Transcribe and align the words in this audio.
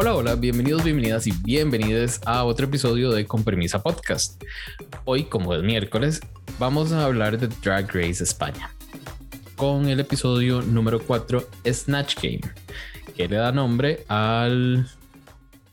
Hola, 0.00 0.14
hola, 0.14 0.36
bienvenidos, 0.36 0.84
bienvenidas 0.84 1.26
y 1.26 1.32
bienvenidos 1.42 2.20
a 2.24 2.44
otro 2.44 2.66
episodio 2.66 3.10
de 3.10 3.26
Con 3.26 3.42
Podcast. 3.42 4.40
Hoy, 5.04 5.24
como 5.24 5.52
es 5.56 5.64
miércoles, 5.64 6.20
vamos 6.56 6.92
a 6.92 7.04
hablar 7.04 7.36
de 7.36 7.48
Drag 7.48 7.88
Race 7.92 8.22
España 8.22 8.72
con 9.56 9.88
el 9.88 9.98
episodio 9.98 10.62
número 10.62 11.04
4, 11.04 11.44
Snatch 11.66 12.14
Game, 12.22 12.42
que 13.16 13.26
le 13.26 13.38
da 13.38 13.50
nombre 13.50 14.04
al 14.06 14.88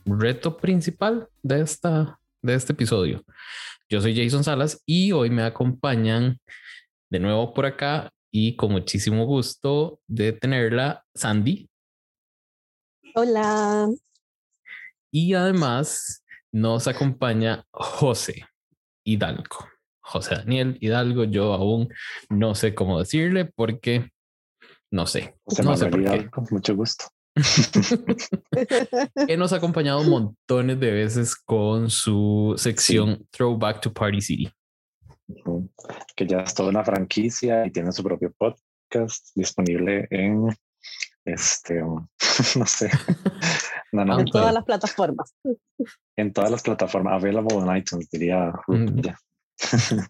reto 0.04 0.56
principal 0.56 1.28
de, 1.44 1.60
esta, 1.60 2.18
de 2.42 2.54
este 2.54 2.72
episodio. 2.72 3.22
Yo 3.88 4.00
soy 4.00 4.20
Jason 4.20 4.42
Salas 4.42 4.82
y 4.86 5.12
hoy 5.12 5.30
me 5.30 5.44
acompañan 5.44 6.40
de 7.10 7.20
nuevo 7.20 7.54
por 7.54 7.64
acá 7.64 8.10
y 8.32 8.56
con 8.56 8.72
muchísimo 8.72 9.24
gusto 9.24 10.00
de 10.08 10.32
tenerla 10.32 11.04
Sandy. 11.14 11.70
Hola. 13.14 13.88
Y 15.10 15.34
además 15.34 16.24
nos 16.52 16.88
acompaña 16.88 17.64
José 17.70 18.44
Hidalgo. 19.04 19.68
José 20.00 20.36
Daniel 20.36 20.78
Hidalgo, 20.80 21.24
yo 21.24 21.52
aún 21.52 21.88
no 22.30 22.54
sé 22.54 22.74
cómo 22.74 22.98
decirle 22.98 23.44
porque 23.44 24.10
no 24.90 25.06
sé. 25.06 25.36
no 25.64 25.76
sé 25.76 25.86
por 25.86 26.04
qué. 26.04 26.30
Con 26.30 26.46
mucho 26.50 26.76
gusto. 26.76 27.06
que 29.26 29.36
nos 29.36 29.52
ha 29.52 29.56
acompañado 29.56 30.02
montones 30.04 30.80
de 30.80 30.90
veces 30.90 31.36
con 31.36 31.90
su 31.90 32.54
sección 32.56 33.26
Throwback 33.30 33.80
to 33.80 33.92
Party 33.92 34.20
City. 34.20 34.50
Que 36.14 36.26
ya 36.26 36.38
es 36.40 36.54
toda 36.54 36.70
una 36.70 36.84
franquicia 36.84 37.66
y 37.66 37.70
tiene 37.72 37.92
su 37.92 38.02
propio 38.02 38.32
podcast 38.38 39.34
disponible 39.34 40.06
en 40.10 40.48
este, 41.26 41.82
no 42.56 42.66
sé. 42.66 42.90
en 43.92 44.24
todas 44.26 44.54
las 44.54 44.64
plataformas. 44.64 45.34
En 46.16 46.32
todas 46.32 46.50
las 46.50 46.62
plataformas, 46.62 47.14
available 47.14 47.58
en 47.58 47.76
iTunes, 47.76 48.08
diría. 48.10 48.52
Mm. 48.68 49.00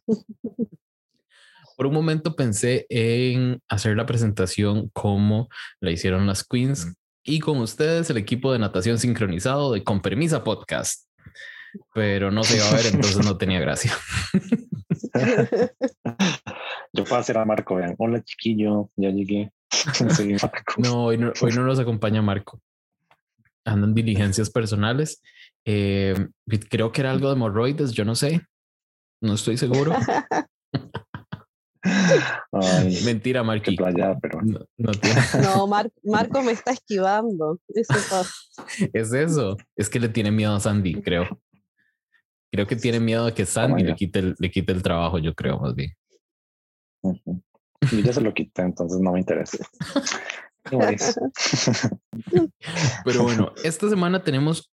Por 1.76 1.86
un 1.86 1.92
momento 1.92 2.36
pensé 2.36 2.86
en 2.88 3.60
hacer 3.68 3.96
la 3.96 4.06
presentación 4.06 4.88
como 4.94 5.48
la 5.80 5.90
hicieron 5.90 6.26
las 6.26 6.42
Queens 6.42 6.94
y 7.22 7.40
con 7.40 7.58
ustedes 7.58 8.08
el 8.08 8.16
equipo 8.16 8.50
de 8.52 8.58
natación 8.58 8.98
sincronizado 8.98 9.72
de 9.72 9.84
Con 9.84 10.00
Permisa 10.00 10.42
Podcast. 10.42 11.06
Pero 11.92 12.30
no 12.30 12.42
se 12.44 12.56
iba 12.56 12.66
a 12.66 12.74
ver, 12.74 12.86
entonces 12.86 13.22
no 13.22 13.36
tenía 13.36 13.60
gracia. 13.60 13.92
Yo 16.94 17.04
puedo 17.04 17.16
hacer 17.16 17.36
a 17.36 17.44
Marco, 17.44 17.74
vean. 17.74 17.94
Hola 17.98 18.22
chiquillo, 18.22 18.90
ya 18.96 19.10
llegué. 19.10 19.52
no, 20.78 21.04
hoy 21.04 21.18
no, 21.18 21.32
hoy 21.40 21.52
no 21.52 21.64
nos 21.64 21.78
acompaña 21.78 22.22
Marco. 22.22 22.60
Andan 23.64 23.94
diligencias 23.94 24.50
personales. 24.50 25.22
Eh, 25.64 26.28
creo 26.70 26.92
que 26.92 27.00
era 27.00 27.10
algo 27.10 27.28
de 27.28 27.34
hemorroides, 27.34 27.92
yo 27.92 28.04
no 28.04 28.14
sé. 28.14 28.42
No 29.20 29.34
estoy 29.34 29.56
seguro. 29.56 29.92
Mentira, 33.04 33.42
Marco. 33.42 33.70
pero... 34.20 34.40
No, 34.42 35.66
Marco 35.66 36.42
me 36.42 36.52
está 36.52 36.72
esquivando. 36.72 37.60
es 38.92 39.12
eso. 39.12 39.56
Es 39.76 39.88
que 39.88 40.00
le 40.00 40.08
tiene 40.08 40.30
miedo 40.30 40.54
a 40.54 40.60
Sandy, 40.60 41.00
creo. 41.02 41.40
Creo 42.52 42.66
que 42.66 42.76
tiene 42.76 43.00
miedo 43.00 43.26
a 43.26 43.34
que 43.34 43.44
Sandy 43.44 43.82
le, 43.82 43.94
quite 43.94 44.18
el, 44.20 44.34
le 44.38 44.50
quite 44.50 44.72
el 44.72 44.82
trabajo, 44.82 45.18
yo 45.18 45.34
creo, 45.34 45.58
más 45.58 45.74
bien. 45.74 45.92
Y 47.92 48.02
ya 48.02 48.12
se 48.12 48.20
lo 48.20 48.32
quité, 48.34 48.62
entonces 48.62 49.00
no 49.00 49.12
me 49.12 49.20
interesa. 49.20 49.58
Pero 53.04 53.22
bueno, 53.22 53.52
esta 53.62 53.88
semana 53.88 54.22
tenemos 54.22 54.72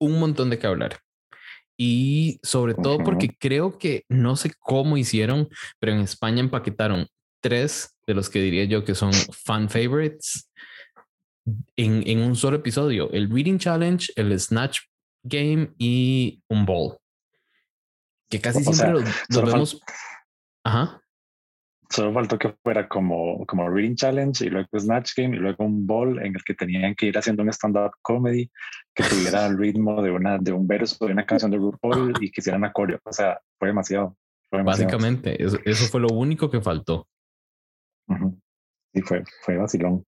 un 0.00 0.18
montón 0.18 0.50
de 0.50 0.58
que 0.58 0.66
hablar. 0.66 0.98
Y 1.78 2.40
sobre 2.42 2.74
todo 2.74 2.98
porque 2.98 3.36
creo 3.38 3.76
que 3.76 4.04
no 4.08 4.36
sé 4.36 4.50
cómo 4.58 4.96
hicieron, 4.96 5.48
pero 5.78 5.92
en 5.92 6.00
España 6.00 6.40
empaquetaron 6.40 7.06
tres 7.42 7.94
de 8.06 8.14
los 8.14 8.30
que 8.30 8.40
diría 8.40 8.64
yo 8.64 8.82
que 8.82 8.94
son 8.94 9.12
fan 9.12 9.68
favorites 9.68 10.50
en, 11.76 12.02
en 12.06 12.20
un 12.20 12.34
solo 12.34 12.56
episodio: 12.56 13.10
el 13.12 13.30
Reading 13.30 13.58
Challenge, 13.58 14.10
el 14.16 14.40
Snatch 14.40 14.80
Game 15.22 15.74
y 15.76 16.42
un 16.48 16.64
Ball. 16.64 16.96
Que 18.30 18.40
casi 18.40 18.64
siempre 18.64 19.04
los, 19.28 19.44
vemos. 19.44 19.80
Ajá. 20.64 21.02
Solo 21.88 22.12
faltó 22.12 22.38
que 22.38 22.54
fuera 22.62 22.88
como, 22.88 23.46
como 23.46 23.68
Reading 23.68 23.94
Challenge 23.94 24.44
y 24.44 24.50
luego 24.50 24.68
Snatch 24.78 25.12
Game 25.16 25.36
y 25.36 25.38
luego 25.38 25.64
un 25.64 25.86
ball 25.86 26.18
en 26.18 26.34
el 26.34 26.44
que 26.44 26.54
tenían 26.54 26.94
que 26.94 27.06
ir 27.06 27.16
haciendo 27.16 27.42
un 27.42 27.48
stand-up 27.50 27.92
comedy 28.02 28.50
que 28.94 29.04
tuviera 29.04 29.46
el 29.46 29.56
ritmo 29.56 30.02
de, 30.02 30.10
una, 30.10 30.38
de 30.38 30.52
un 30.52 30.66
verso 30.66 31.06
de 31.06 31.12
una 31.12 31.24
canción 31.24 31.50
de 31.50 31.58
RuPaul 31.58 32.14
y 32.20 32.30
que 32.30 32.40
hicieran 32.40 32.68
coreo. 32.72 32.98
O 33.04 33.12
sea, 33.12 33.40
fue 33.58 33.68
demasiado. 33.68 34.16
Básicamente, 34.50 35.42
eso, 35.42 35.58
eso, 35.64 35.86
fue 35.86 36.00
lo 36.00 36.08
único 36.08 36.50
que 36.50 36.60
faltó. 36.60 37.06
Sí, 38.92 39.02
fue, 39.02 39.24
fue 39.42 39.56
vacilón. 39.56 40.04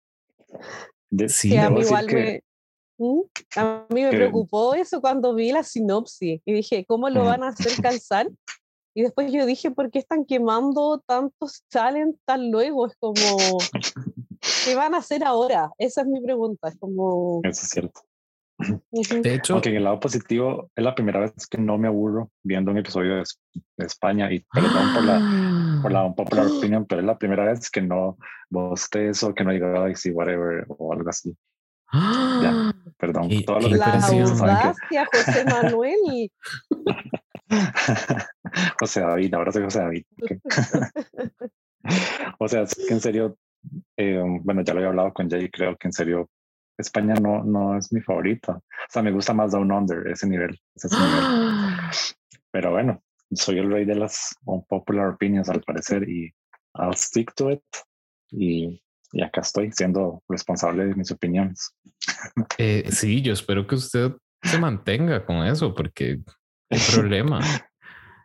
sí, 1.29 1.57
a 1.57 1.71
mí 1.71 1.81
igual 1.81 2.07
me, 2.07 2.43
¿Mm? 2.99 3.21
a 3.57 3.87
mí 3.91 4.03
me 4.03 4.11
preocupó 4.11 4.75
eso 4.75 5.01
cuando 5.01 5.35
vi 5.35 5.53
la 5.53 5.63
sinopsis 5.63 6.41
y 6.45 6.53
dije, 6.53 6.85
¿cómo 6.87 7.09
lo 7.09 7.25
van 7.25 7.43
a 7.43 7.49
hacer 7.49 7.81
calzar? 7.83 8.29
Y 8.95 9.03
después 9.03 9.33
yo 9.33 9.47
dije, 9.47 9.71
¿por 9.71 9.91
qué 9.91 9.99
están 9.99 10.25
quemando 10.25 11.03
tantos 11.07 11.65
challenges 11.71 12.21
tan 12.25 12.51
luego? 12.51 12.87
Es 12.87 12.97
como, 12.99 13.15
¿qué 14.65 14.75
van 14.75 14.95
a 14.95 14.99
hacer 14.99 15.25
ahora? 15.25 15.71
Esa 15.79 16.03
es 16.03 16.07
mi 16.07 16.21
pregunta. 16.21 16.69
Es 16.69 16.79
como... 16.79 17.41
Eso 17.45 17.63
es 17.63 17.71
cierto. 17.71 18.01
De 18.91 19.35
hecho, 19.35 19.53
aunque 19.53 19.69
en 19.69 19.77
el 19.77 19.85
lado 19.85 20.01
positivo 20.01 20.71
es 20.75 20.83
la 20.83 20.95
primera 20.95 21.21
vez 21.21 21.47
que 21.47 21.59
no 21.59 21.79
me 21.79 21.87
aburro 21.87 22.33
viendo 22.43 22.73
un 22.73 22.79
episodio 22.79 23.17
de, 23.17 23.25
España 23.77 24.33
y 24.33 24.41
perdón 24.53 24.95
por 24.95 25.05
la, 25.05 25.79
por 25.81 25.93
la 25.93 26.05
unpopular 26.05 26.47
opinion, 26.47 26.85
pero 26.85 27.01
es 27.01 27.07
la 27.07 27.17
primera 27.17 27.45
vez 27.45 27.71
que 27.71 27.81
no 27.81 28.19
bostezo, 28.51 29.33
que 29.33 29.45
no 29.45 29.53
digo 29.53 29.71
Galaxy, 29.71 30.11
whatever 30.11 30.67
o 30.69 30.93
algo 30.93 31.09
así. 31.09 31.37
Ya, 31.93 32.75
perdón. 32.99 33.31
Todo 33.47 33.61
lo 33.61 33.69
que 33.69 33.77
la 33.77 33.95
audacia, 33.95 35.07
José 35.13 35.45
Manuel. 35.45 36.31
José 38.81 39.01
David, 39.01 39.35
ahora 39.35 39.53
soy 39.53 39.65
José 39.65 39.79
David. 39.79 40.05
o 42.39 42.49
sea, 42.49 42.63
es 42.63 42.75
que 42.75 42.93
en 42.93 43.01
serio, 43.01 43.39
eh, 43.97 44.23
bueno, 44.43 44.63
ya 44.63 44.75
lo 44.75 44.83
he 44.83 44.87
hablado 44.87 45.13
con 45.13 45.31
Jay, 45.31 45.49
creo 45.51 45.77
que 45.77 45.89
en 45.89 45.93
serio 45.93 46.29
España 46.77 47.15
no, 47.15 47.43
no 47.43 47.77
es 47.77 47.93
mi 47.93 48.01
favorita. 48.01 48.53
O 48.57 48.63
sea, 48.89 49.03
me 49.03 49.11
gusta 49.11 49.33
más 49.33 49.53
Down 49.53 49.73
Under, 49.73 50.07
ese 50.09 50.27
nivel. 50.27 50.59
Ese 50.75 50.89
nivel. 50.89 51.25
Pero 52.51 52.73
bueno, 52.73 53.03
soy 53.33 53.59
el 53.59 53.71
rey 53.71 53.85
de 53.85 53.97
las 53.97 54.37
unpopular 54.45 55.09
opinions 55.09 55.49
al 55.49 55.63
parecer 55.63 56.09
y 56.09 56.33
I'll 56.75 56.95
stick 56.95 57.35
to 57.35 57.51
it. 57.51 57.63
Y, 58.31 58.83
y 59.13 59.23
acá 59.23 59.41
estoy 59.41 59.73
siendo 59.73 60.23
responsable 60.29 60.87
de 60.87 60.95
mis 60.95 61.11
opiniones. 61.11 61.75
Eh, 62.59 62.89
sí, 62.91 63.23
yo 63.23 63.33
espero 63.33 63.67
que 63.67 63.75
usted 63.75 64.13
se 64.43 64.59
mantenga 64.59 65.25
con 65.25 65.45
eso 65.47 65.75
porque 65.75 66.21
el 66.71 66.81
problema. 66.95 67.41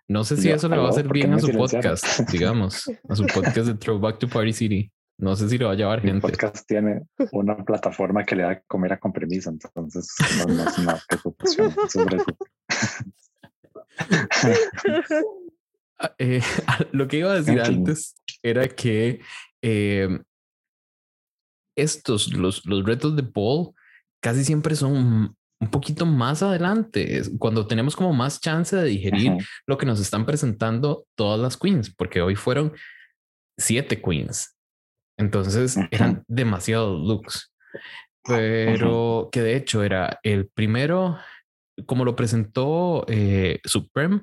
No 0.07 0.23
sé 0.23 0.37
si 0.37 0.49
eso 0.49 0.67
le 0.67 0.77
va 0.77 0.87
a 0.87 0.89
hacer 0.89 1.07
bien 1.07 1.33
a 1.33 1.39
su 1.39 1.51
podcast, 1.51 2.29
digamos, 2.29 2.89
a 3.07 3.15
su 3.15 3.25
podcast 3.25 3.67
de 3.67 3.75
Throwback 3.75 4.19
to 4.19 4.27
Party 4.27 4.53
City. 4.53 4.91
No 5.17 5.35
sé 5.35 5.47
si 5.47 5.57
lo 5.57 5.67
va 5.67 5.73
a 5.73 5.75
llevar 5.75 6.01
gente. 6.01 6.15
El 6.15 6.21
podcast 6.21 6.67
tiene 6.67 7.03
una 7.31 7.55
plataforma 7.63 8.25
que 8.25 8.35
le 8.35 8.43
da 8.43 8.59
comer 8.61 8.93
a 8.93 8.99
con 8.99 9.13
permiso, 9.13 9.49
entonces 9.49 10.13
no, 10.45 10.67
es 10.67 10.77
una 10.77 10.99
preocupación 11.07 11.73
sobre 11.87 12.17
eso. 12.17 12.37
Ah, 15.99 16.13
eh, 16.17 16.41
lo 16.91 17.07
que 17.07 17.17
iba 17.17 17.31
a 17.31 17.35
decir 17.35 17.61
antes 17.61 18.15
era 18.41 18.67
que 18.67 19.21
eh, 19.61 20.09
estos, 21.75 22.33
los, 22.33 22.65
los 22.65 22.85
retos 22.85 23.15
de 23.15 23.23
Paul, 23.23 23.73
casi 24.21 24.43
siempre 24.43 24.75
son 24.75 25.35
un 25.63 25.69
poquito 25.69 26.05
más 26.05 26.43
adelante, 26.43 27.21
cuando 27.39 27.65
tenemos 27.65 27.95
como 27.95 28.11
más 28.11 28.41
chance 28.41 28.75
de 28.75 28.83
digerir 28.83 29.33
lo 29.65 29.77
que 29.77 29.85
nos 29.85 29.99
están 29.99 30.25
presentando 30.25 31.05
todas 31.15 31.39
las 31.39 31.57
queens, 31.57 31.93
porque 31.93 32.21
hoy 32.21 32.35
fueron 32.35 32.73
siete 33.57 34.01
queens. 34.01 34.57
Entonces 35.17 35.77
eran 35.91 36.23
demasiados 36.27 36.99
looks. 36.99 37.51
Pero 38.25 39.29
que 39.31 39.41
de 39.41 39.55
hecho 39.55 39.83
era 39.83 40.19
el 40.23 40.47
primero, 40.47 41.17
como 41.85 42.05
lo 42.05 42.15
presentó 42.15 43.05
eh, 43.07 43.59
Supreme, 43.65 44.21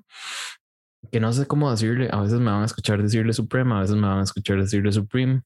que 1.10 1.20
no 1.20 1.32
sé 1.32 1.46
cómo 1.46 1.70
decirle, 1.70 2.08
a 2.10 2.20
veces 2.20 2.38
me 2.40 2.50
van 2.50 2.62
a 2.62 2.66
escuchar 2.66 3.02
decirle 3.02 3.32
Supreme, 3.32 3.74
a 3.74 3.80
veces 3.80 3.96
me 3.96 4.06
van 4.06 4.20
a 4.20 4.24
escuchar 4.24 4.60
decirle 4.60 4.92
Supreme. 4.92 5.42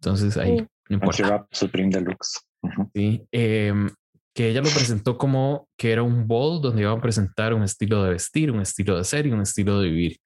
Entonces 0.00 0.36
ahí 0.36 0.66
no 0.88 0.94
importa. 0.96 1.46
Supreme 1.50 1.90
Deluxe. 1.90 2.40
Sí. 2.94 3.26
Em, 3.32 3.90
que 4.34 4.48
ella 4.48 4.62
lo 4.62 4.70
presentó 4.70 5.18
como 5.18 5.68
que 5.76 5.92
era 5.92 6.02
un 6.02 6.26
ball 6.26 6.60
donde 6.62 6.82
iba 6.82 6.92
a 6.92 7.00
presentar 7.00 7.52
un 7.52 7.62
estilo 7.62 8.02
de 8.02 8.10
vestir, 8.10 8.50
un 8.50 8.60
estilo 8.60 8.96
de 8.96 9.04
ser 9.04 9.26
y 9.26 9.32
un 9.32 9.42
estilo 9.42 9.80
de 9.80 9.88
vivir, 9.88 10.18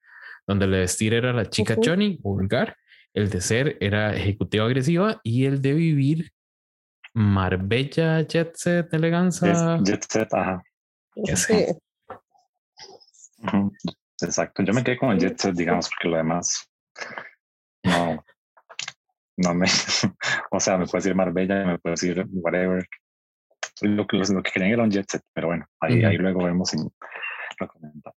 donde 0.45 0.65
el 0.65 0.71
de 0.71 0.79
vestir 0.79 1.13
era 1.13 1.33
la 1.33 1.49
chica 1.49 1.75
Johnny, 1.81 2.17
vulgar, 2.21 2.77
el 3.13 3.29
de 3.29 3.41
ser 3.41 3.77
era 3.81 4.15
ejecutiva 4.15 4.65
agresiva 4.65 5.19
y 5.23 5.45
el 5.45 5.61
de 5.61 5.73
vivir 5.73 6.31
Marbella 7.13 8.21
Jet 8.21 8.55
Set 8.55 8.93
Eleganza. 8.93 9.79
Jet 9.83 10.05
Set, 10.07 10.33
ajá. 10.33 10.63
Sí. 11.35 11.65
Exacto. 14.21 14.63
Yo 14.63 14.73
me 14.73 14.83
quedé 14.83 14.97
con 14.97 15.11
el 15.11 15.19
Jet 15.19 15.37
Set, 15.37 15.55
digamos, 15.55 15.89
porque 15.89 16.09
lo 16.09 16.17
demás 16.17 16.69
no, 17.83 18.23
no 19.37 19.53
me, 19.53 19.67
o 20.51 20.59
sea, 20.59 20.77
me 20.77 20.85
puede 20.85 21.03
decir 21.03 21.15
Marbella, 21.15 21.65
me 21.65 21.79
puede 21.79 21.93
decir 21.93 22.25
whatever. 22.31 22.85
Lo 23.81 24.07
que, 24.07 24.17
lo 24.17 24.43
que 24.43 24.51
querían 24.51 24.71
era 24.71 24.83
un 24.83 24.91
jet 24.91 25.05
set, 25.09 25.21
pero 25.33 25.47
bueno, 25.47 25.65
ahí, 25.79 26.03
ahí 26.03 26.17
luego 26.17 26.43
vemos 26.43 26.73
y 26.73 26.77
lo 26.77 27.67
comentamos. 27.67 28.17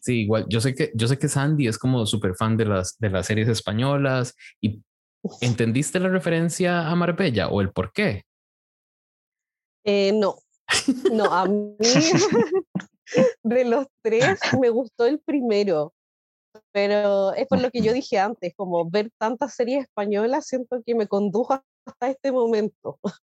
Sí, 0.00 0.22
igual, 0.22 0.46
yo 0.48 0.60
sé 0.60 0.74
que, 0.74 0.90
yo 0.94 1.06
sé 1.06 1.18
que 1.18 1.28
Sandy 1.28 1.68
es 1.68 1.78
como 1.78 2.06
súper 2.06 2.34
fan 2.34 2.56
de 2.56 2.64
las, 2.64 2.98
de 2.98 3.10
las 3.10 3.26
series 3.26 3.48
españolas 3.48 4.34
y 4.60 4.82
¿entendiste 5.40 6.00
la 6.00 6.08
referencia 6.08 6.88
a 6.88 6.94
Marbella 6.96 7.48
o 7.48 7.60
el 7.60 7.70
por 7.70 7.92
qué? 7.92 8.24
Eh, 9.84 10.12
no, 10.12 10.36
no, 11.12 11.24
a 11.32 11.46
mí 11.46 11.76
de 13.42 13.64
los 13.64 13.86
tres 14.02 14.40
me 14.60 14.70
gustó 14.70 15.06
el 15.06 15.20
primero, 15.20 15.93
pero 16.72 17.32
es 17.34 17.46
por 17.46 17.60
lo 17.60 17.70
que 17.70 17.80
yo 17.80 17.92
dije 18.04 18.18
antes, 18.18 18.54
como 18.56 18.88
ver 18.88 19.10
tantas 19.18 19.54
series 19.54 19.84
españolas, 19.84 20.46
siento 20.46 20.82
que 20.84 20.94
me 20.94 21.06
condujo 21.06 21.60
hasta 21.86 22.08
este 22.08 22.32
momento, 22.32 22.98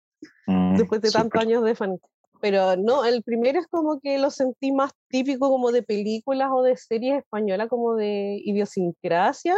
mm, 0.47 0.77
después 0.77 1.01
de 1.01 1.11
tantos 1.11 1.41
años 1.41 1.63
de 1.63 1.75
fan. 1.75 1.99
Pero 2.41 2.75
no, 2.75 3.05
el 3.05 3.23
primero 3.23 3.59
es 3.59 3.67
como 3.67 4.01
que 4.01 4.17
lo 4.17 4.29
sentí 4.29 4.73
más 4.73 4.91
típico 5.07 5.49
como 5.49 5.71
de 5.71 5.81
películas 5.81 6.49
o 6.51 6.61
de 6.61 6.75
series 6.75 7.19
españolas, 7.19 7.69
como 7.69 7.95
de 7.95 8.41
idiosincrasia. 8.43 9.55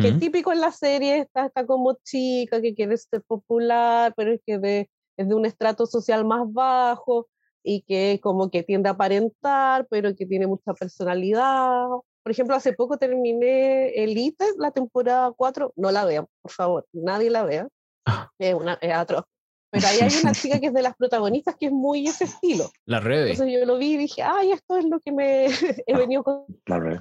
Que 0.00 0.12
típico 0.12 0.52
en 0.52 0.60
la 0.60 0.70
serie 0.70 1.18
está, 1.18 1.46
está 1.46 1.66
como 1.66 1.94
chica 2.04 2.62
que 2.62 2.72
quiere 2.72 2.96
ser 2.96 3.20
popular, 3.22 4.14
pero 4.16 4.32
es 4.32 4.40
que 4.46 4.60
de, 4.60 4.88
es 5.16 5.28
de 5.28 5.34
un 5.34 5.44
estrato 5.44 5.86
social 5.86 6.24
más 6.24 6.42
bajo 6.52 7.26
y 7.64 7.82
que 7.82 8.20
como 8.22 8.48
que 8.48 8.62
tiende 8.62 8.88
a 8.88 8.92
aparentar, 8.92 9.88
pero 9.90 10.14
que 10.14 10.24
tiene 10.24 10.46
mucha 10.46 10.72
personalidad. 10.74 11.88
Por 12.22 12.32
ejemplo, 12.32 12.54
hace 12.54 12.72
poco 12.72 12.98
terminé 12.98 13.88
Elite, 14.02 14.44
la 14.58 14.70
temporada 14.70 15.32
4, 15.36 15.72
no 15.76 15.90
la 15.90 16.04
vean, 16.04 16.26
por 16.40 16.52
favor, 16.52 16.86
nadie 16.92 17.30
la 17.30 17.44
vea. 17.44 17.68
Ah. 18.06 18.30
Es, 18.38 18.54
una, 18.54 18.74
es 18.80 18.92
atroz. 18.92 19.24
Pero 19.70 19.86
ahí 19.88 20.00
hay 20.00 20.14
una 20.20 20.32
chica 20.32 20.60
que 20.60 20.66
es 20.66 20.74
de 20.74 20.82
las 20.82 20.94
protagonistas 20.96 21.56
que 21.58 21.66
es 21.66 21.72
muy 21.72 22.06
ese 22.06 22.24
estilo. 22.24 22.70
La 22.84 23.00
red. 23.00 23.26
Entonces 23.26 23.58
yo 23.58 23.64
lo 23.66 23.78
vi 23.78 23.94
y 23.94 23.96
dije, 23.96 24.22
ay, 24.22 24.52
esto 24.52 24.76
es 24.76 24.84
lo 24.84 25.00
que 25.00 25.12
me 25.12 25.46
he 25.86 25.96
venido 25.96 26.22
con. 26.22 26.44
La 26.66 26.78
red. 26.78 27.00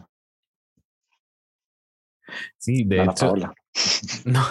Sí, 2.57 2.83
de 2.85 3.03
hecho. 3.03 3.33
No, 4.25 4.43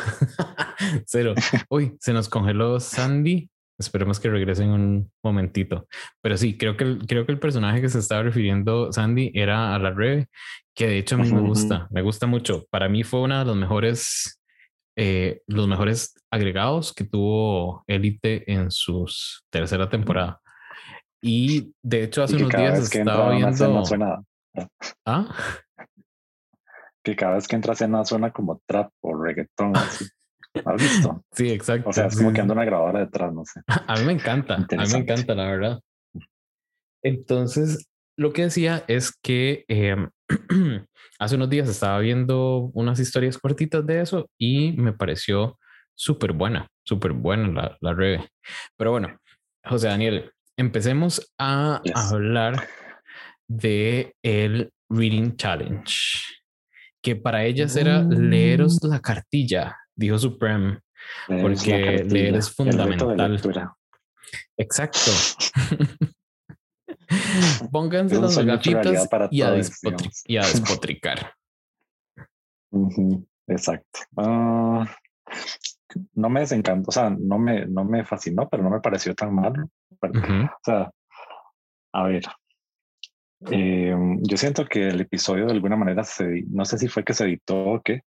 cero. 1.04 1.34
Uy, 1.68 1.94
se 2.00 2.14
nos 2.14 2.28
congeló 2.28 2.80
Sandy. 2.80 3.50
Esperemos 3.80 4.20
que 4.20 4.30
regrese 4.30 4.62
en 4.62 4.70
un 4.70 5.12
momentito. 5.24 5.88
Pero 6.22 6.36
sí, 6.36 6.56
creo 6.56 6.76
que, 6.76 6.84
el, 6.84 7.06
creo 7.06 7.26
que 7.26 7.32
el 7.32 7.40
personaje 7.40 7.80
que 7.80 7.88
se 7.88 7.98
estaba 7.98 8.22
refiriendo 8.22 8.92
Sandy 8.92 9.32
era 9.34 9.74
a 9.74 9.78
la 9.78 9.90
Red, 9.90 10.26
que 10.76 10.86
de 10.86 10.98
hecho 10.98 11.16
a 11.16 11.18
mí 11.18 11.32
me 11.32 11.40
gusta, 11.40 11.88
me 11.90 12.02
gusta 12.02 12.26
mucho. 12.26 12.66
Para 12.70 12.88
mí 12.88 13.02
fue 13.02 13.22
una 13.22 13.40
de 13.40 13.46
los 13.46 13.56
mejores 13.56 14.40
eh, 14.96 15.40
los 15.46 15.66
mejores 15.66 16.14
agregados 16.30 16.92
que 16.92 17.04
tuvo 17.04 17.84
Elite 17.86 18.52
en 18.52 18.70
su 18.70 19.06
tercera 19.50 19.88
temporada. 19.88 20.40
Y 21.22 21.72
de 21.82 22.04
hecho, 22.04 22.22
hace 22.22 22.36
unos 22.36 22.50
días 22.50 22.94
estaba 22.94 23.30
viendo. 23.30 23.84
Suena... 23.84 24.22
¿Ah? 25.06 25.34
Que 27.02 27.16
cada 27.16 27.36
vez 27.36 27.48
que 27.48 27.56
entra 27.56 27.72
a 27.72 27.74
escena 27.74 28.04
suena 28.04 28.30
como 28.30 28.60
trap 28.66 28.92
o 29.00 29.16
reggaetón. 29.16 29.72
¿Has 30.64 30.82
visto? 30.82 31.24
Sí, 31.32 31.50
exacto. 31.50 31.90
O 31.90 31.92
sea, 31.92 32.06
es 32.06 32.16
como 32.16 32.32
que 32.32 32.40
anda 32.40 32.54
una 32.54 32.64
grabadora 32.64 33.00
detrás, 33.00 33.32
no 33.32 33.44
sé. 33.44 33.60
A 33.86 33.96
mí 33.96 34.04
me 34.04 34.12
encanta. 34.12 34.54
A 34.54 34.58
mí 34.58 34.92
me 34.92 34.98
encanta, 34.98 35.34
la 35.34 35.44
verdad. 35.44 35.80
Entonces, 37.02 37.88
lo 38.16 38.32
que 38.32 38.42
decía 38.42 38.84
es 38.88 39.12
que 39.22 39.64
em, 39.68 40.10
hace 41.18 41.36
unos 41.36 41.50
días 41.50 41.68
estaba 41.68 41.98
viendo 42.00 42.70
unas 42.74 42.98
historias 43.00 43.38
cortitas 43.38 43.86
de 43.86 44.00
eso 44.00 44.28
y 44.38 44.72
me 44.72 44.92
pareció 44.92 45.58
súper 45.94 46.32
buena, 46.32 46.68
súper 46.84 47.12
buena 47.12 47.48
la, 47.48 47.78
la 47.80 47.94
reve. 47.94 48.28
Pero 48.76 48.90
bueno, 48.90 49.18
José 49.64 49.88
Daniel, 49.88 50.32
empecemos 50.56 51.32
a 51.38 51.80
hablar 51.94 52.68
de 53.48 54.14
el 54.22 54.70
Reading 54.90 55.36
Challenge, 55.36 55.94
que 57.02 57.16
para 57.16 57.44
ellas 57.44 57.76
era 57.76 58.02
leeros 58.02 58.82
la 58.82 59.00
cartilla, 59.00 59.76
dijo 60.00 60.18
Supreme, 60.18 60.80
porque 61.26 62.04
leer 62.08 62.36
es 62.36 62.50
fundamental. 62.50 63.40
Exacto. 64.56 65.10
Pónganse 67.70 68.20
las 68.20 68.38
gafitas 68.38 69.08
y 69.30 69.42
a, 69.42 69.54
y 70.24 70.36
a, 70.36 70.42
despotricar. 70.46 71.34
Exacto. 73.46 74.00
Ah, 74.16 74.86
no 76.14 76.28
me 76.28 76.40
desencantó, 76.40 76.88
o 76.88 76.92
sea, 76.92 77.10
no 77.10 77.38
me, 77.38 77.66
no 77.66 77.84
me 77.84 78.04
fascinó, 78.04 78.48
pero 78.48 78.62
no 78.62 78.70
me 78.70 78.80
pareció 78.80 79.14
tan 79.14 79.34
malo. 79.34 79.68
O 80.00 80.60
sea, 80.62 80.90
a 81.92 82.04
ver, 82.04 82.22
em, 83.50 84.22
yo 84.22 84.36
siento 84.36 84.64
que 84.66 84.88
el 84.88 85.00
episodio 85.00 85.46
de 85.46 85.52
alguna 85.52 85.76
manera 85.76 86.04
se, 86.04 86.44
no 86.48 86.64
sé 86.64 86.78
si 86.78 86.88
fue 86.88 87.04
que 87.04 87.12
se 87.12 87.24
editó 87.24 87.56
o 87.56 87.82
qué, 87.82 88.02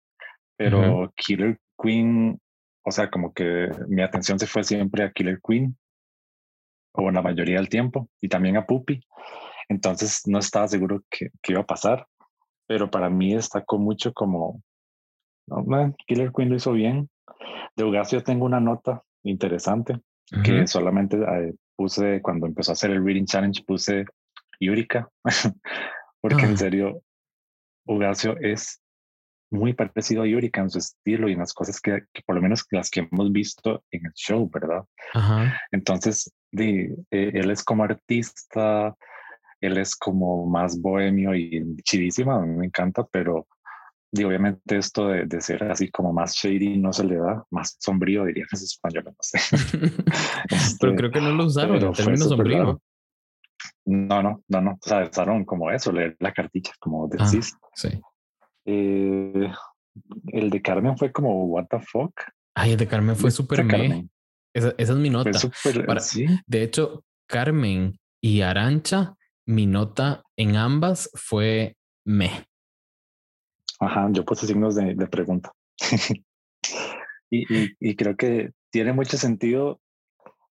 pero 0.56 1.12
Killer 1.16 1.60
Queen, 1.82 2.40
o 2.84 2.92
sea, 2.92 3.10
como 3.10 3.34
que 3.34 3.70
mi 3.88 4.02
atención 4.02 4.40
se 4.40 4.48
fue 4.48 4.64
siempre 4.64 5.04
a 5.04 5.12
Killer 5.12 5.40
Queen 5.46 5.78
o 6.94 7.10
la 7.10 7.22
mayoría 7.22 7.58
del 7.58 7.70
tiempo, 7.70 8.10
y 8.20 8.28
también 8.28 8.58
a 8.58 8.66
Puppy. 8.66 9.02
Entonces 9.70 10.24
no 10.26 10.40
estaba 10.40 10.68
seguro 10.68 11.02
que, 11.10 11.30
iba 11.48 11.62
a 11.62 11.66
pasar, 11.66 12.06
pero 12.68 12.92
para 12.92 13.10
mí 13.10 13.34
destacó 13.34 13.78
mucho 13.78 14.14
como, 14.14 14.62
no, 15.48 15.96
Killer 16.06 16.32
Queen 16.36 16.50
lo 16.50 16.56
hizo 16.56 16.74
bien. 16.74 17.10
De 17.76 17.86
Ugasio 17.86 18.24
tengo 18.24 18.46
una 18.46 18.60
nota 18.60 19.02
interesante 19.24 20.00
que 20.44 20.66
solamente 20.68 21.18
eh, 21.18 21.54
puse 21.76 22.22
cuando 22.22 22.48
empezó 22.48 22.72
a 22.72 22.74
hacer 22.74 22.92
el 22.92 23.04
Reading 23.04 23.26
Challenge, 23.26 23.64
puse 23.66 24.06
Yurika, 24.60 25.10
porque 26.22 26.44
en 26.46 26.54
ah. 26.54 26.58
serio, 26.58 27.04
Ugasio 27.86 28.38
es 28.40 28.81
muy 29.52 29.74
parecido 29.74 30.24
a 30.24 30.28
Yurika 30.28 30.62
en 30.62 30.70
su 30.70 30.80
estilo 30.80 31.30
y 31.30 31.34
en 31.34 31.40
las 31.40 31.54
cosas 31.54 31.80
que, 31.80 32.04
por 32.26 32.36
lo 32.36 32.42
menos 32.42 32.66
las 32.72 32.90
que 32.90 33.08
hemos 33.12 33.32
visto 33.32 33.84
en 33.92 34.06
el 34.06 34.14
show, 34.14 34.50
¿verdad? 34.52 34.86
Entonces, 35.72 36.34
de, 36.52 36.96
eh, 37.12 37.32
él 37.34 37.52
es 37.52 37.64
como 37.64 37.84
artista, 37.84 38.96
él 39.60 39.78
es 39.78 39.96
como 39.96 40.48
más 40.48 40.80
bohemio 40.80 41.36
y 41.36 41.76
chidísima, 41.84 42.38
a 42.38 42.40
mí 42.40 42.58
me 42.58 42.66
encanta, 42.66 43.06
pero 43.12 43.48
digo, 44.12 44.30
obviamente 44.30 44.78
esto 44.78 45.08
de, 45.08 45.26
de, 45.26 45.42
ser 45.42 45.64
así 45.66 45.90
como 45.90 46.12
más 46.12 46.34
shady 46.34 46.78
no 46.78 46.92
se 46.94 47.04
le 47.04 47.18
da, 47.18 47.46
más 47.50 47.78
sombrío 47.80 48.26
diría 48.26 48.46
que 48.50 48.56
es 48.56 48.64
español, 48.64 49.04
no 49.06 49.16
sé. 49.20 49.40
pero 50.80 50.96
creo 50.96 51.12
que 51.12 51.22
no 51.22 51.32
lo 51.32 51.46
usaron 51.46 51.76
el 51.76 51.92
término 51.92 52.26
sombrío. 52.26 52.82
No, 53.86 54.22
no, 54.22 54.44
no, 54.48 54.62
no, 54.62 54.72
o 54.72 54.78
sea, 54.82 55.08
usaron 55.10 55.44
como 55.44 55.72
eso, 55.72 55.92
leer 55.92 56.16
la 56.20 56.32
cartilla, 56.32 56.72
como 56.80 57.08
decís. 57.08 57.54
Ah, 57.56 57.68
sí. 57.74 58.02
Eh, 58.66 59.52
el 60.28 60.50
de 60.50 60.62
Carmen 60.62 60.98
fue 60.98 61.12
como, 61.12 61.46
what 61.46 61.68
the 61.70 61.80
fuck. 61.80 62.14
Ay, 62.56 62.72
el 62.72 62.78
de 62.78 62.88
Carmen 62.88 63.16
fue 63.16 63.32
súper 63.32 63.64
me. 63.64 64.08
Esa, 64.54 64.74
es 64.78 64.92
mi 64.92 65.10
nota. 65.10 65.32
De 66.46 66.64
hecho, 66.64 67.04
Carmen 67.28 67.98
y 68.22 68.42
Arancha, 68.42 69.16
mi 69.46 69.66
nota 69.66 70.24
en 70.38 70.56
ambas 70.56 71.10
fue 71.14 71.76
me. 72.06 72.46
Ajá, 73.80 74.10
yo 74.12 74.24
puse 74.26 74.46
signos 74.46 74.76
de, 74.76 74.96
pregunta. 75.08 75.52
y, 77.32 77.46
y, 77.80 77.96
creo 77.96 78.16
que 78.16 78.52
tiene 78.70 78.94
mucho 78.94 79.18
sentido 79.18 79.80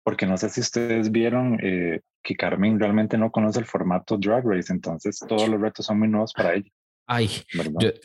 porque 0.03 0.25
no 0.25 0.37
sé 0.37 0.49
si 0.49 0.61
ustedes 0.61 1.11
vieron 1.11 1.59
eh, 1.61 2.01
que 2.23 2.35
Carmen 2.35 2.79
realmente 2.79 3.17
no 3.17 3.31
conoce 3.31 3.59
el 3.59 3.65
formato 3.65 4.17
Drag 4.17 4.43
Race, 4.43 4.73
entonces 4.73 5.19
todos 5.19 5.47
los 5.47 5.61
retos 5.61 5.85
son 5.85 5.99
muy 5.99 6.07
nuevos 6.07 6.33
para 6.33 6.55
ella. 6.55 6.71
Ay, 7.11 7.27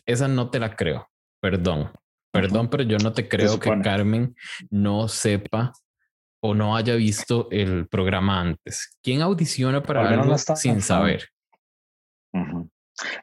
esa 0.07 0.29
no 0.29 0.49
te 0.49 0.59
la 0.59 0.75
creo, 0.75 1.11
perdón. 1.39 1.93
Perdón, 2.33 2.69
pero 2.71 2.83
yo 2.85 2.97
no 2.97 3.13
te 3.13 3.29
creo 3.29 3.61
que 3.61 3.71
Carmen 3.83 4.35
no 4.71 5.09
sepa 5.09 5.73
o 6.41 6.55
no 6.55 6.75
haya 6.75 6.95
visto 6.95 7.49
el 7.51 7.87
programa 7.87 8.41
antes. 8.41 8.99
¿Quién 9.03 9.21
audiciona 9.21 9.83
para 9.83 10.09
algo 10.09 10.37
sin 10.39 10.81
saber? 10.81 11.29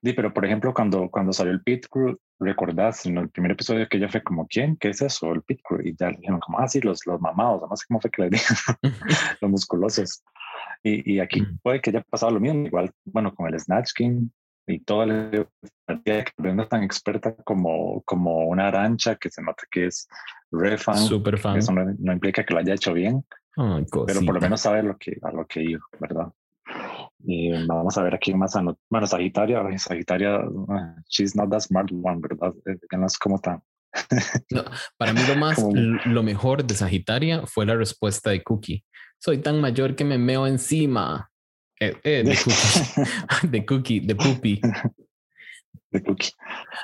Sí, 0.03 0.13
pero 0.13 0.31
por 0.31 0.45
ejemplo, 0.45 0.71
cuando, 0.71 1.09
cuando 1.09 1.33
salió 1.33 1.51
el 1.51 1.63
Pit 1.63 1.87
Crew, 1.89 2.15
recordás 2.39 3.05
en 3.07 3.17
el 3.17 3.29
primer 3.29 3.51
episodio 3.51 3.87
que 3.89 3.97
ella 3.97 4.07
fue 4.07 4.21
como, 4.21 4.47
¿quién? 4.47 4.77
¿Qué 4.77 4.89
es 4.89 5.01
eso? 5.01 5.33
El 5.33 5.41
Pit 5.41 5.61
Crew. 5.63 5.81
Y 5.83 5.95
ya 5.99 6.09
dijeron 6.09 6.39
como, 6.39 6.59
ah, 6.59 6.67
sí, 6.67 6.79
los, 6.79 7.05
los 7.07 7.19
mamados, 7.19 7.67
no 7.67 7.75
sé 7.75 7.85
cómo 7.87 7.99
fue 7.99 8.11
que 8.11 8.21
le 8.21 8.29
dijeron, 8.29 8.77
los 9.41 9.51
musculosos. 9.51 10.23
Y, 10.83 11.15
y 11.15 11.19
aquí 11.19 11.43
puede 11.63 11.81
que 11.81 11.89
haya 11.89 12.01
pasado 12.01 12.33
lo 12.33 12.39
mismo, 12.39 12.67
igual, 12.67 12.91
bueno, 13.05 13.33
con 13.33 13.51
el 13.51 13.59
Snatch 13.59 13.93
King, 13.93 14.29
y 14.67 14.79
toda 14.79 15.05
la 15.05 15.47
que 16.03 16.25
no 16.37 16.63
es 16.63 16.69
tan 16.69 16.83
experta 16.83 17.35
como, 17.43 18.01
como 18.03 18.47
una 18.47 18.67
arancha 18.67 19.15
que 19.15 19.29
se 19.29 19.41
nota 19.41 19.63
que 19.69 19.87
es 19.87 20.07
re 20.51 20.77
fan. 20.77 20.97
Super 20.97 21.37
fan. 21.37 21.57
Eso 21.57 21.71
no, 21.71 22.13
implica 22.13 22.45
que 22.45 22.53
lo 22.53 22.59
haya 22.59 22.73
hecho 22.73 22.93
bien, 22.93 23.25
pero 23.55 24.21
por 24.25 24.35
lo 24.35 24.41
menos 24.41 24.61
sabe 24.61 24.83
lo 24.83 24.97
que, 24.97 25.17
a 25.21 25.31
lo 25.31 25.45
que 25.45 25.63
iba, 25.63 25.81
¿verdad? 25.99 26.31
Y 27.23 27.51
vamos 27.67 27.97
a 27.97 28.03
ver 28.03 28.15
aquí 28.15 28.33
más. 28.33 28.55
Bueno, 28.89 29.07
Sagitaria, 29.07 29.61
Sagitaria, 29.77 30.41
ah, 30.69 30.95
she's 31.07 31.35
not 31.35 31.51
the 31.51 31.59
smart 31.59 31.89
one, 31.91 32.19
¿verdad? 32.19 32.53
Eh, 32.65 32.77
no 32.97 33.05
es 33.05 33.17
como 33.17 33.39
tan. 33.39 33.61
no, 34.51 34.63
para 34.97 35.13
mí 35.13 35.19
lo 35.27 35.35
más, 35.35 35.61
lo 36.05 36.23
mejor 36.23 36.63
de 36.63 36.73
Sagitaria 36.73 37.45
fue 37.45 37.65
la 37.65 37.75
respuesta 37.75 38.29
de 38.29 38.41
Cookie. 38.41 38.85
Soy 39.19 39.39
tan 39.39 39.61
mayor 39.61 39.95
que 39.95 40.05
me 40.05 40.17
meo 40.17 40.47
encima. 40.47 41.30
Eh, 41.81 41.97
eh, 42.03 42.23
de 42.23 42.35
Cookie, 42.35 43.47
de 43.49 43.65
Cookie, 43.65 43.99
de 44.01 44.15
Puppy. 44.15 44.61
De 45.89 46.03
Cookie. 46.03 46.29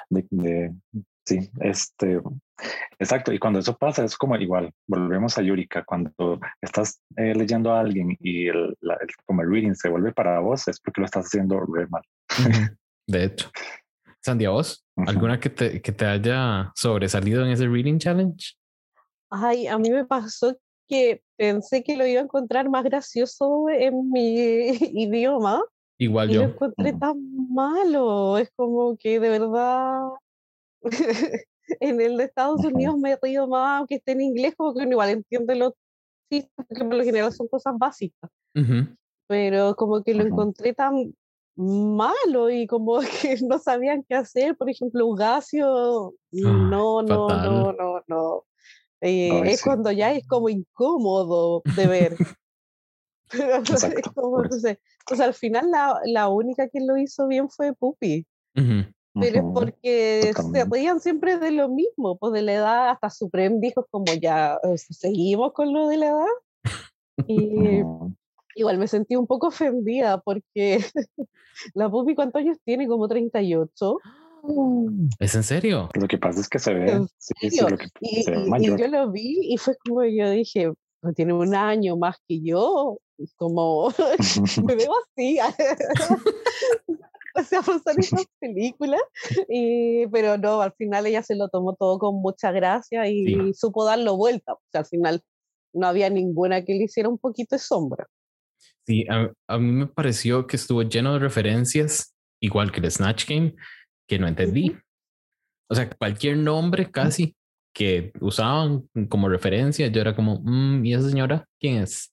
De, 0.10 0.74
sí, 1.24 1.52
este, 1.60 2.20
exacto. 2.98 3.32
Y 3.32 3.38
cuando 3.38 3.60
eso 3.60 3.78
pasa, 3.78 4.04
es 4.04 4.18
como 4.18 4.36
igual, 4.38 4.74
volvemos 4.88 5.38
a 5.38 5.44
Yurika, 5.44 5.86
cuando 5.86 6.40
estás 6.60 7.00
eh, 7.16 7.36
leyendo 7.36 7.72
a 7.72 7.82
alguien 7.82 8.18
y 8.20 8.48
el, 8.48 8.76
como 9.28 9.44
el 9.44 9.52
reading 9.52 9.76
se 9.76 9.88
vuelve 9.88 10.14
para 10.14 10.40
vos, 10.40 10.68
es 10.68 10.80
porque 10.80 11.02
lo 11.02 11.06
estás 11.06 11.28
haciendo 11.28 11.60
re 11.60 11.86
mal. 11.88 12.02
De 13.08 13.26
hecho. 13.26 13.52
Sandy, 14.24 14.48
vos? 14.48 14.84
¿Alguna 15.06 15.40
que 15.40 15.52
te, 15.52 15.80
que 15.80 15.92
te 15.92 16.06
haya 16.08 16.72
sobresalido 16.74 17.46
en 17.46 17.52
ese 17.52 17.68
reading 17.68 18.00
challenge? 18.00 18.56
Ay, 19.30 19.68
a 19.68 19.78
mí 19.78 19.92
me 19.92 20.06
pasó 20.06 20.58
que 20.88 21.22
pensé 21.38 21.84
que 21.84 21.98
lo 21.98 22.06
iba 22.06 22.22
a 22.22 22.24
encontrar 22.24 22.70
más 22.70 22.84
gracioso 22.84 23.70
en 23.70 24.10
mi 24.10 24.68
idioma. 24.94 25.64
Igual 26.00 26.30
y 26.30 26.34
yo. 26.34 26.42
Lo 26.42 26.48
encontré 26.48 26.94
tan 26.94 27.18
malo. 27.50 28.38
Es 28.38 28.52
como 28.56 28.98
que 28.98 29.20
de 29.20 29.30
verdad 29.30 30.10
en 31.80 32.02
el 32.02 32.18
de 32.18 32.24
Estados 32.24 32.64
Unidos 32.64 32.98
me 32.98 33.18
río 33.22 33.48
más, 33.48 33.80
aunque 33.80 33.96
esté 33.96 34.14
en 34.14 34.22
inglés, 34.22 34.54
como 34.56 34.74
que 34.74 34.84
igual 34.84 35.10
entiende 35.10 35.56
los 35.56 35.74
chistes, 36.32 36.52
porque 36.56 36.84
por 36.84 36.96
lo 36.96 37.04
general 37.04 37.32
son 37.32 37.48
cosas 37.48 37.76
básicas. 37.78 38.30
Pero 39.28 39.76
como 39.76 40.04
que 40.04 40.14
lo 40.14 40.24
encontré 40.24 40.74
tan 40.74 41.14
malo 41.58 42.50
y 42.50 42.68
como 42.68 43.00
que 43.22 43.38
no 43.42 43.60
sabían 43.60 44.04
qué 44.08 44.16
hacer. 44.16 44.56
Por 44.56 44.70
ejemplo, 44.70 45.06
Ugacio, 45.06 46.14
no, 46.32 47.02
no, 47.02 47.28
no, 47.28 47.74
no, 47.74 48.04
no. 48.08 48.44
Eh, 49.02 49.42
es 49.46 49.64
cuando 49.64 49.92
ya 49.92 50.12
es 50.12 50.28
como 50.28 50.50
incómodo 50.50 51.62
de 51.76 51.88
ver. 51.88 52.18
entonces, 53.32 54.80
al 55.22 55.34
final 55.34 55.70
la, 55.72 56.00
la, 56.06 56.30
única 56.30 56.68
que 56.70 56.80
lo 56.80 56.98
hizo 56.98 57.28
bien 57.28 57.50
fue 57.50 57.74
Puppy. 57.74 58.26
Pero 59.20 59.38
es 59.38 59.44
porque 59.54 60.34
se 60.52 60.66
reían 60.66 61.00
siempre 61.00 61.38
de 61.38 61.52
lo 61.52 61.70
mismo, 61.70 62.18
pues 62.18 62.34
de 62.34 62.42
la 62.42 62.54
edad, 62.54 62.90
hasta 62.90 63.10
Supreme 63.10 63.58
dijo 63.60 63.88
como 63.90 64.14
ya 64.14 64.60
eh, 64.64 64.78
seguimos 64.78 65.54
con 65.54 65.74
lo 65.74 65.88
de 65.88 65.98
la 65.98 66.08
edad. 66.08 66.26
Y 67.28 67.82
igual 68.56 68.78
me 68.78 68.88
sentí 68.88 69.16
un 69.16 69.26
poco 69.26 69.48
ofendida 69.48 70.20
porque 70.20 70.86
la 71.74 71.90
Puppy, 71.90 72.14
¿cuántos 72.14 72.42
años 72.42 72.58
tiene? 72.64 72.88
Como 72.88 73.08
38. 73.08 73.98
¿Es 75.20 75.36
en 75.36 75.44
serio? 75.44 75.90
Lo 75.94 76.08
que 76.08 76.18
pasa 76.18 76.40
es 76.42 76.50
que 76.50 76.60
se 76.60 76.74
ve, 76.74 77.06
sí, 77.18 77.50
sí, 77.50 77.60
lo 77.62 77.78
que 77.78 77.88
y, 78.02 78.24
se 78.24 78.32
ve 78.32 78.46
mayor. 78.46 78.80
y, 78.80 78.84
yo 78.84 78.88
lo 78.88 79.12
vi 79.12 79.54
y 79.54 79.58
fue 79.58 79.76
como 79.86 80.04
yo 80.04 80.30
dije, 80.30 80.72
tiene 81.16 81.34
un 81.34 81.56
año 81.56 81.98
más 81.98 82.18
que 82.28 82.42
yo, 82.42 83.00
como 83.36 83.94
me 84.66 84.76
veo 84.76 84.92
así. 85.06 85.40
o 87.36 87.44
sea, 87.44 87.62
pasar 87.62 88.00
esa 88.00 88.18
película, 88.40 88.98
y, 89.48 90.08
pero 90.08 90.38
no, 90.38 90.62
al 90.62 90.74
final 90.74 91.06
ella 91.06 91.24
se 91.24 91.36
lo 91.36 91.50
tomó 91.50 91.76
todo 91.76 92.00
con 92.00 92.16
mucha 92.16 92.52
gracia 92.52 93.08
y 93.08 93.54
supo 93.54 93.86
darlo 93.86 94.18
vuelta. 94.18 94.54
O 94.54 94.62
sea, 94.72 94.82
al 94.82 94.88
final 94.88 95.22
no 95.74 95.88
había 95.88 96.10
ninguna 96.10 96.64
que 96.64 96.74
le 96.74 96.86
hiciera 96.86 97.10
un 97.10 97.18
poquito 97.18 97.56
de 97.56 97.60
sombra. 97.60 98.08
Sí, 98.86 99.06
a, 99.10 99.32
a 99.48 99.60
mí 99.60 99.72
me 99.72 99.88
pareció 99.88 100.48
que 100.48 100.56
estuvo 100.56 100.82
lleno 100.82 101.14
de 101.14 101.20
referencias, 101.20 102.16
igual 102.42 102.72
que 102.72 102.80
el 102.80 102.90
Snatch 102.90 103.28
Game, 103.28 103.54
que 104.08 104.18
no 104.18 104.28
entendí. 104.28 104.76
O 105.70 105.76
sea, 105.76 105.90
cualquier 105.90 106.38
nombre 106.38 106.90
casi 106.90 107.36
que 107.74 108.12
usaban 108.22 108.90
como 109.10 109.30
referencia, 109.30 109.88
yo 109.88 110.02
era 110.02 110.16
como, 110.16 110.40
mm, 110.44 110.86
¿y 110.86 110.94
esa 110.94 111.10
señora 111.10 111.46
quién 111.60 111.84
es? 111.84 112.12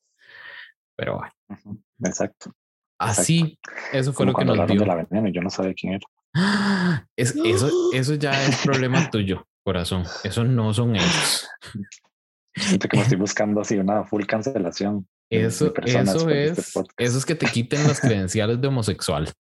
Pero 0.96 1.18
bueno. 1.18 1.80
Exacto. 2.04 2.52
Así, 2.99 3.58
eso 3.92 4.12
fue 4.12 4.26
lo 4.26 4.34
que 4.34 4.44
nos 4.44 4.66
dio. 4.66 4.80
De 4.80 4.87
la 4.87 4.94
veneno, 4.94 5.28
yo 5.28 5.40
no 5.40 5.50
sabía 5.50 5.75
quién 5.75 5.94
era. 5.94 6.06
Es, 7.16 7.34
eso, 7.37 7.70
eso 7.92 8.14
ya 8.14 8.32
es 8.44 8.58
problema 8.64 9.08
tuyo, 9.11 9.46
corazón. 9.62 10.04
Eso 10.25 10.44
no 10.44 10.75
son 10.75 10.96
ellos. 10.96 11.49
Siento 12.54 12.88
que 12.88 12.96
me 12.96 13.02
estoy 13.02 13.18
buscando 13.18 13.61
así 13.61 13.76
una 13.76 14.04
full 14.04 14.25
cancelación. 14.25 15.06
Eso, 15.30 15.73
eso 15.84 16.28
es, 16.30 16.58
este 16.58 16.82
eso 16.99 17.18
es 17.18 17.25
que 17.25 17.34
te 17.34 17.46
quiten 17.46 17.87
las 17.87 18.00
credenciales 18.00 18.61
de 18.61 18.68
homosexual. 18.68 19.32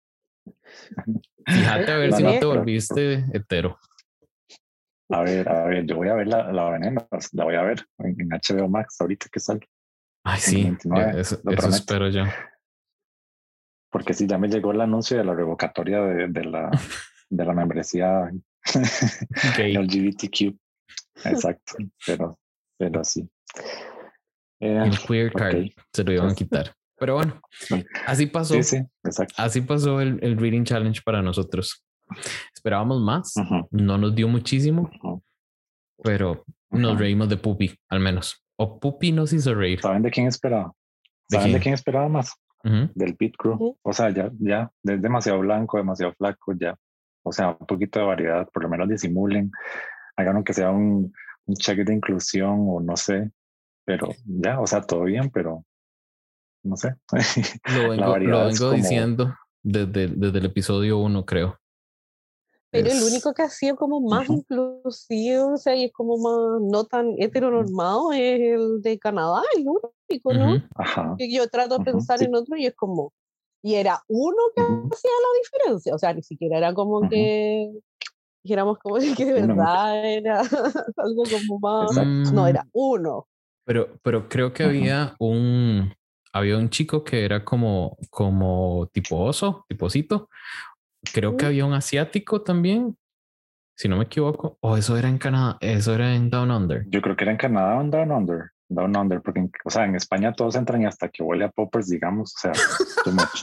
Fíjate 1.45 1.91
a 1.91 1.97
ver 1.97 2.13
si 2.13 2.23
no 2.23 2.39
te 2.39 2.45
volviste 2.45 3.25
hetero. 3.33 3.77
A 5.13 5.21
ver, 5.21 5.47
a 5.47 5.65
ver, 5.65 5.85
yo 5.85 5.95
voy 5.97 6.09
a 6.09 6.15
ver 6.15 6.27
la, 6.27 6.51
la 6.51 6.71
veneno, 6.71 7.07
la 7.33 7.43
voy 7.43 7.53
a 7.53 7.61
ver 7.61 7.85
en, 7.99 8.29
HBO 8.29 8.67
Max 8.67 8.99
ahorita 8.99 9.27
que 9.31 9.39
sale. 9.39 9.69
Ay, 10.23 10.39
sí, 10.39 10.75
eso, 11.15 11.39
espero 11.69 12.09
yo. 12.09 12.23
Porque 13.91 14.15
sí, 14.15 14.25
ya 14.25 14.39
me 14.39 14.47
llegó 14.47 14.71
el 14.71 14.81
anuncio 14.81 15.15
de 15.15 15.23
la 15.23 15.35
revocatoria 15.35 16.01
de, 16.01 16.27
de 16.29 16.45
la, 16.45 16.71
de 17.29 17.45
la 17.45 17.53
membresía 17.53 18.31
LGBTQ. 19.57 20.57
Exacto, 21.25 21.75
pero, 22.07 22.39
pero 22.79 23.03
sí. 23.03 23.29
el 24.59 24.93
eh, 24.93 24.97
queer 25.07 25.31
card 25.31 25.67
se 25.93 26.03
lo 26.03 26.11
iban 26.11 26.29
a 26.31 26.35
quitar. 26.35 26.75
Pero 26.97 27.15
bueno, 27.15 27.39
así 28.07 28.25
pasó. 28.25 28.55
Así 29.37 29.61
pasó 29.61 30.01
el, 30.01 30.17
el, 30.23 30.37
Reading 30.37 30.63
Challenge 30.63 31.01
para 31.05 31.21
nosotros. 31.21 31.85
Esperábamos 32.53 33.01
más, 33.01 33.33
no 33.71 33.97
nos 33.97 34.15
dio 34.15 34.27
muchísimo, 34.27 34.89
pero 36.03 36.43
nos 36.69 36.97
reímos 36.97 37.29
de 37.29 37.37
Puppy, 37.37 37.77
al 37.89 37.99
menos. 37.99 38.43
O 38.57 38.79
Puppy 38.79 39.11
nos 39.11 39.33
hizo 39.33 39.53
reír. 39.53 39.81
¿Saben 39.81 40.03
de 40.03 40.11
quién 40.11 40.27
esperaba? 40.27 40.73
¿Saben 41.29 41.53
de 41.53 41.59
quién, 41.59 41.73
esperaba 41.73 42.07
más? 42.07 42.33
Del 42.63 43.15
Pit 43.15 43.35
Crew. 43.37 43.77
O 43.81 43.93
sea, 43.93 44.09
ya, 44.11 44.31
ya, 44.39 44.71
es 44.83 45.01
demasiado 45.01 45.39
blanco, 45.39 45.77
demasiado 45.77 46.13
flaco, 46.13 46.53
ya. 46.59 46.75
O 47.23 47.31
sea, 47.31 47.57
un 47.59 47.65
poquito 47.65 47.99
de 47.99 48.05
variedad, 48.05 48.47
por 48.53 48.63
lo 48.63 48.69
menos 48.69 48.87
disimulen, 48.89 49.51
hagan 50.15 50.43
que 50.43 50.53
sea 50.53 50.71
un, 50.71 51.13
un 51.45 51.55
check 51.55 51.79
de 51.79 51.93
inclusión 51.93 52.65
o 52.67 52.79
no 52.79 52.95
sé, 52.95 53.31
pero 53.85 54.09
ya, 54.25 54.59
o 54.59 54.67
sea, 54.67 54.81
todo 54.81 55.03
bien, 55.03 55.29
pero 55.29 55.65
no 56.63 56.77
sé. 56.77 56.95
Lo 57.75 57.89
vengo, 57.89 58.17
lo 58.17 58.45
vengo 58.45 58.71
diciendo 58.71 59.35
desde, 59.61 60.07
desde 60.07 60.39
el 60.39 60.45
episodio 60.45 60.99
uno, 60.99 61.25
creo. 61.25 61.59
Pero 62.73 62.89
el 62.91 63.03
único 63.03 63.35
que 63.35 63.43
ha 63.43 63.49
sido 63.49 63.75
como 63.75 64.01
más 64.01 64.27
inclusivo, 64.27 65.53
o 65.53 65.57
sea, 65.57 65.75
y 65.75 65.85
es 65.85 65.93
como 65.93 66.17
más 66.17 66.59
no 66.71 66.85
tan 66.85 67.13
heteronormado 67.19 68.11
es 68.11 68.39
el 68.41 68.81
de 68.81 68.97
Canadá, 68.97 69.43
el 69.55 69.65
único, 69.67 70.33
¿no? 70.33 70.59
Ajá. 70.75 71.15
yo 71.19 71.47
trato 71.49 71.77
de 71.77 71.85
pensar 71.85 72.23
en 72.23 72.33
otro 72.33 72.57
y 72.57 72.65
es 72.65 72.73
como, 72.73 73.13
y 73.61 73.75
era 73.75 74.01
uno 74.07 74.37
que 74.55 74.63
hacía 74.63 75.11
la 75.11 75.39
diferencia, 75.43 75.93
o 75.93 75.99
sea, 75.99 76.15
ni 76.15 76.23
siquiera 76.23 76.57
era 76.57 76.73
como 76.73 77.07
que 77.07 77.71
dijéramos 78.43 78.79
como 78.79 78.95
que 79.17 79.23
de 79.23 79.33
verdad 79.33 80.05
era 80.05 80.39
algo 80.97 81.23
como 81.23 81.59
más, 81.59 82.33
no, 82.33 82.47
era 82.47 82.65
uno. 82.73 83.27
Pero, 83.65 83.99
pero 84.01 84.27
creo 84.27 84.51
que 84.51 84.63
había 84.63 85.15
un, 85.19 85.93
había 86.33 86.57
un 86.57 86.71
chico 86.71 87.03
que 87.03 87.23
era 87.23 87.45
como, 87.45 87.97
como 88.09 88.89
tipo 88.91 89.17
oso, 89.17 89.63
tipocito. 89.69 90.27
Creo 91.11 91.37
que 91.37 91.45
había 91.45 91.65
un 91.65 91.73
asiático 91.73 92.41
también, 92.41 92.97
si 93.75 93.89
no 93.89 93.97
me 93.97 94.05
equivoco. 94.05 94.57
O 94.61 94.77
eso 94.77 94.97
era 94.97 95.09
en 95.09 95.17
Canadá, 95.17 95.57
eso 95.59 95.93
era 95.93 96.15
en 96.15 96.29
Down 96.29 96.51
Under. 96.51 96.85
Yo 96.89 97.01
creo 97.01 97.15
que 97.15 97.23
era 97.23 97.31
en 97.31 97.37
Canadá 97.37 97.77
o 97.77 97.81
en 97.81 97.91
Down 97.91 98.11
Under. 98.11 98.51
Down 98.69 98.95
Under, 98.95 99.21
porque, 99.21 99.49
o 99.63 99.69
sea, 99.69 99.85
en 99.85 99.95
España 99.95 100.33
todos 100.33 100.55
entran 100.55 100.81
y 100.81 100.85
hasta 100.85 101.09
que 101.09 101.23
huele 101.23 101.45
a 101.45 101.49
poppers, 101.49 101.89
digamos, 101.89 102.33
o 102.35 102.39
sea, 102.39 102.51
too 103.03 103.11
much. 103.11 103.41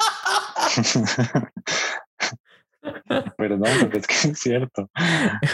Pero 3.36 3.58
no, 3.58 3.64
porque 3.80 3.98
es 3.98 4.06
que 4.06 4.28
es 4.28 4.38
cierto. 4.38 4.88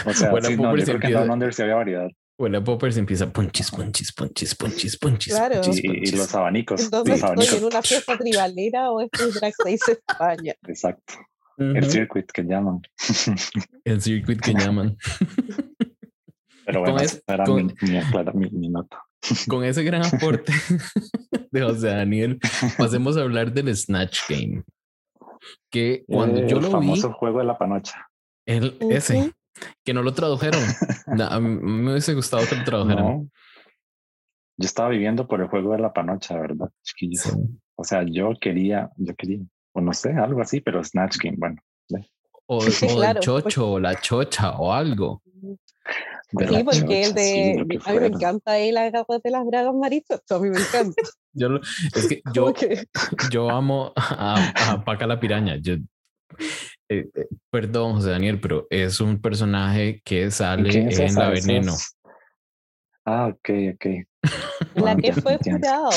O 0.05 0.13
sea, 0.13 0.31
sí, 0.41 0.55
no, 0.55 0.75
yo 0.75 0.85
creo 0.85 0.99
que 0.99 1.07
en 1.07 1.13
Down 1.13 1.31
Under 1.31 1.53
sí 1.53 1.61
había 1.61 1.75
variedad. 1.75 2.09
Huele 2.39 2.57
a 2.57 2.63
poppers 2.63 2.97
y 2.97 2.99
empieza 2.99 3.31
punchis, 3.31 3.71
punchis, 3.71 4.13
punchis, 4.13 4.55
punchis, 4.55 4.97
punchis. 4.97 5.33
Claro. 5.33 5.61
y, 5.73 6.11
los 6.11 6.33
abanicos. 6.35 6.83
Entonces 6.83 7.21
los 7.21 7.43
estoy 7.43 7.57
en 7.57 7.65
una 7.65 7.81
fiesta 7.81 8.17
tribalera 8.17 8.91
o 8.91 9.01
estoy 9.01 9.29
en 9.29 9.33
Drag 9.33 9.53
Race 9.65 9.91
España. 9.91 10.53
Exacto. 10.67 11.15
El 11.57 11.89
circuit 11.89 12.31
que 12.31 12.43
llaman. 12.43 12.81
El 13.83 14.01
circuit 14.01 14.39
que 14.39 14.53
llaman. 14.53 14.95
Pero 16.65 16.81
bueno, 16.81 16.99
era 17.27 17.45
con, 17.45 17.73
mi, 18.35 18.49
mi, 18.51 18.69
nota. 18.69 19.01
Con 19.47 19.63
ese 19.63 19.83
gran 19.83 20.05
aporte 20.05 20.51
de 21.51 21.61
José 21.61 21.87
Daniel, 21.87 22.39
pasemos 22.77 23.17
a 23.17 23.21
hablar 23.21 23.53
del 23.53 23.75
Snatch 23.75 24.19
Game. 24.29 24.63
que 25.71 26.03
cuando 26.07 26.45
yo 26.45 26.59
lo 26.59 26.69
famoso 26.69 27.13
juego 27.13 27.39
de 27.39 27.45
la 27.45 27.57
panocha. 27.57 28.07
El, 28.45 28.77
ese, 28.91 29.31
que 29.83 29.93
no 29.93 30.03
lo 30.03 30.13
tradujeron. 30.13 30.61
a 31.19 31.39
mí 31.39 31.49
me 31.61 31.91
hubiese 31.91 32.13
gustado 32.13 32.43
que 32.47 32.55
lo 32.55 32.63
tradujeran. 32.63 33.31
Yo 34.59 34.65
estaba 34.65 34.89
viviendo 34.89 35.27
por 35.27 35.41
el 35.41 35.47
juego 35.47 35.71
de 35.73 35.79
la 35.79 35.93
panocha, 35.93 36.39
¿verdad, 36.39 36.69
chiquillos? 36.83 37.33
O 37.75 37.83
sea, 37.83 38.03
yo 38.03 38.33
quería, 38.39 38.89
yo 38.97 39.15
quería, 39.15 39.39
o 39.77 39.81
no 39.81 39.93
sé, 39.93 40.11
algo 40.11 40.41
así, 40.41 40.59
pero 40.59 40.83
Snatch 40.83 41.17
Game, 41.23 41.37
bueno. 41.37 41.61
O, 42.49 42.63
el 42.63 43.19
chocho, 43.19 43.73
o 43.73 43.77
la 43.77 43.99
chocha, 43.99 44.51
o 44.51 44.71
algo. 44.71 45.21
sí, 45.25 46.63
porque 46.63 47.03
el 47.03 47.13
de. 47.13 47.65
a 47.85 47.91
mí 47.91 47.99
me 47.99 48.05
encanta 48.07 48.57
él 48.57 48.75
la 48.75 48.89
capa 48.89 49.19
de 49.21 49.31
las 49.31 49.45
bragas 49.47 49.75
maritas. 49.75 50.21
A 50.29 50.39
mí 50.39 50.49
me 50.49 50.57
encanta. 50.57 50.95
yo, 51.33 51.59
es 51.93 52.07
que 52.07 52.21
yo, 52.33 52.53
yo 53.29 53.49
amo 53.49 53.91
a, 53.97 54.49
a 54.71 54.85
Paca 54.85 55.05
la 55.05 55.19
piraña. 55.19 55.57
Yo, 55.57 55.73
eh, 55.73 57.09
eh, 57.13 57.27
perdón, 57.51 57.95
José 57.95 58.11
Daniel, 58.11 58.39
pero 58.39 58.65
es 58.69 59.01
un 59.01 59.19
personaje 59.21 60.01
que 60.05 60.31
sale 60.31 60.69
en 60.73 61.15
La 61.15 61.29
Veneno. 61.31 61.73
Ah, 63.03 63.27
ok, 63.27 63.49
ok. 63.73 63.85
La 64.75 64.95
que 64.95 65.11
fue 65.11 65.37
jurado. 65.37 65.89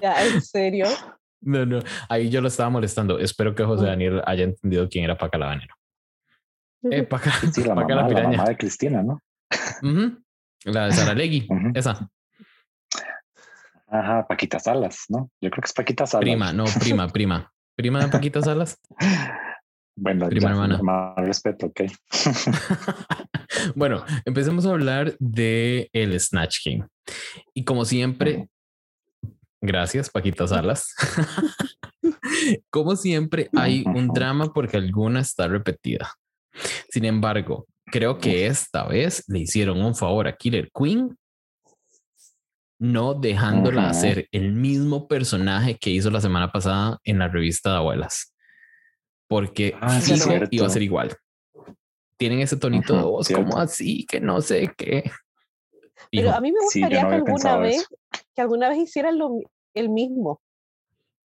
ya, 0.00 0.24
en 0.24 0.40
serio. 0.40 0.86
No, 1.42 1.64
no, 1.64 1.80
ahí 2.08 2.28
yo 2.28 2.40
lo 2.40 2.48
estaba 2.48 2.70
molestando. 2.70 3.18
Espero 3.18 3.54
que 3.54 3.64
José 3.64 3.86
Daniel 3.86 4.22
haya 4.26 4.44
entendido 4.44 4.88
quién 4.88 5.04
era 5.04 5.16
Paca 5.16 5.38
la. 5.38 5.60
Eh, 6.90 7.02
Paca, 7.02 7.30
sí, 7.52 7.62
la, 7.64 7.74
mamá, 7.74 7.94
la, 7.94 8.08
piraña. 8.08 8.30
la 8.30 8.36
mamá 8.36 8.48
de 8.50 8.56
Cristina, 8.56 9.02
¿no? 9.02 9.20
La 10.64 10.86
de 10.86 10.92
Saralegui, 10.92 11.48
esa. 11.74 12.08
Ajá, 13.88 14.26
Paquita 14.26 14.58
Salas, 14.60 15.06
¿no? 15.08 15.30
Yo 15.40 15.50
creo 15.50 15.62
que 15.62 15.66
es 15.66 15.72
Paquita 15.72 16.06
Salas. 16.06 16.22
Prima, 16.22 16.52
no, 16.52 16.64
prima, 16.80 17.08
prima. 17.08 17.52
Prima 17.76 18.04
de 18.04 18.08
Paquita 18.08 18.40
Salas. 18.42 18.78
Bueno, 19.96 20.28
prima 20.28 20.50
hermana. 20.50 20.80
Más 20.82 21.16
respeto, 21.16 21.66
ok. 21.66 21.80
bueno, 23.74 24.04
empecemos 24.24 24.64
a 24.66 24.70
hablar 24.70 25.16
de 25.18 25.90
el 25.92 26.18
Snatch 26.18 26.58
King. 26.62 26.82
Y 27.52 27.64
como 27.64 27.84
siempre, 27.84 28.48
gracias, 29.60 30.10
Paquita 30.10 30.46
Salas. 30.46 30.94
como 32.70 32.96
siempre, 32.96 33.48
hay 33.54 33.84
un 33.86 34.08
drama 34.08 34.52
porque 34.52 34.76
alguna 34.76 35.20
está 35.20 35.48
repetida. 35.48 36.12
Sin 36.90 37.04
embargo, 37.04 37.66
creo 37.86 38.18
que 38.18 38.46
esta 38.46 38.86
vez 38.86 39.24
le 39.28 39.40
hicieron 39.40 39.82
un 39.82 39.94
favor 39.94 40.28
a 40.28 40.36
Killer 40.36 40.70
Queen 40.72 41.16
no 42.80 43.12
dejándola 43.12 43.90
hacer 43.90 44.26
el 44.32 44.52
mismo 44.52 45.06
personaje 45.06 45.76
que 45.76 45.90
hizo 45.90 46.10
la 46.10 46.20
semana 46.20 46.50
pasada 46.50 46.98
en 47.04 47.18
la 47.18 47.28
revista 47.28 47.72
de 47.72 47.76
abuelas. 47.76 48.34
Porque 49.28 49.76
ah, 49.80 50.00
iba 50.50 50.66
a 50.66 50.70
ser 50.70 50.82
igual. 50.82 51.14
Tienen 52.16 52.40
ese 52.40 52.56
tonito 52.56 52.96
de 52.96 53.02
voz 53.02 53.28
como 53.28 53.58
así, 53.58 54.06
que 54.06 54.18
no 54.18 54.40
sé 54.40 54.72
qué. 54.76 55.10
Pero 56.10 56.32
a 56.32 56.40
mí 56.40 56.52
me 56.52 56.60
gustaría 56.60 57.08
que 57.08 57.14
alguna 57.14 57.56
vez, 57.58 57.86
que 58.34 58.40
alguna 58.40 58.68
vez 58.68 58.78
hicieran 58.78 59.18
lo, 59.18 59.40
el 59.74 59.88
mismo. 59.88 60.40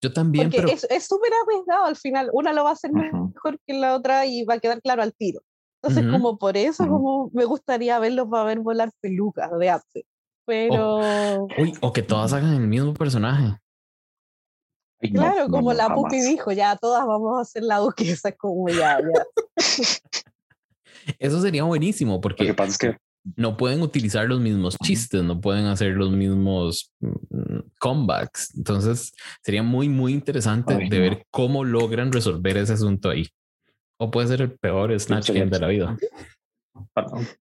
Yo 0.01 0.13
también, 0.13 0.51
Porque 0.51 0.73
es 0.73 1.07
súper 1.07 1.31
arriesgado 1.43 1.85
al 1.85 1.95
final. 1.95 2.29
Una 2.31 2.53
lo 2.53 2.63
va 2.63 2.69
a 2.69 2.73
hacer 2.73 2.91
mejor 2.91 3.59
que 3.65 3.73
la 3.73 3.95
otra 3.95 4.25
y 4.25 4.43
va 4.43 4.55
a 4.55 4.59
quedar 4.59 4.81
claro 4.81 5.01
al 5.01 5.13
tiro. 5.13 5.41
Entonces, 5.81 6.11
como 6.11 6.37
por 6.37 6.57
eso, 6.57 6.87
como 6.87 7.29
me 7.33 7.45
gustaría 7.45 7.97
verlos 7.99 8.27
para 8.29 8.43
ver 8.43 8.59
volar 8.59 8.91
pelucas 8.99 9.49
de 9.57 9.69
arte. 9.69 10.05
Pero. 10.45 11.47
O, 11.81 11.93
que 11.93 12.01
todas 12.01 12.33
hagan 12.33 12.53
el 12.53 12.67
mismo 12.67 12.93
personaje. 12.93 13.57
Claro, 14.99 15.47
como 15.49 15.73
la 15.73 15.93
Pupi 15.93 16.19
dijo, 16.21 16.51
ya 16.51 16.75
todas 16.75 17.05
vamos 17.05 17.39
a 17.39 17.45
ser 17.45 17.63
la 17.63 17.77
duquesa, 17.77 18.31
como 18.31 18.67
ya, 18.69 18.99
Eso 21.19 21.39
sería 21.39 21.63
buenísimo 21.63 22.19
porque 22.19 22.47
que 22.47 22.97
no 23.35 23.57
pueden 23.57 23.81
utilizar 23.81 24.27
los 24.27 24.39
mismos 24.39 24.77
chistes, 24.83 25.23
no 25.23 25.41
pueden 25.41 25.65
hacer 25.65 25.93
los 25.93 26.11
mismos 26.11 26.93
mm, 26.99 27.59
comebacks. 27.79 28.55
Entonces 28.55 29.13
sería 29.43 29.63
muy, 29.63 29.89
muy 29.89 30.13
interesante 30.13 30.75
de 30.89 30.99
ver 30.99 31.25
cómo 31.31 31.63
logran 31.63 32.11
resolver 32.11 32.57
ese 32.57 32.73
asunto 32.73 33.09
ahí. 33.09 33.27
O 33.99 34.11
puede 34.11 34.27
ser 34.27 34.41
el 34.41 34.51
peor 34.51 34.97
Snatch 34.99 35.31
Game 35.31 35.47
de 35.47 35.59
la 35.59 35.67
vida. 35.67 35.97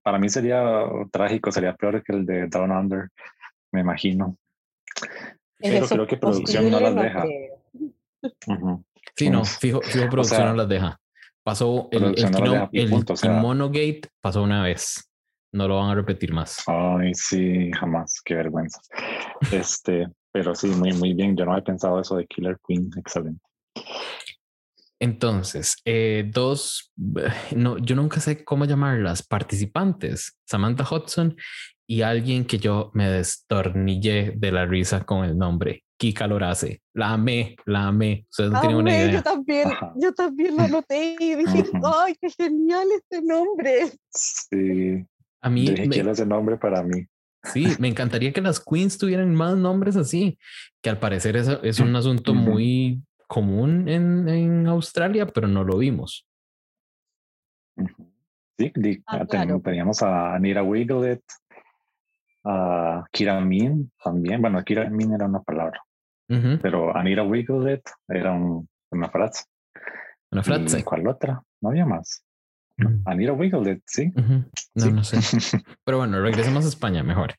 Para, 0.03 0.19
mí 0.19 0.29
sería 0.31 0.85
trágico, 1.13 1.53
sería 1.53 1.75
peor 1.75 2.03
que 2.03 2.13
el 2.15 2.25
de 2.25 2.47
Down 2.49 2.71
Under, 2.71 3.11
me 3.71 3.81
imagino. 3.81 4.37
Pero 5.59 5.87
creo 5.87 6.07
que 6.07 6.17
producción 6.17 6.71
no 6.71 6.81
las 6.81 6.95
deja. 6.95 7.25
Sí, 9.15 9.31
no, 9.31 9.45
fijo, 9.45 9.83
fijo 9.83 10.09
producción 10.09 10.47
no 10.47 10.55
las 10.55 10.69
deja. 10.69 10.99
Pasó 11.43 11.89
el, 11.93 12.15
el, 12.73 13.31
Monogate 13.31 14.01
pasó 14.21 14.43
una 14.43 14.63
vez. 14.63 15.09
No 15.57 15.67
lo 15.67 15.77
van 15.77 15.91
a 15.91 15.95
repetir 15.95 16.35
más. 16.35 16.63
Ay, 16.67 17.15
sí, 17.15 17.71
jamás. 17.73 18.21
Qué 18.23 18.35
vergüenza. 18.35 18.79
este, 19.51 20.07
pero 20.31 20.55
sí, 20.55 20.67
muy, 20.67 20.93
muy 20.93 21.15
bien. 21.15 21.35
Yo 21.35 21.47
no 21.47 21.53
había 21.53 21.65
pensado 21.65 21.99
eso 21.99 22.17
de 22.17 22.27
Killer 22.27 22.59
Queen. 22.67 22.91
Excelente. 22.95 23.41
Entonces, 25.01 25.77
eh, 25.87 26.29
dos, 26.31 26.93
no, 27.55 27.79
yo 27.79 27.97
nunca 27.97 28.21
sé 28.21 28.45
cómo 28.45 28.67
llamarlas, 28.67 29.23
participantes, 29.23 30.39
Samantha 30.47 30.85
Hudson 30.91 31.37
y 31.87 32.03
alguien 32.03 32.47
que 32.47 32.59
yo 32.59 32.91
me 32.95 33.09
destornillé 33.09 34.33
de 34.37 34.53
la 34.53 34.67
risa 34.67 35.05
con 35.05 35.25
el 35.25 35.39
nombre, 35.39 35.85
Kika 35.99 36.27
Lorace. 36.27 36.83
La 36.95 37.13
amé, 37.13 37.57
la 37.65 37.89
amé. 37.89 38.27
Ustedes 38.31 38.51
no 38.51 38.61
tienen 38.61 38.79
una 38.79 38.91
idea. 38.91 39.13
Yo 39.13 39.23
también, 39.23 39.71
yo 39.97 40.13
también 40.13 40.57
lo 40.57 40.69
noté 40.69 41.17
y 41.19 41.35
dije, 41.35 41.65
¡ay, 41.83 42.15
qué 42.21 42.31
genial 42.31 42.89
este 42.95 43.23
nombre! 43.23 43.93
Sí. 44.11 45.07
A 45.43 45.51
mí. 45.51 45.67
me... 45.71 46.11
ese 46.11 46.27
nombre 46.27 46.57
para 46.57 46.83
mí. 46.83 47.07
Sí, 47.53 47.69
me 47.79 47.89
encantaría 47.89 48.33
que 48.33 48.41
las 48.41 48.61
queens 48.61 48.99
tuvieran 48.99 49.35
más 49.35 49.57
nombres 49.57 49.97
así, 49.97 50.39
que 50.83 50.91
al 50.91 50.99
parecer 50.99 51.37
es, 51.37 51.49
es 51.63 51.79
un 51.79 51.95
asunto 51.95 52.35
muy 52.35 53.03
común 53.29 53.89
en, 53.89 54.29
en 54.29 54.67
Australia, 54.67 55.27
pero 55.27 55.47
no 55.47 55.65
lo 55.65 55.79
vimos. 55.79 56.27
Sí, 58.59 58.73
ah, 59.07 59.27
teníamos 59.27 60.03
a 60.03 60.35
Anira 60.35 60.63
Wiglet, 60.63 61.23
a 62.45 63.05
Kira 63.13 63.41
Min 63.41 63.93
también. 64.03 64.41
Bueno, 64.41 64.63
Kira 64.65 64.89
Min 64.89 65.13
era 65.13 65.27
una 65.27 65.43
palabra, 65.43 65.83
pero 66.63 66.97
Anira 66.97 67.23
Wiglet 67.23 67.83
era 68.09 68.33
una 68.33 69.11
frase. 69.11 69.45
Una 70.33 70.43
frase. 70.43 70.81
¿Y 70.81 70.83
¿Cuál 70.83 71.07
otra? 71.07 71.43
No 71.61 71.69
había 71.69 71.85
más. 71.85 72.25
Mm. 72.79 73.03
Anira 73.05 73.33
Wiglet, 73.33 73.83
sí. 73.87 74.13
No, 74.75 74.91
no 74.91 75.05
sé. 75.05 75.19
pero 75.85 75.99
bueno, 75.99 76.21
regresemos 76.21 76.65
a 76.65 76.69
España 76.69 77.03
mejor. 77.03 77.35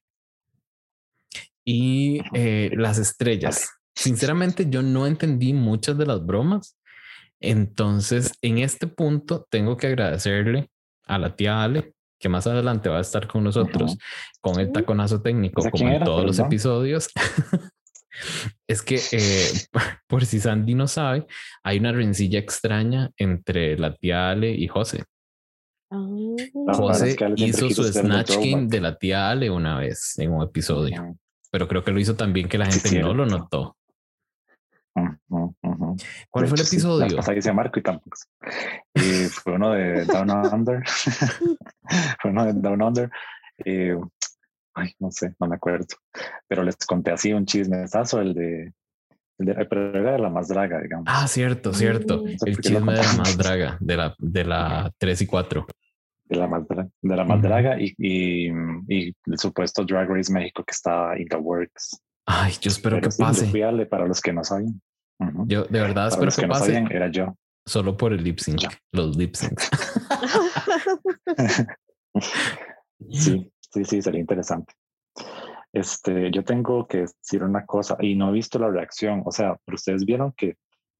Y 1.64 2.22
eh, 2.34 2.72
las 2.76 2.98
estrellas 2.98 3.78
sinceramente 3.98 4.68
yo 4.70 4.84
no 4.84 5.08
entendí 5.08 5.54
muchas 5.54 5.98
de 5.98 6.06
las 6.06 6.26
bromas. 6.26 6.78
Entonces, 7.40 8.34
en 8.42 8.60
este 8.60 8.88
punto, 8.88 9.48
tengo 9.50 9.76
que 9.76 9.88
agradecerle 9.88 10.70
a 11.06 11.18
la 11.18 11.36
tía 11.36 11.64
Ale, 11.64 11.94
que 12.20 12.30
más 12.30 12.48
adelante 12.48 12.90
va 12.90 13.00
a 13.00 13.02
estar 13.02 13.28
con 13.28 13.44
nosotros 13.44 13.98
con 14.42 14.60
el 14.60 14.72
taconazo 14.72 15.22
técnico, 15.22 15.68
como 15.70 15.90
en 15.90 16.04
todos 16.04 16.26
los 16.26 16.40
episodios. 16.40 17.10
es 18.68 18.82
que, 18.82 19.00
eh, 19.12 19.52
por 20.08 20.26
si 20.26 20.40
Sandy 20.40 20.76
no 20.76 20.88
sabe, 20.88 21.28
hay 21.64 21.80
una 21.80 21.92
rencilla 21.92 22.40
extraña 22.40 23.12
entre 23.18 23.78
la 23.78 23.96
tía 23.96 24.30
Ale 24.30 24.52
y 24.52 24.68
José. 24.68 25.04
Ah. 25.90 26.74
José 26.74 27.16
hizo 27.38 27.70
su 27.70 27.84
Snatch 27.84 28.38
King 28.38 28.68
de 28.68 28.82
la 28.82 28.98
tía 28.98 29.30
Ale 29.30 29.50
una 29.50 29.80
vez 29.80 30.20
en 30.20 30.34
un 30.34 30.44
episodio, 30.44 31.16
pero 31.50 31.68
creo 31.68 31.84
que 31.84 31.92
lo 31.92 32.00
hizo 32.00 32.16
también 32.16 32.50
que 32.50 32.58
la 32.58 32.66
gente 32.66 33.00
no 33.00 33.14
lo 33.14 33.26
notó. 33.26 33.78
¿Cuál 36.30 36.48
fue 36.48 36.58
el 36.58 36.66
episodio? 36.66 37.20
Hasta 37.20 37.34
que 37.34 37.42
se 37.42 37.54
Marco 37.54 37.80
y 37.80 37.84
tampoco. 37.84 38.18
Y 38.96 39.26
fue 39.30 39.54
uno 39.54 39.72
de 39.72 40.06
Down 40.06 40.30
Under. 40.30 40.84
fue 42.22 42.32
uno 42.32 42.46
de 42.46 42.54
Down 42.54 42.82
Under. 42.82 43.12
ay, 44.74 44.92
no 45.00 45.12
sé, 45.12 45.36
no 45.40 45.48
me 45.48 45.56
acuerdo. 45.56 45.88
Pero 46.48 46.64
les 46.64 46.76
conté 46.78 47.12
así 47.12 47.34
un 47.34 47.46
chismesazo, 47.46 48.22
el 48.22 48.34
de, 48.34 48.74
el 49.40 49.46
de 49.46 49.66
pero 49.66 49.98
era 49.98 50.14
de 50.14 50.20
la 50.20 50.30
más 50.30 50.48
draga, 50.48 50.82
digamos. 50.82 51.06
Ah, 51.08 51.28
cierto, 51.28 51.74
cierto. 51.74 52.24
el 52.26 52.58
chisme 52.58 52.94
de 52.94 53.04
la 53.04 53.14
más 53.14 53.38
draga, 53.38 53.78
de 53.80 53.98
la, 53.98 54.16
de 54.18 54.44
la 54.44 54.92
3 54.98 55.22
y 55.22 55.28
4. 55.28 55.68
De 56.30 56.36
la 56.36 56.48
más, 56.48 56.64
de 56.68 57.16
la 57.16 57.24
más 57.24 57.42
draga 57.42 57.80
y, 57.80 57.96
y, 57.98 58.50
y, 58.90 59.16
el 59.26 59.38
supuesto 59.38 59.86
Drag 59.86 60.10
Race 60.10 60.32
México 60.32 60.64
que 60.64 60.72
está 60.72 61.18
in 61.18 61.28
the 61.30 61.38
works. 61.38 62.02
Ay, 62.26 62.54
yo 62.60 62.70
espero 62.70 63.00
que 63.00 63.10
pase. 63.18 63.50
para 63.86 64.06
los 64.06 64.20
que 64.20 64.34
no 64.34 64.44
saben. 64.44 64.82
Yo 65.46 65.64
de 65.64 65.80
verdad 65.80 66.10
espero 66.10 66.32
que, 66.32 66.48
pase. 66.48 66.86
era 66.90 67.10
yo. 67.10 67.34
Solo 67.66 67.98
por 67.98 68.14
el 68.14 68.24
lip 68.24 68.40
sync, 68.40 68.62
los 68.92 69.16
lip 69.16 69.36
syncs. 69.36 69.70
sí, 73.10 73.52
sí, 73.74 73.86
sí, 73.86 74.02
sería 74.02 74.20
interesante. 74.20 74.74
Este, 75.74 76.32
yo 76.32 76.44
tengo 76.44 76.88
que 76.88 77.00
decir 77.00 77.44
una 77.44 77.66
cosa 77.66 77.98
y 78.00 78.16
no 78.16 78.30
he 78.30 78.34
visto 78.34 78.60
la 78.60 78.70
reacción. 78.70 79.24
O 79.26 79.32
sea, 79.32 79.58
pero 79.66 79.76
ustedes 79.76 80.06
vieron 80.06 80.34
que 80.34 80.56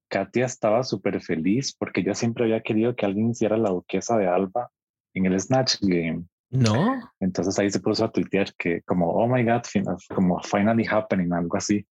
Katia 0.10 0.46
estaba 0.46 0.84
súper 0.84 1.22
feliz 1.22 1.76
porque 1.78 2.02
ella 2.02 2.16
siempre 2.16 2.46
había 2.46 2.62
querido 2.62 2.96
que 2.96 3.06
alguien 3.06 3.32
hiciera 3.32 3.58
la 3.58 3.70
duquesa 3.70 4.18
de 4.18 4.28
Alba 4.28 4.70
en 5.18 5.26
el 5.28 5.40
Snatch 5.40 5.78
Game. 5.82 6.26
No. 6.50 7.02
Entonces 7.20 7.58
ahí 7.60 7.70
se 7.70 7.80
puso 7.80 8.06
a 8.06 8.12
tuitear 8.12 8.54
que 8.56 8.82
como, 8.84 9.10
oh 9.10 9.28
my 9.28 9.44
God, 9.44 9.62
como 10.14 10.42
finally 10.44 10.86
happening, 10.86 11.34
algo 11.34 11.58
así. 11.58 11.86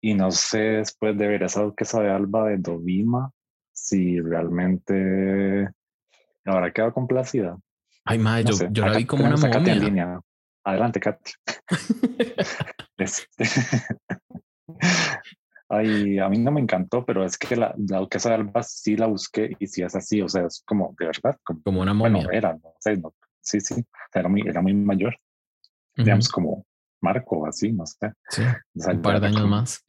Y 0.00 0.14
no 0.14 0.30
sé 0.30 0.58
después 0.58 1.16
de 1.16 1.28
ver 1.28 1.42
esa 1.42 1.62
duquesa 1.62 2.02
de 2.02 2.10
Alba 2.10 2.48
de 2.48 2.58
Dovima 2.58 3.30
si 3.72 4.20
realmente 4.20 5.70
habrá 6.44 6.72
quedado 6.72 6.92
complacida. 6.92 7.56
Ay, 8.04 8.18
madre, 8.18 8.44
yo, 8.70 8.86
la 8.86 8.96
vi 8.96 9.04
como 9.04 9.24
una 9.24 9.36
momia. 9.36 9.72
En 9.72 9.80
línea. 9.80 10.20
Adelante, 10.64 11.00
Katia. 11.00 11.34
Este, 12.98 13.44
Ay, 15.68 16.18
a 16.18 16.28
mí 16.28 16.38
no 16.38 16.52
me 16.52 16.60
encantó, 16.60 17.04
pero 17.04 17.24
es 17.24 17.36
que 17.36 17.56
la, 17.56 17.74
la 17.88 17.98
duquesa 17.98 18.28
de 18.28 18.36
Alba 18.36 18.62
sí 18.62 18.96
la 18.96 19.06
busqué 19.06 19.50
y 19.58 19.66
sí 19.66 19.82
es 19.82 19.96
así, 19.96 20.22
o 20.22 20.28
sea, 20.28 20.46
es 20.46 20.62
como 20.64 20.94
de 20.98 21.06
verdad. 21.06 21.36
Como, 21.42 21.80
una 21.80 21.92
momia. 21.92 22.22
Bueno, 22.22 22.30
era, 22.30 22.52
no 22.54 22.74
sé, 22.78 23.00
sí, 23.40 23.60
sí, 23.60 23.84
era 24.14 24.28
muy, 24.28 24.42
era 24.42 24.62
muy 24.62 24.74
mayor. 24.74 25.16
Digamos, 25.96 26.28
como 26.28 26.64
Marco, 27.00 27.46
así, 27.46 27.72
no 27.72 27.86
sé. 27.86 28.12
Sí, 28.28 28.42
un 28.74 29.02
par 29.02 29.20
de 29.20 29.28
años 29.28 29.48
más. 29.48 29.82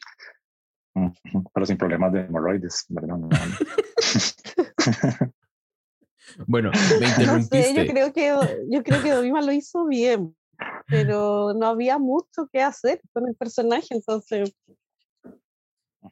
Pero 1.53 1.65
sin 1.65 1.77
problemas 1.77 2.13
de 2.13 2.21
hemorroides, 2.21 2.85
¿verdad? 2.89 3.17
bueno, 6.47 6.71
me 6.99 7.07
interrumpiste. 7.07 7.75
yo 7.75 7.85
creo 7.85 8.13
que, 8.13 8.35
yo 8.69 8.83
creo 8.83 9.03
que 9.03 9.11
Dovima 9.11 9.41
lo 9.41 9.51
hizo 9.51 9.85
bien, 9.85 10.35
pero 10.87 11.53
no 11.53 11.67
había 11.67 11.99
mucho 11.99 12.47
que 12.51 12.61
hacer 12.61 12.99
con 13.13 13.27
el 13.27 13.35
personaje, 13.35 13.87
entonces 13.91 14.55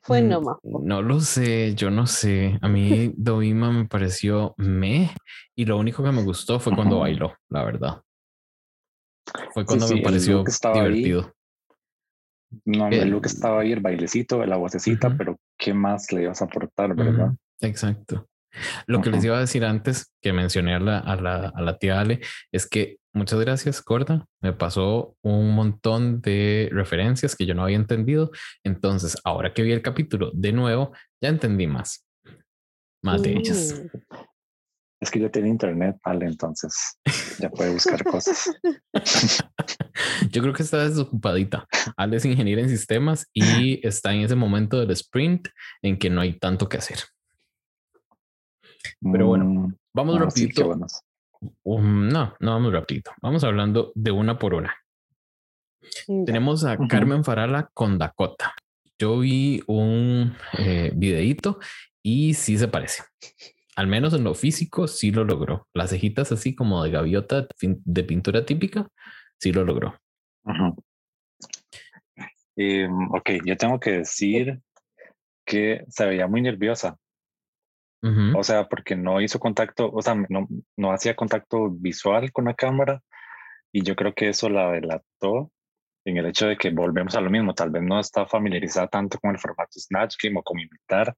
fue 0.02 0.22
mm, 0.22 0.30
nomás. 0.30 0.58
No 0.64 1.02
lo 1.02 1.20
sé, 1.20 1.76
yo 1.76 1.92
no 1.92 2.08
sé. 2.08 2.58
A 2.62 2.68
mí 2.68 3.14
Dovima 3.18 3.72
me 3.72 3.86
pareció 3.86 4.54
me 4.58 5.12
y 5.56 5.66
lo 5.66 5.78
único 5.78 6.04
que 6.04 6.12
me 6.12 6.24
gustó 6.24 6.60
fue 6.60 6.76
cuando 6.76 7.00
bailó, 7.00 7.34
la 7.50 7.64
verdad. 7.64 8.02
Fue 9.54 9.66
cuando 9.66 9.88
me 9.88 10.02
pareció 10.02 10.44
divertido. 10.74 11.34
No, 12.64 12.88
el 12.88 13.10
look 13.10 13.26
estaba 13.26 13.62
ahí, 13.62 13.72
el 13.72 13.82
bailecito, 13.82 14.46
la 14.46 14.58
vocecita, 14.58 15.16
pero 15.18 15.38
¿qué 15.58 15.74
más 15.74 16.12
le 16.12 16.24
ibas 16.24 16.42
a 16.42 16.46
aportar, 16.46 16.96
verdad? 16.96 17.34
Exacto. 17.60 18.28
Lo 18.88 19.02
que 19.02 19.10
les 19.10 19.24
iba 19.24 19.38
a 19.38 19.42
decir 19.42 19.66
antes 19.66 20.14
que 20.22 20.34
mencioné 20.34 20.76
a 20.76 20.80
la, 20.80 21.00
a 21.00 21.16
la, 21.16 21.52
a 21.54 21.62
la 21.62 21.78
tía 21.78 22.00
Ale 22.00 22.22
es 22.52 22.68
que 22.68 22.98
muchas 23.14 23.40
gracias, 23.40 23.82
Corda. 23.82 24.26
Me 24.42 24.54
pasó 24.54 25.16
un 25.22 25.56
montón 25.56 26.22
de 26.22 26.70
referencias 26.72 27.36
que 27.36 27.46
yo 27.46 27.56
no 27.56 27.64
había 27.64 27.78
entendido. 27.78 28.32
Entonces, 28.64 29.18
ahora 29.24 29.54
que 29.54 29.64
vi 29.64 29.72
el 29.72 29.82
capítulo 29.82 30.32
de 30.34 30.52
nuevo, 30.52 30.94
ya 31.22 31.30
entendí 31.30 31.68
más. 31.68 32.06
Más 33.04 33.22
de 33.22 33.34
ellas. 33.34 33.84
Mm. 33.84 34.16
Es 35.02 35.12
que 35.12 35.20
yo 35.20 35.30
tengo 35.30 35.48
internet, 35.48 35.98
Ale, 36.04 36.26
entonces 36.26 36.98
ya 37.40 37.50
puede 37.50 37.72
buscar 37.72 38.04
cosas. 38.04 38.50
yo 40.32 40.42
creo 40.42 40.54
que 40.54 40.64
está 40.64 40.88
desocupadita. 40.88 41.68
Ale 41.98 42.18
es 42.18 42.26
ingeniera 42.26 42.62
en 42.62 42.70
sistemas 42.70 43.28
y 43.34 43.86
está 43.86 44.14
en 44.14 44.22
ese 44.22 44.36
momento 44.36 44.80
del 44.80 44.92
sprint 44.92 45.50
en 45.82 46.00
que 46.00 46.10
no 46.10 46.22
hay 46.22 46.40
tanto 46.40 46.68
que 46.70 46.78
hacer. 46.78 47.00
Pero 49.02 49.28
bueno, 49.28 49.46
mm, 49.46 49.74
vamos 49.94 50.20
rapidito. 50.20 50.76
Um, 51.64 52.08
no, 52.08 52.34
no 52.40 52.52
vamos 52.52 52.74
rapidito. 52.74 53.12
Vamos 53.22 53.44
hablando 53.44 53.92
de 53.96 54.12
una 54.12 54.40
por 54.40 54.54
una. 54.54 54.76
Tenemos 56.26 56.66
a 56.66 56.78
Carmen 56.88 57.24
Farala 57.24 57.70
con 57.74 57.98
Dakota. 57.98 58.54
Yo 58.98 59.20
vi 59.20 59.62
un 59.68 60.36
eh, 60.58 60.92
videíto 60.96 61.60
y 62.02 62.34
sí 62.34 62.58
se 62.58 62.68
parece. 62.68 63.04
Al 63.76 63.88
menos 63.88 64.14
en 64.14 64.24
lo 64.24 64.34
físico 64.34 64.88
sí 64.88 65.12
lo 65.12 65.26
logró. 65.26 65.68
Las 65.74 65.90
cejitas 65.90 66.32
así 66.32 66.56
como 66.56 66.84
de 66.84 66.92
gaviota 66.92 67.48
de 67.60 68.04
pintura 68.04 68.46
típica, 68.46 68.88
sí 69.38 69.52
lo 69.52 69.66
logró. 69.66 70.00
Em, 72.56 73.12
ok, 73.12 73.32
yo 73.46 73.58
tengo 73.58 73.80
que 73.80 73.92
decir 73.92 74.62
que 75.46 75.84
se 75.90 76.06
veía 76.06 76.28
muy 76.28 76.42
nerviosa. 76.42 76.98
O 78.36 78.44
sea, 78.44 78.68
porque 78.70 78.96
no 78.96 79.20
hizo 79.20 79.40
contacto, 79.40 79.90
o 79.92 80.00
sea, 80.00 80.14
no, 80.30 80.48
no 80.78 80.92
hacía 80.92 81.16
contacto 81.16 81.72
visual 81.72 82.32
con 82.32 82.46
la 82.46 82.54
cámara 82.54 83.02
y 83.72 83.82
yo 83.82 83.96
creo 83.96 84.14
que 84.14 84.30
eso 84.30 84.48
la 84.48 84.72
delató 84.72 85.52
en 86.06 86.18
el 86.18 86.28
hecho 86.28 86.46
de 86.46 86.56
que 86.56 86.70
volvemos 86.70 87.16
a 87.16 87.22
lo 87.22 87.32
mismo, 87.32 87.56
tal 87.56 87.72
vez 87.72 87.82
no 87.82 88.00
está 88.00 88.28
familiarizada 88.28 88.88
tanto 88.88 89.18
con 89.18 89.32
el 89.32 89.40
formato 89.40 89.80
Snatch 89.80 90.18
Game 90.22 90.38
o 90.38 90.44
con 90.44 90.60
imitar, 90.60 91.16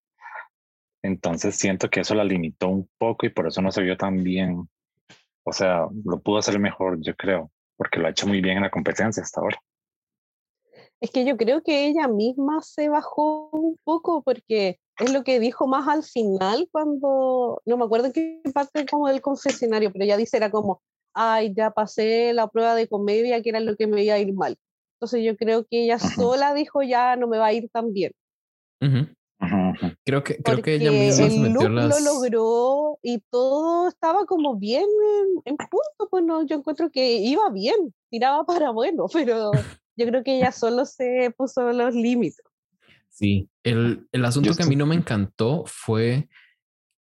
entonces 1.03 1.55
siento 1.55 1.89
que 1.89 2.01
eso 2.01 2.15
la 2.15 2.23
limitó 2.23 2.67
un 2.67 2.89
poco 2.97 3.25
y 3.25 3.29
por 3.29 3.47
eso 3.47 3.61
no 3.61 3.71
se 3.71 3.81
vio 3.81 3.97
tan 3.97 4.23
bien. 4.23 4.67
O 5.43 5.53
sea, 5.53 5.87
lo 6.03 6.19
pudo 6.19 6.39
hacer 6.39 6.59
mejor, 6.59 6.99
yo 7.01 7.15
creo, 7.15 7.51
porque 7.77 7.99
lo 7.99 8.07
ha 8.07 8.11
hecho 8.11 8.27
muy 8.27 8.41
bien 8.41 8.57
en 8.57 8.63
la 8.63 8.71
competencia 8.71 9.23
hasta 9.23 9.39
ahora. 9.39 9.57
Es 10.99 11.11
que 11.11 11.25
yo 11.25 11.37
creo 11.37 11.61
que 11.63 11.87
ella 11.87 12.07
misma 12.07 12.61
se 12.61 12.89
bajó 12.89 13.49
un 13.51 13.77
poco 13.83 14.23
porque 14.23 14.79
es 14.99 15.13
lo 15.13 15.23
que 15.23 15.39
dijo 15.39 15.67
más 15.67 15.87
al 15.87 16.03
final 16.03 16.67
cuando, 16.71 17.61
no 17.65 17.77
me 17.77 17.85
acuerdo 17.85 18.07
en 18.07 18.13
qué 18.13 18.41
parte 18.53 18.85
como 18.85 19.07
del 19.07 19.21
confesionario, 19.21 19.91
pero 19.91 20.05
ella 20.05 20.17
dice 20.17 20.37
era 20.37 20.49
como, 20.49 20.81
ay, 21.13 21.53
ya 21.55 21.71
pasé 21.71 22.33
la 22.33 22.47
prueba 22.47 22.75
de 22.75 22.87
comedia, 22.87 23.41
que 23.41 23.49
era 23.49 23.59
lo 23.59 23.75
que 23.75 23.87
me 23.87 24.03
iba 24.03 24.15
a 24.15 24.19
ir 24.19 24.33
mal. 24.33 24.57
Entonces 24.95 25.23
yo 25.23 25.37
creo 25.37 25.65
que 25.65 25.83
ella 25.83 25.99
sola 25.99 26.53
dijo, 26.53 26.81
ya 26.81 27.15
no 27.15 27.27
me 27.27 27.37
va 27.37 27.47
a 27.47 27.53
ir 27.53 27.69
tan 27.69 27.93
bien. 27.93 28.11
Creo 30.03 30.23
que, 30.23 30.37
creo 30.41 30.61
que 30.63 30.75
ella 30.75 30.91
misma 30.91 31.25
el 31.27 31.53
look 31.53 31.69
lo 31.69 31.99
logró 31.99 32.99
y 33.03 33.19
todo 33.29 33.87
estaba 33.87 34.25
como 34.25 34.55
bien 34.55 34.87
en, 35.45 35.57
punto, 35.57 36.09
pues 36.09 36.23
no, 36.23 36.43
yo 36.43 36.55
encuentro 36.55 36.89
que 36.89 37.17
iba 37.17 37.49
bien, 37.51 37.93
tiraba 38.09 38.43
para 38.45 38.71
bueno, 38.71 39.05
pero 39.13 39.51
yo 39.95 40.05
creo 40.07 40.23
que 40.23 40.37
ella 40.37 40.51
solo 40.51 40.85
se 40.85 41.31
puso 41.37 41.71
los 41.71 41.93
límites. 41.93 42.41
Sí, 43.17 43.49
el, 43.63 44.07
el 44.11 44.25
asunto 44.25 44.53
que 44.55 44.61
a 44.61 44.67
mí 44.67 44.75
no 44.75 44.85
me 44.85 44.93
encantó 44.93 45.63
fue 45.65 46.29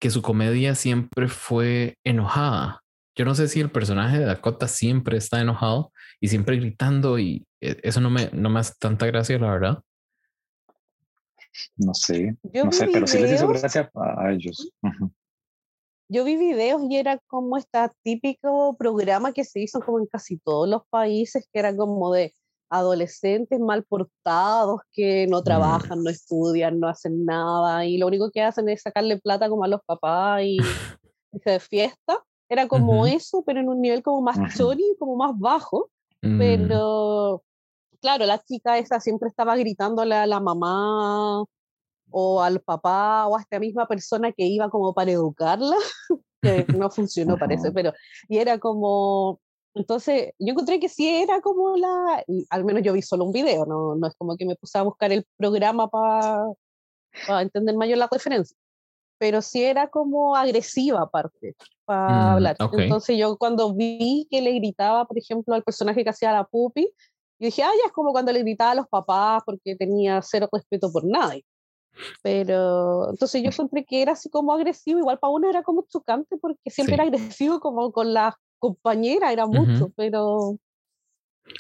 que 0.01 0.11
su 0.11 0.23
comedia 0.23 0.77
siempre 0.77 1.27
fue 1.27 1.99
enojada. 2.05 2.85
Yo 3.17 3.25
no 3.25 3.35
sé 3.35 3.49
si 3.49 3.61
el 3.61 3.73
personaje 3.73 4.21
de 4.21 4.25
Dakota 4.25 4.69
siempre 4.69 5.17
está 5.17 5.41
enojado 5.41 5.91
y 6.21 6.29
siempre 6.29 6.57
gritando 6.57 7.19
y 7.19 7.45
e, 7.61 7.81
eso 7.83 8.01
no 8.01 8.11
me, 8.11 8.31
no 8.33 8.49
me 8.49 8.61
hace 8.61 8.75
tanta 8.79 9.07
gracia, 9.07 9.41
la 9.41 9.51
verdad. 9.51 9.83
No 11.79 11.95
sé, 11.95 12.37
no 12.45 12.71
sé, 12.71 12.89
pero 12.93 13.09
sí 13.09 13.19
les 13.19 13.33
hizo 13.33 13.49
gracia 13.49 13.91
a 13.93 14.31
ellos. 14.31 14.71
Yo 16.09 16.23
vi 16.23 16.37
videos 16.37 16.81
y 16.89 16.97
era 16.97 17.19
como 17.27 17.57
este 17.57 17.81
típico 18.05 18.77
programa 18.77 19.33
que 19.33 19.43
se 19.43 19.59
hizo 19.59 19.81
como 19.81 19.99
en 19.99 20.07
casi 20.07 20.39
todos 20.39 20.69
los 20.69 20.87
países, 20.91 21.49
que 21.53 21.59
era 21.59 21.77
como 21.77 22.13
de 22.13 22.37
adolescentes 22.75 23.61
mal 23.61 23.85
portados 23.85 24.81
que 24.93 25.27
no 25.29 25.41
mm. 25.41 25.45
trabajan, 25.45 26.03
no 26.03 26.11
estudian, 26.11 26.81
no 26.81 26.89
hacen 26.89 27.25
nada 27.25 27.85
y 27.87 27.99
lo 27.99 28.09
único 28.09 28.31
que 28.31 28.43
hacen 28.43 28.69
es 28.69 28.83
sacarle 28.83 29.19
plata 29.19 29.49
como 29.49 29.65
a 29.65 29.69
los 29.69 29.81
papás 29.87 30.43
y 30.43 30.59
de 31.33 31.61
fiesta. 31.61 32.23
Era 32.49 32.69
como 32.69 33.07
eso, 33.07 33.43
pero 33.47 33.61
en 33.61 33.69
un 33.69 33.81
nivel 33.81 34.03
como 34.03 34.21
más 34.21 34.55
chori, 34.57 34.85
como 34.99 35.17
más 35.17 35.33
bajo. 35.39 35.91
Mm. 36.21 36.39
Pero 36.39 37.43
claro, 38.01 38.27
la 38.27 38.39
chica 38.43 38.77
esa 38.79 39.01
siempre 39.01 39.29
estaba 39.29 39.57
gritándole 39.57 40.15
a 40.15 40.27
la 40.27 40.41
mamá 40.41 41.45
o 42.11 42.43
al 42.43 42.61
papá 42.61 43.27
o 43.27 43.37
a 43.37 43.41
esta 43.41 43.59
misma 43.59 43.87
persona 43.87 44.33
que 44.33 44.45
iba 44.45 44.69
como 44.69 44.93
para 44.93 45.13
educarla, 45.13 45.77
que 46.43 46.67
no 46.77 46.91
funcionó 46.91 47.39
parece, 47.39 47.73
pero 47.73 47.93
y 48.29 48.39
era 48.39 48.59
como 48.59 49.41
entonces, 49.75 50.33
yo 50.39 50.53
encontré 50.53 50.79
que 50.79 50.89
sí 50.89 51.09
era 51.09 51.41
como 51.41 51.77
la, 51.77 52.25
al 52.51 52.65
menos 52.65 52.83
yo 52.83 52.93
vi 52.93 53.03
solo 53.03 53.25
un 53.25 53.33
video, 53.33 53.67
no, 53.67 53.97
no 53.97 54.07
es 54.07 54.15
como 54.17 54.37
que 54.37 54.47
me 54.47 54.55
puse 54.55 54.79
a 54.79 54.83
buscar 54.83 55.13
el 55.13 55.27
programa 55.37 55.89
para 55.89 57.43
entender 57.43 57.75
mayor 57.77 57.99
la 57.99 58.09
referencia, 58.11 58.57
pero 59.19 59.43
sí 59.43 59.65
era 59.65 59.89
como 59.89 60.37
agresiva 60.37 61.03
aparte 61.03 61.57
para 61.85 62.09
mm, 62.09 62.33
hablar. 62.35 62.57
Entonces 62.73 63.19
yo 63.19 63.37
cuando 63.37 63.75
vi 63.75 64.29
que 64.31 64.41
le 64.41 64.53
gritaba, 64.53 65.07
por 65.07 65.19
ejemplo, 65.19 65.55
al 65.55 65.65
personaje 65.65 66.05
que 66.05 66.11
hacía 66.11 66.33
la 66.33 66.45
pupi, 66.45 66.89
yo 67.41 67.47
dije, 67.47 67.65
ah, 67.65 67.71
ya 67.83 67.87
es 67.87 67.93
como 67.93 68.13
cuando 68.13 68.31
le 68.31 68.41
gritaba 68.41 68.71
a 68.71 68.77
los 68.77 68.89
papás 68.89 69.43
porque 69.45 69.75
tenía 69.75 70.23
cero 70.23 70.49
respeto 70.53 70.93
por 70.93 71.05
nadie. 71.05 71.45
Pero 72.23 73.11
entonces 73.11 73.43
yo 73.43 73.49
encontré 73.49 73.85
que 73.85 74.03
era 74.03 74.13
así 74.13 74.31
como 74.31 74.53
agresivo, 74.53 75.01
igual 75.01 75.19
para 75.19 75.33
uno 75.33 75.49
era 75.49 75.63
como 75.63 75.85
chocante 75.89 76.37
porque 76.37 76.71
siempre 76.71 76.95
era 76.95 77.05
agresivo 77.05 77.59
como 77.59 77.93
con 77.93 78.15
las 78.15 78.35
compañera 78.65 79.31
era 79.31 79.47
mucho, 79.47 79.93
pero. 79.95 80.57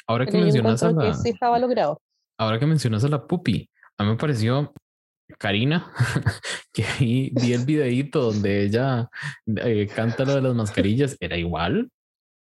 Ahora 0.07 0.25
que 0.25 0.38
mencionas 0.38 0.83
a 0.83 0.90
la. 0.90 1.12
sí 1.12 1.31
estaba 1.31 1.59
logrado. 1.59 2.01
Ahora 2.38 2.59
que 2.59 2.67
mencionas 2.67 3.05
a 3.05 3.09
la 3.09 3.27
pupi, 3.27 3.69
a 3.99 4.05
mí 4.05 4.11
me 4.11 4.17
pareció 4.17 4.73
Karina, 5.38 5.93
que 6.73 6.85
vi, 6.99 7.31
vi 7.35 7.53
el 7.53 7.64
videíto 7.67 8.33
donde 8.33 8.64
ella 8.64 9.09
eh, 9.47 9.87
canta 9.95 10.25
lo 10.25 10.35
de 10.35 10.43
las 10.43 10.55
mascarillas, 10.55 11.17
era 11.21 11.37
igual. 11.37 11.90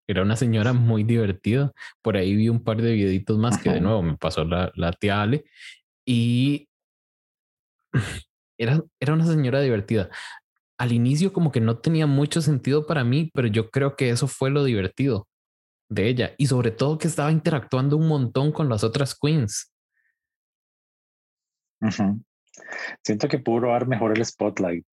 Era 0.09 0.23
una 0.23 0.35
señora 0.35 0.73
muy 0.73 1.03
divertida. 1.03 1.71
Por 2.01 2.17
ahí 2.17 2.35
vi 2.35 2.49
un 2.49 2.63
par 2.63 2.81
de 2.81 2.93
videitos 2.93 3.37
más 3.37 3.61
que 3.61 3.69
de 3.69 3.81
nuevo 3.81 4.01
me 4.01 4.17
pasó 4.17 4.43
la, 4.43 4.71
la 4.75 4.91
tía 4.93 5.21
Ale. 5.21 5.43
Y 6.05 6.67
era, 8.57 8.81
era 8.99 9.13
una 9.13 9.25
señora 9.25 9.61
divertida. 9.61 10.09
Al 10.77 10.91
inicio 10.91 11.33
como 11.33 11.51
que 11.51 11.61
no 11.61 11.79
tenía 11.79 12.05
mucho 12.07 12.41
sentido 12.41 12.85
para 12.85 13.03
mí, 13.03 13.31
pero 13.33 13.47
yo 13.47 13.69
creo 13.69 13.95
que 13.95 14.09
eso 14.09 14.27
fue 14.27 14.49
lo 14.51 14.63
divertido 14.63 15.27
de 15.89 16.07
ella 16.07 16.35
y 16.37 16.47
sobre 16.47 16.71
todo 16.71 16.97
que 16.97 17.07
estaba 17.07 17.31
interactuando 17.31 17.97
un 17.97 18.07
montón 18.07 18.51
con 18.51 18.69
las 18.69 18.83
otras 18.83 19.17
queens. 19.17 19.73
Siento 23.03 23.27
que 23.27 23.39
pudo 23.39 23.67
dar 23.67 23.87
mejor 23.87 24.17
el 24.17 24.25
spotlight 24.25 24.85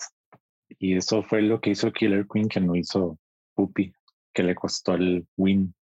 y 0.78 0.96
eso 0.96 1.22
fue 1.22 1.42
lo 1.42 1.60
que 1.60 1.70
hizo 1.70 1.92
Killer 1.92 2.26
Queen 2.32 2.48
que 2.48 2.60
no 2.60 2.74
hizo 2.74 3.18
Puppy, 3.54 3.92
que 4.32 4.42
le 4.42 4.54
costó 4.54 4.94
el 4.94 5.26
win. 5.36 5.74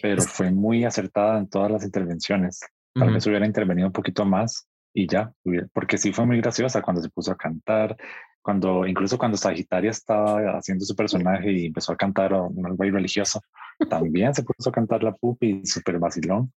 Pero 0.00 0.22
fue 0.22 0.50
muy 0.50 0.84
acertada 0.84 1.38
en 1.38 1.48
todas 1.48 1.70
las 1.70 1.84
intervenciones. 1.84 2.60
Tal 2.94 3.12
vez 3.12 3.26
hubiera 3.26 3.46
intervenido 3.46 3.86
un 3.86 3.92
poquito 3.92 4.24
más 4.24 4.66
y 4.94 5.06
ya, 5.06 5.32
porque 5.72 5.96
sí 5.96 6.12
fue 6.12 6.26
muy 6.26 6.38
graciosa 6.40 6.82
cuando 6.82 7.00
se 7.00 7.08
puso 7.08 7.32
a 7.32 7.36
cantar, 7.36 7.96
cuando 8.42 8.86
incluso 8.86 9.16
cuando 9.16 9.36
Sagitaria 9.36 9.90
estaba 9.90 10.58
haciendo 10.58 10.84
su 10.84 10.94
personaje 10.96 11.52
y 11.52 11.66
empezó 11.66 11.92
a 11.92 11.96
cantar 11.96 12.34
un 12.34 12.66
algo 12.66 12.82
religioso, 12.82 13.40
también 13.88 14.34
se 14.34 14.42
puso 14.42 14.68
a 14.68 14.72
cantar 14.72 15.02
la 15.02 15.14
pupi 15.14 15.64
super 15.64 15.98
vacilón. 15.98 16.52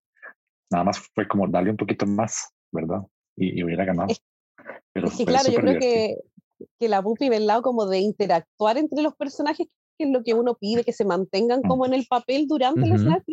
Nada 0.72 0.86
más 0.86 1.00
fue 1.14 1.28
como 1.28 1.48
darle 1.48 1.72
un 1.72 1.78
poquito 1.78 2.06
más, 2.06 2.50
¿verdad? 2.72 3.02
Y, 3.36 3.62
hubiera 3.64 3.86
ganado. 3.86 4.14
Pero 4.94 5.08
sí, 5.08 5.26
claro, 5.26 5.52
yo 5.52 5.60
creo 5.60 5.80
que, 5.80 6.18
que 6.80 6.88
la 6.88 7.02
pupi 7.02 7.30
del 7.30 7.48
lado 7.48 7.62
como 7.62 7.86
de 7.86 8.00
interactuar 8.00 8.78
entre 8.78 9.02
los 9.02 9.16
personajes, 9.16 9.68
que 9.98 10.06
es 10.06 10.10
lo 10.10 10.24
que 10.24 10.34
uno 10.34 10.56
pide, 10.56 10.84
que 10.84 10.94
se 10.94 11.06
mantengan 11.06 11.62
como 11.64 11.86
en 11.86 11.94
el 11.94 12.06
papel 12.08 12.48
durante 12.48 12.82
el 12.82 12.98
Snatch 12.98 13.26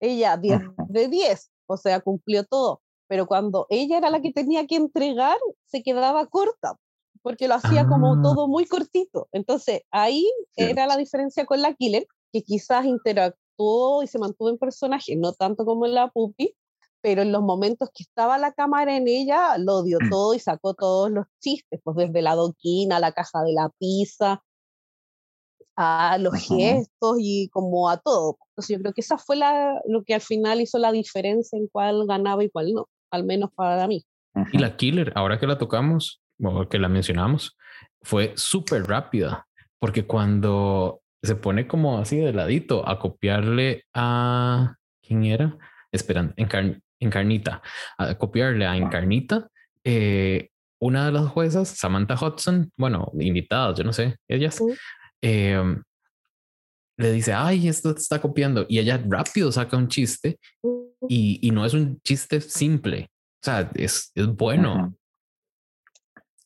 Ella 0.00 0.36
10 0.36 0.60
de 0.88 1.08
10, 1.08 1.50
o 1.66 1.76
sea, 1.76 2.00
cumplió 2.00 2.44
todo. 2.44 2.80
Pero 3.08 3.26
cuando 3.26 3.66
ella 3.68 3.98
era 3.98 4.08
la 4.08 4.22
que 4.22 4.32
tenía 4.32 4.66
que 4.66 4.76
entregar, 4.76 5.36
se 5.66 5.82
quedaba 5.82 6.26
corta 6.26 6.78
porque 7.22 7.48
lo 7.48 7.54
hacía 7.54 7.86
como 7.86 8.14
ah. 8.14 8.20
todo 8.22 8.48
muy 8.48 8.66
cortito. 8.66 9.28
Entonces 9.32 9.82
ahí 9.90 10.28
era 10.56 10.86
la 10.86 10.96
diferencia 10.96 11.46
con 11.46 11.62
la 11.62 11.74
Killer, 11.74 12.06
que 12.32 12.42
quizás 12.42 12.84
interactuó 12.84 14.02
y 14.02 14.06
se 14.06 14.18
mantuvo 14.18 14.50
en 14.50 14.58
personaje, 14.58 15.16
no 15.16 15.32
tanto 15.32 15.64
como 15.64 15.86
en 15.86 15.94
la 15.94 16.08
Puppy, 16.08 16.54
pero 17.00 17.22
en 17.22 17.32
los 17.32 17.42
momentos 17.42 17.90
que 17.94 18.04
estaba 18.04 18.38
la 18.38 18.52
cámara 18.52 18.96
en 18.96 19.08
ella, 19.08 19.58
lo 19.58 19.82
dio 19.82 19.98
mm. 20.00 20.10
todo 20.10 20.34
y 20.34 20.38
sacó 20.38 20.74
todos 20.74 21.10
los 21.10 21.26
chistes, 21.40 21.80
pues 21.82 21.96
desde 21.96 22.22
la 22.22 22.34
doquina, 22.34 23.00
la 23.00 23.12
caja 23.12 23.42
de 23.42 23.52
la 23.52 23.70
pizza, 23.78 24.42
a 25.76 26.18
los 26.18 26.34
gestos 26.34 27.16
y 27.18 27.48
como 27.48 27.88
a 27.88 27.96
todo. 27.96 28.38
Entonces 28.50 28.76
yo 28.76 28.80
creo 28.82 28.92
que 28.92 29.00
esa 29.00 29.18
fue 29.18 29.36
la, 29.36 29.80
lo 29.86 30.04
que 30.04 30.14
al 30.14 30.20
final 30.20 30.60
hizo 30.60 30.78
la 30.78 30.92
diferencia 30.92 31.58
en 31.58 31.66
cuál 31.68 32.06
ganaba 32.06 32.44
y 32.44 32.50
cuál 32.50 32.72
no, 32.72 32.88
al 33.10 33.24
menos 33.24 33.50
para 33.54 33.86
mí. 33.88 34.04
Y 34.52 34.58
la 34.58 34.76
Killer, 34.76 35.12
ahora 35.14 35.38
que 35.38 35.46
la 35.46 35.58
tocamos, 35.58 36.21
que 36.68 36.78
la 36.78 36.88
mencionamos, 36.88 37.56
fue 38.02 38.32
súper 38.36 38.84
rápida, 38.84 39.46
porque 39.78 40.06
cuando 40.06 41.02
se 41.22 41.36
pone 41.36 41.66
como 41.66 41.98
así 41.98 42.16
de 42.16 42.32
ladito 42.32 42.88
a 42.88 42.98
copiarle 42.98 43.84
a 43.94 44.76
quién 45.06 45.24
era, 45.24 45.56
esperan, 45.92 46.34
Encarnita, 46.98 47.62
a 47.98 48.14
copiarle 48.16 48.66
a 48.66 48.76
Encarnita, 48.76 49.48
eh, 49.84 50.48
una 50.80 51.06
de 51.06 51.12
las 51.12 51.28
juezas, 51.28 51.68
Samantha 51.68 52.14
Hudson, 52.14 52.70
bueno, 52.76 53.12
invitadas, 53.18 53.78
yo 53.78 53.84
no 53.84 53.92
sé, 53.92 54.16
ellas, 54.28 54.60
em, 55.20 55.80
le 56.98 57.12
dice, 57.12 57.32
ay, 57.32 57.68
esto 57.68 57.94
te 57.94 58.00
está 58.00 58.20
copiando. 58.20 58.66
Y 58.68 58.78
ella 58.78 59.02
rápido 59.08 59.50
saca 59.50 59.76
un 59.76 59.88
chiste 59.88 60.38
y, 61.08 61.38
y 61.40 61.50
no 61.50 61.64
es 61.64 61.74
un 61.74 62.00
chiste 62.02 62.40
simple. 62.40 63.08
O 63.42 63.44
sea, 63.44 63.70
es, 63.74 64.12
es 64.14 64.26
bueno. 64.26 64.94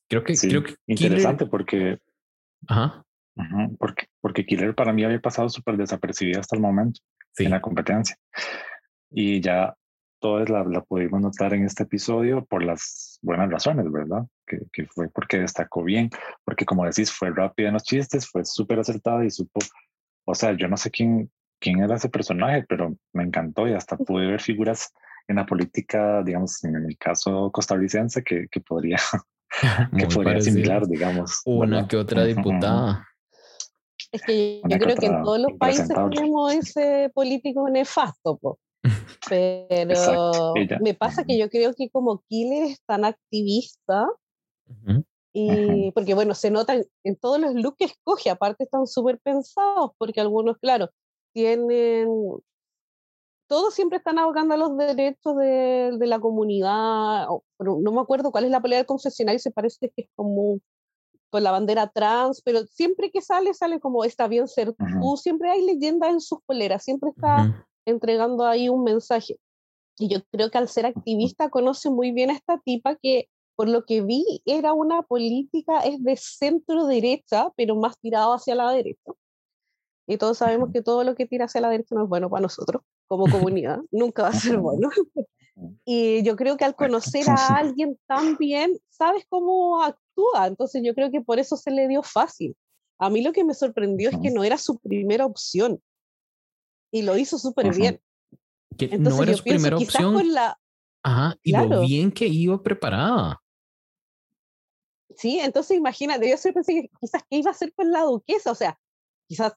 Creo 0.08 0.22
que, 0.22 0.34
creo 0.34 0.62
que 0.62 0.74
interesante 0.86 1.46
porque, 1.46 1.98
Ajá. 2.68 3.04
porque, 3.78 4.06
porque 4.20 4.46
Killer 4.46 4.74
para 4.74 4.92
mí 4.92 5.04
había 5.04 5.20
pasado 5.20 5.48
súper 5.48 5.76
desapercibida 5.76 6.40
hasta 6.40 6.56
el 6.56 6.62
momento 6.62 7.00
en 7.38 7.50
la 7.50 7.60
competencia. 7.60 8.16
Y 9.10 9.40
ya 9.40 9.74
todas 10.20 10.48
la, 10.48 10.64
la, 10.64 10.82
pudimos 10.82 11.20
notar 11.20 11.54
en 11.54 11.64
este 11.64 11.82
episodio 11.82 12.44
por 12.44 12.64
las 12.64 13.18
buenas 13.22 13.50
razones, 13.50 13.90
¿verdad? 13.90 14.26
Que, 14.46 14.60
que, 14.72 14.86
fue 14.86 15.08
porque 15.08 15.40
destacó 15.40 15.82
bien, 15.82 16.10
porque 16.44 16.64
como 16.64 16.84
decís, 16.84 17.12
fue 17.12 17.30
rápida 17.30 17.68
en 17.68 17.74
los 17.74 17.84
chistes, 17.84 18.28
fue 18.28 18.44
súper 18.44 18.78
acertada 18.78 19.24
y 19.24 19.30
supo, 19.30 19.60
o 20.24 20.34
sea, 20.34 20.52
yo 20.52 20.68
no 20.68 20.76
sé 20.76 20.90
quién, 20.90 21.30
quién 21.60 21.80
era 21.80 21.96
ese 21.96 22.08
personaje, 22.08 22.64
pero 22.68 22.96
me 23.12 23.24
encantó 23.24 23.68
y 23.68 23.74
hasta 23.74 23.96
pude 23.96 24.26
ver 24.26 24.40
figuras 24.40 24.92
en 25.28 25.36
la 25.36 25.46
política, 25.46 26.22
digamos, 26.22 26.62
en 26.64 26.76
el 26.76 26.96
caso 26.98 27.50
costarricense, 27.52 28.22
que, 28.22 28.48
que 28.48 28.60
podría 28.60 28.98
que 29.98 30.06
podría 30.06 30.40
similar, 30.40 30.86
digamos. 30.86 31.40
Una 31.44 31.86
que 31.86 31.96
otra 31.96 32.24
diputada. 32.24 33.06
Es 34.12 34.22
que 34.22 34.60
yo 34.68 34.78
creo 34.78 34.96
que 34.96 35.06
en 35.06 35.22
todos 35.22 35.40
los 35.40 35.52
países 35.58 35.88
tenemos 35.88 36.52
ese 36.52 37.10
político 37.14 37.68
nefasto, 37.68 38.38
pero 39.28 40.54
me 40.80 40.94
pasa 40.94 41.24
que 41.24 41.38
yo 41.38 41.48
creo 41.50 41.74
que 41.74 41.90
como 41.90 42.22
Killer 42.28 42.64
es 42.64 42.80
tan 42.86 43.04
activista, 43.04 44.06
y 45.32 45.90
porque 45.92 46.14
bueno, 46.14 46.34
se 46.34 46.50
nota 46.50 46.74
en, 46.74 46.84
en, 47.04 47.16
todos 47.16 47.38
los 47.38 47.54
looks 47.54 47.76
que 47.78 47.84
escoge, 47.86 48.30
aparte 48.30 48.64
están 48.64 48.86
súper 48.86 49.18
pensados, 49.20 49.90
porque 49.98 50.20
algunos, 50.20 50.56
claro, 50.58 50.90
tienen 51.34 52.08
todos 53.48 53.74
siempre 53.74 53.98
están 53.98 54.18
abogando 54.18 54.54
a 54.54 54.56
los 54.56 54.76
derechos 54.76 55.36
de, 55.36 55.96
de 55.98 56.06
la 56.06 56.18
comunidad. 56.18 57.26
pero 57.56 57.78
no 57.80 57.92
me 57.92 58.00
acuerdo 58.00 58.32
cuál 58.32 58.44
es 58.44 58.50
la 58.50 58.60
pelea 58.60 58.78
del 58.78 58.86
confesionario, 58.86 59.38
se 59.38 59.50
parece 59.50 59.90
que 59.94 60.02
es 60.02 60.08
como 60.14 60.60
con 61.30 61.42
la 61.42 61.50
bandera 61.50 61.88
trans, 61.88 62.40
pero 62.42 62.64
siempre 62.66 63.10
que 63.10 63.20
sale, 63.20 63.52
sale 63.54 63.80
como 63.80 64.04
está 64.04 64.28
bien 64.28 64.46
ser 64.48 64.74
tú, 64.74 65.16
siempre 65.16 65.50
hay 65.50 65.64
leyenda 65.64 66.08
en 66.08 66.20
sus 66.20 66.38
poleras, 66.46 66.84
siempre 66.84 67.10
está 67.10 67.66
entregando 67.84 68.44
ahí 68.44 68.68
un 68.68 68.84
mensaje. 68.84 69.38
Y 69.98 70.08
yo 70.08 70.20
creo 70.30 70.50
que 70.50 70.58
al 70.58 70.68
ser 70.68 70.86
activista 70.86 71.50
conoce 71.50 71.90
muy 71.90 72.12
bien 72.12 72.30
a 72.30 72.34
esta 72.34 72.58
tipa 72.58 72.96
que, 72.96 73.28
por 73.56 73.68
lo 73.68 73.84
que 73.84 74.02
vi, 74.02 74.24
era 74.44 74.72
una 74.72 75.02
política, 75.02 75.80
es 75.80 76.02
de 76.02 76.16
centro 76.16 76.86
derecha, 76.86 77.50
pero 77.56 77.74
más 77.74 77.98
tirado 77.98 78.34
hacia 78.34 78.54
la 78.54 78.70
derecha. 78.70 79.12
Y 80.06 80.18
todos 80.18 80.38
sabemos 80.38 80.70
que 80.72 80.82
todo 80.82 81.02
lo 81.02 81.16
que 81.16 81.26
tira 81.26 81.46
hacia 81.46 81.60
la 81.60 81.70
derecha 81.70 81.94
no 81.96 82.04
es 82.04 82.08
bueno 82.08 82.30
para 82.30 82.42
nosotros 82.42 82.82
como 83.06 83.30
comunidad, 83.30 83.80
nunca 83.90 84.22
va 84.22 84.28
a 84.28 84.32
ser 84.32 84.58
bueno. 84.58 84.90
Y 85.84 86.22
yo 86.22 86.36
creo 86.36 86.56
que 86.56 86.64
al 86.64 86.74
conocer 86.74 87.28
a 87.28 87.34
alguien 87.56 87.98
tan 88.06 88.36
bien, 88.36 88.78
sabes 88.88 89.24
cómo 89.28 89.82
actúa. 89.82 90.46
Entonces 90.46 90.82
yo 90.84 90.94
creo 90.94 91.10
que 91.10 91.20
por 91.20 91.38
eso 91.38 91.56
se 91.56 91.70
le 91.70 91.88
dio 91.88 92.02
fácil. 92.02 92.56
A 92.98 93.10
mí 93.10 93.22
lo 93.22 93.32
que 93.32 93.44
me 93.44 93.54
sorprendió 93.54 94.10
es 94.10 94.16
que 94.22 94.30
no 94.30 94.44
era 94.44 94.56
su 94.58 94.78
primera 94.78 95.26
opción. 95.26 95.82
Y 96.90 97.02
lo 97.02 97.16
hizo 97.16 97.38
súper 97.38 97.74
bien. 97.74 98.00
Que 98.78 98.96
no 98.96 99.22
era 99.22 99.34
su 99.34 99.42
primera 99.42 99.76
opción. 99.76 100.32
La... 100.32 100.58
Ajá, 101.02 101.36
y 101.42 101.52
lo 101.52 101.82
bien 101.82 102.10
que 102.10 102.26
iba 102.26 102.62
preparada. 102.62 103.42
Sí, 105.14 105.38
entonces 105.38 105.76
imagínate, 105.76 106.28
yo 106.28 106.36
siempre 106.36 106.62
pensé 106.62 106.82
que 106.82 106.90
quizás 107.00 107.22
que 107.28 107.36
iba 107.36 107.50
a 107.50 107.54
ser 107.54 107.72
con 107.74 107.90
la 107.90 108.02
duquesa, 108.02 108.50
o 108.50 108.54
sea, 108.54 108.78
quizás 109.26 109.54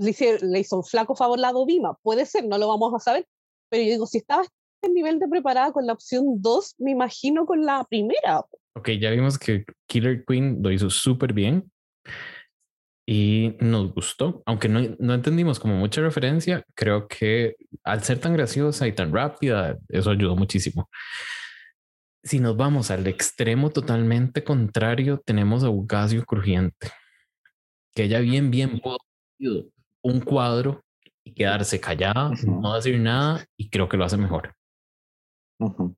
le, 0.00 0.60
hizo 0.60 0.76
un 0.76 0.84
flaco 0.84 1.14
favor 1.14 1.38
la 1.38 1.52
Dovima. 1.52 1.94
Puede 2.02 2.26
ser, 2.26 2.46
no 2.46 2.58
lo 2.58 2.68
vamos 2.68 2.92
a 2.94 2.98
saber. 2.98 3.26
Pero 3.68 3.84
yo 3.84 3.90
digo, 3.90 4.06
si 4.06 4.18
estaba 4.18 4.44
en 4.82 4.94
nivel 4.94 5.18
de 5.18 5.28
preparada 5.28 5.72
con 5.72 5.86
la 5.86 5.92
opción 5.92 6.40
2, 6.40 6.76
me 6.78 6.92
imagino 6.92 7.46
con 7.46 7.64
la 7.64 7.84
primera. 7.84 8.44
Ok, 8.74 8.90
ya 9.00 9.10
vimos 9.10 9.38
que 9.38 9.64
Killer 9.86 10.24
Queen 10.24 10.60
lo 10.62 10.70
hizo 10.70 10.90
súper 10.90 11.32
bien 11.32 11.70
y 13.06 13.56
nos 13.60 13.92
gustó, 13.92 14.42
aunque 14.46 14.68
no, 14.68 14.80
no, 15.00 15.14
entendimos 15.14 15.58
como 15.58 15.76
mucha 15.76 16.00
referencia, 16.00 16.64
creo 16.74 17.08
que 17.08 17.56
al 17.82 18.04
ser 18.04 18.20
tan 18.20 18.34
graciosa 18.34 18.86
y 18.86 18.92
tan 18.92 19.12
rápida, 19.12 19.76
eso 19.88 20.10
ayudó 20.10 20.36
muchísimo. 20.36 20.88
Si 22.22 22.38
nos 22.38 22.56
vamos 22.56 22.90
al 22.90 23.06
extremo 23.06 23.70
totalmente 23.70 24.44
contrario, 24.44 25.20
tenemos 25.24 25.64
a 25.64 25.68
Bugasio 25.68 26.24
Crujiente, 26.24 26.90
que 27.94 28.04
ella 28.04 28.20
bien, 28.20 28.50
bien 28.50 28.78
pudo 28.78 28.98
un 30.02 30.20
cuadro 30.20 30.82
y 31.24 31.34
quedarse 31.34 31.80
callada, 31.80 32.30
no 32.44 32.74
decir 32.74 32.98
nada 32.98 33.44
y 33.56 33.68
creo 33.68 33.88
que 33.88 33.96
lo 33.96 34.04
hace 34.04 34.16
mejor. 34.16 34.54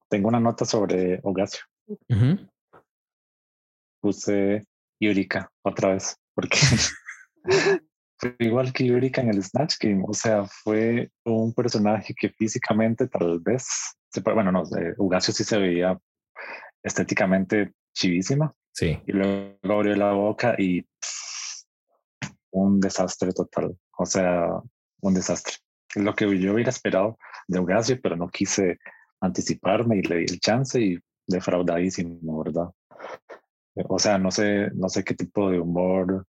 Tengo 0.09 0.29
una 0.29 0.41
nota 0.41 0.65
sobre 0.65 1.21
Ogasio. 1.23 1.63
Puse 4.01 4.65
Yurika 5.01 5.51
otra 5.65 5.93
vez, 5.93 6.17
porque 6.35 6.59
fue 8.19 8.37
igual 8.41 8.73
que 8.73 8.87
Yurika 8.87 9.21
en 9.21 9.29
el 9.29 9.43
Snatch 9.43 9.77
Game. 9.81 10.05
O 10.07 10.13
sea, 10.13 10.45
fue 10.47 11.11
un 11.25 11.55
personaje 11.55 12.13
que 12.15 12.31
físicamente 12.31 13.07
tal 13.07 13.39
vez, 13.41 13.67
bueno, 14.25 14.51
no, 14.51 14.65
Ugasio 14.99 15.33
sí 15.33 15.45
se 15.45 15.59
veía 15.59 15.97
estéticamente 16.83 17.73
chivísima. 17.95 18.53
Sí. 18.75 18.99
Y 19.07 19.13
luego 19.13 19.57
abrió 19.63 19.95
la 19.95 20.13
boca 20.13 20.57
y 20.59 20.85
un 22.53 22.81
desastre 22.81 23.33
total. 23.33 23.77
O 24.03 24.07
sea, 24.07 24.49
un 25.01 25.15
desastre. 25.15 25.55
Lo 25.95 26.15
que 26.15 26.25
yo 26.39 26.55
hubiera 26.55 26.71
esperado 26.71 27.19
de 27.49 27.61
Ugasio, 27.61 28.01
pero 28.03 28.17
no 28.17 28.29
quise 28.29 28.79
anticiparme 29.21 29.99
y 29.99 30.03
le 30.03 30.17
di 30.17 30.25
el 30.25 30.41
chance 30.41 30.81
y 30.81 30.99
defraudadísimo, 31.27 32.43
¿verdad? 32.43 32.71
o 33.89 33.99
sea, 33.99 34.19
no 34.19 34.31
sé, 34.31 34.71
no 34.75 34.89
sé 34.89 35.03
qué 35.05 35.15
tipo 35.15 35.51
de 35.51 35.59
humor 35.59 36.27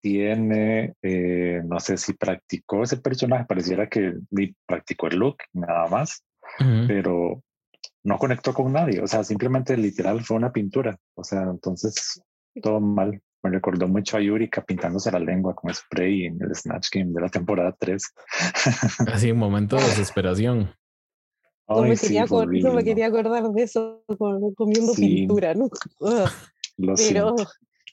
tiene, 0.00 0.94
eh, 1.02 1.62
no 1.64 1.80
sé 1.80 1.96
si 1.96 2.12
practicó 2.14 2.82
ese 2.82 2.98
personaje, 2.98 3.46
pareciera 3.46 3.88
que 3.88 4.14
ni 4.30 4.54
practicó 4.66 5.08
el 5.08 5.16
look, 5.16 5.36
nada 5.52 5.88
más, 5.88 6.22
pero 6.86 7.42
no 8.02 8.18
conectó 8.18 8.52
con 8.52 8.72
nadie, 8.72 9.00
o 9.00 9.06
sea, 9.06 9.24
simplemente 9.24 9.76
literal 9.76 10.22
fue 10.22 10.36
una 10.36 10.52
pintura, 10.52 10.98
o 11.14 11.24
sea, 11.24 11.42
entonces 11.42 12.20
todo 12.62 12.80
mal. 12.80 13.20
Me 13.44 13.50
recordó 13.50 13.86
mucho 13.86 14.16
a 14.16 14.20
Yurika 14.20 14.64
pintándose 14.64 15.12
la 15.12 15.18
lengua 15.18 15.54
con 15.54 15.72
spray 15.72 16.24
en 16.24 16.42
el 16.42 16.54
Snatch 16.54 16.88
Game 16.90 17.12
de 17.12 17.20
la 17.20 17.28
temporada 17.28 17.76
3. 17.78 18.02
Así, 19.12 19.30
un 19.30 19.38
momento 19.38 19.76
de 19.76 19.82
desesperación. 19.82 20.74
No 21.68 21.82
me, 21.82 21.96
quería 21.96 22.24
me, 22.26 22.84
quería 22.84 23.06
acordar 23.06 23.50
de 23.50 23.62
eso 23.62 24.02
comiendo 24.56 24.94
pintura, 24.94 25.54
¿no? 25.54 25.68
Pero 25.98 27.36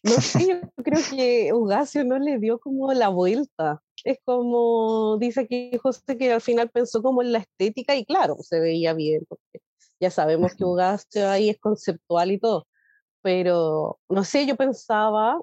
no 0.03 0.13
sé, 0.13 0.47
yo 0.47 0.61
creo 0.83 0.99
que 1.09 1.53
Ugacio 1.53 2.03
no 2.05 2.17
le 2.17 2.39
dio 2.39 2.57
como 2.59 2.91
la 2.93 3.09
vuelta. 3.09 3.81
Es 4.03 4.19
como 4.23 5.17
dice 5.19 5.41
aquí 5.41 5.77
José 5.81 6.17
que 6.17 6.31
al 6.31 6.41
final 6.41 6.69
pensó 6.69 7.03
como 7.03 7.21
en 7.21 7.33
la 7.33 7.39
estética 7.39 7.95
y 7.95 8.05
claro, 8.05 8.37
se 8.39 8.59
veía 8.59 8.93
bien, 8.93 9.25
porque 9.27 9.59
ya 9.99 10.09
sabemos 10.09 10.55
que 10.55 10.63
Ugacio 10.63 11.29
ahí 11.29 11.49
es 11.49 11.59
conceptual 11.59 12.31
y 12.31 12.39
todo. 12.39 12.67
Pero 13.21 13.99
no 14.09 14.23
sé, 14.23 14.45
yo 14.45 14.55
pensaba 14.55 15.39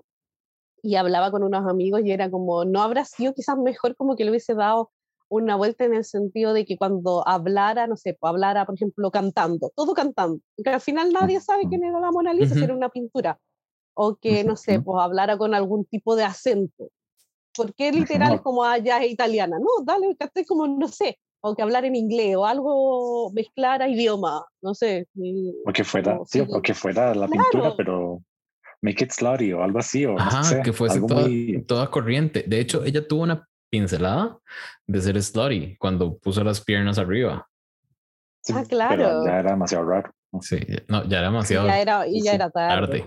y 0.83 0.97
hablaba 0.97 1.31
con 1.31 1.43
unos 1.43 1.67
amigos 1.67 2.03
y 2.05 2.13
era 2.13 2.31
como, 2.31 2.65
no 2.65 2.83
habrá 2.83 3.05
sido 3.05 3.35
quizás 3.35 3.59
mejor 3.59 3.97
como 3.97 4.17
que 4.17 4.25
le 4.25 4.31
hubiese 4.31 4.55
dado 4.55 4.91
una 5.29 5.57
vuelta 5.57 5.85
en 5.85 5.95
el 5.95 6.05
sentido 6.05 6.53
de 6.53 6.65
que 6.65 6.79
cuando 6.79 7.27
hablara, 7.27 7.87
no 7.87 7.97
sé, 7.97 8.17
pues, 8.19 8.31
hablara, 8.31 8.65
por 8.65 8.75
ejemplo, 8.77 9.11
cantando, 9.11 9.71
todo 9.77 9.93
cantando, 9.95 10.41
que 10.63 10.71
al 10.71 10.81
final 10.81 11.13
nadie 11.13 11.41
sabe 11.41 11.69
quién 11.69 11.85
era 11.85 12.01
la 12.01 12.11
Mona 12.11 12.33
Lisa, 12.33 12.55
si 12.55 12.65
era 12.65 12.75
una 12.75 12.89
pintura, 12.89 13.39
o 13.95 14.17
que, 14.17 14.43
no 14.45 14.57
sé, 14.57 14.81
pues 14.81 14.97
hablara 15.01 15.37
con 15.37 15.55
algún 15.55 15.85
tipo 15.85 16.17
de 16.17 16.25
acento, 16.25 16.89
porque 17.55 17.93
literal 17.93 18.35
es 18.35 18.41
como, 18.41 18.65
allá 18.65 18.97
ah, 18.97 19.05
es 19.05 19.13
italiana, 19.13 19.59
no, 19.59 19.85
dale, 19.85 20.17
que 20.17 20.47
como, 20.47 20.67
no 20.67 20.89
sé, 20.89 21.19
o 21.41 21.55
que 21.55 21.63
hablar 21.63 21.85
en 21.85 21.95
inglés, 21.95 22.37
o 22.37 22.45
algo 22.45 23.31
mezclar 23.33 23.83
a 23.83 23.89
idioma, 23.89 24.45
no 24.63 24.75
sé. 24.75 25.07
O 25.67 25.73
que 25.73 25.85
fuera, 25.85 26.19
sí, 26.27 26.41
o 26.41 26.61
que 26.61 26.75
fuera 26.75 27.15
la 27.15 27.29
pintura, 27.29 27.75
pero 27.77 28.23
make 28.83 29.05
it 29.05 29.11
slutty 29.11 29.53
o 29.53 29.63
algo 29.63 29.79
así, 29.79 30.07
o 30.07 30.19
Ajá, 30.19 30.63
que 30.63 30.73
fuese 30.73 31.01
toda 31.67 31.91
corriente. 31.91 32.45
De 32.47 32.61
hecho, 32.61 32.85
ella 32.85 33.07
tuvo 33.07 33.23
una 33.23 33.49
pincelada 33.71 34.39
de 34.87 35.01
ser 35.01 35.23
slutty 35.23 35.77
cuando 35.77 36.19
puso 36.19 36.43
las 36.43 36.61
piernas 36.61 36.99
arriba. 36.99 37.49
ah, 38.53 38.65
claro. 38.69 39.25
ya 39.25 39.39
era 39.39 39.51
demasiado 39.53 39.85
raro. 39.85 40.11
Sí, 40.41 40.59
no, 40.89 41.05
ya 41.09 41.19
era 41.19 41.29
demasiado. 41.29 41.67
Ya 41.69 41.81
era, 41.81 42.07
y 42.07 42.23
ya 42.23 42.35
era 42.35 42.51
tarde. 42.51 43.05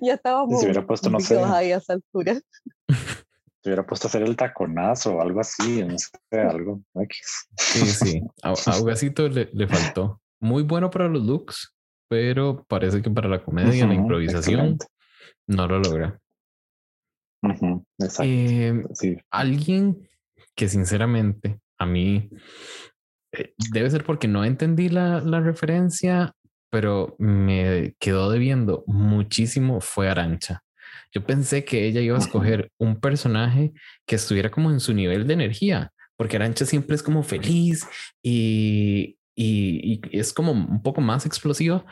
Ya, 0.00 0.14
estábamos. 0.14 0.60
Si 0.60 0.66
hubiera 0.66 0.86
puesto, 0.86 1.10
no 1.10 1.20
sé. 1.20 1.38
Ahí 1.38 1.72
a 1.72 1.76
esa 1.76 1.94
altura. 1.94 2.40
Si 3.66 3.70
hubiera 3.70 3.84
puesto 3.84 4.06
a 4.06 4.10
hacer 4.10 4.22
el 4.22 4.36
taconazo 4.36 5.16
o 5.16 5.20
algo 5.20 5.40
así, 5.40 5.82
no 5.82 5.98
sé, 5.98 6.40
algo 6.40 6.82
Sí, 7.58 7.80
sí. 7.84 8.22
A, 8.44 8.52
a 8.52 9.28
le, 9.28 9.50
le, 9.52 9.66
faltó. 9.66 10.20
Muy 10.38 10.62
bueno 10.62 10.88
para 10.88 11.08
los 11.08 11.24
looks, 11.24 11.74
pero 12.08 12.64
parece 12.68 13.02
que 13.02 13.10
para 13.10 13.28
la 13.28 13.42
comedia, 13.42 13.88
la 13.88 13.94
improvisación, 13.94 14.78
no 15.48 15.66
lo 15.66 15.80
logra. 15.80 16.20
Eh, 18.22 18.84
alguien 19.32 20.08
que 20.54 20.68
sinceramente 20.68 21.58
a 21.76 21.86
mí 21.86 22.30
eh, 23.32 23.52
debe 23.72 23.90
ser 23.90 24.04
porque 24.04 24.28
no 24.28 24.44
entendí 24.44 24.90
la, 24.90 25.20
la, 25.20 25.40
referencia, 25.40 26.36
pero 26.70 27.16
me 27.18 27.96
quedó 27.98 28.30
debiendo 28.30 28.84
muchísimo 28.86 29.80
fue 29.80 30.08
Arancha. 30.08 30.62
Yo 31.16 31.24
pensé 31.24 31.64
que 31.64 31.86
ella 31.86 32.02
iba 32.02 32.14
a 32.14 32.20
escoger 32.20 32.70
un 32.78 33.00
personaje 33.00 33.72
que 34.06 34.16
estuviera 34.16 34.50
como 34.50 34.70
en 34.70 34.80
su 34.80 34.92
nivel 34.92 35.26
de 35.26 35.32
energía, 35.32 35.90
porque 36.14 36.36
Arancha 36.36 36.66
siempre 36.66 36.94
es 36.94 37.02
como 37.02 37.22
feliz 37.22 37.86
y, 38.22 39.16
y, 39.34 40.02
es 40.12 40.34
como 40.34 40.52
un 40.52 40.82
poco 40.82 41.00
más 41.00 41.24
explosivo. 41.24 41.86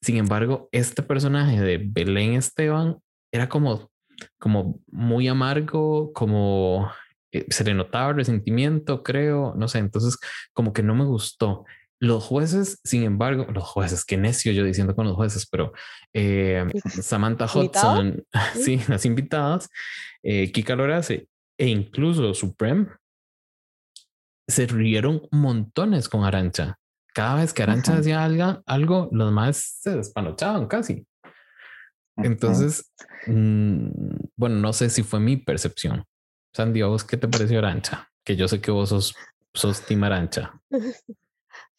Sin 0.00 0.16
embargo, 0.16 0.70
este 0.72 1.02
personaje 1.02 1.60
de 1.60 1.82
Belén 1.84 2.32
Esteban 2.32 2.96
era 3.30 3.46
como 3.46 3.90
como 4.38 4.80
muy 4.90 5.28
amargo, 5.28 6.14
como 6.14 6.90
eh, 7.30 7.44
se 7.50 7.64
le 7.64 7.74
notaba 7.74 8.14
resentimiento, 8.14 9.02
creo, 9.02 9.52
no 9.54 9.68
sé, 9.68 9.80
entonces 9.80 10.16
como 10.54 10.72
que 10.72 10.82
no 10.82 10.94
me 10.94 11.04
gustó. 11.04 11.66
Los 12.02 12.24
jueces, 12.24 12.80
sin 12.82 13.04
embargo, 13.04 13.46
los 13.52 13.62
jueces, 13.62 14.04
qué 14.04 14.16
necio 14.16 14.50
yo 14.50 14.64
diciendo 14.64 14.96
con 14.96 15.06
los 15.06 15.14
jueces, 15.14 15.46
pero 15.46 15.72
eh, 16.12 16.66
Samantha 17.00 17.44
Hudson, 17.44 18.24
sí, 18.60 18.80
las 18.88 19.06
invitadas, 19.06 19.70
eh, 20.24 20.50
Kika 20.50 20.74
Lorace 20.74 21.28
e 21.56 21.68
incluso 21.68 22.34
Supreme 22.34 22.88
se 24.48 24.66
rieron 24.66 25.28
montones 25.30 26.08
con 26.08 26.24
Arancha. 26.24 26.76
Cada 27.14 27.36
vez 27.36 27.52
que 27.52 27.62
Arancha 27.62 27.94
decía 27.94 28.24
algo, 28.24 28.60
algo, 28.66 29.08
los 29.12 29.30
más 29.30 29.58
se 29.58 29.94
despanochaban 29.94 30.66
casi. 30.66 31.06
Entonces, 32.16 32.92
mm, 33.28 33.90
bueno, 34.34 34.56
no 34.56 34.72
sé 34.72 34.90
si 34.90 35.04
fue 35.04 35.20
mi 35.20 35.36
percepción. 35.36 36.04
Sandy, 36.52 36.82
vos 36.82 37.04
qué 37.04 37.16
te 37.16 37.28
pareció 37.28 37.60
Arancha? 37.60 38.08
Que 38.24 38.34
yo 38.34 38.48
sé 38.48 38.60
que 38.60 38.72
vos 38.72 38.88
sos, 38.88 39.14
sos 39.54 39.82
Team 39.82 40.02
Arancha. 40.02 40.60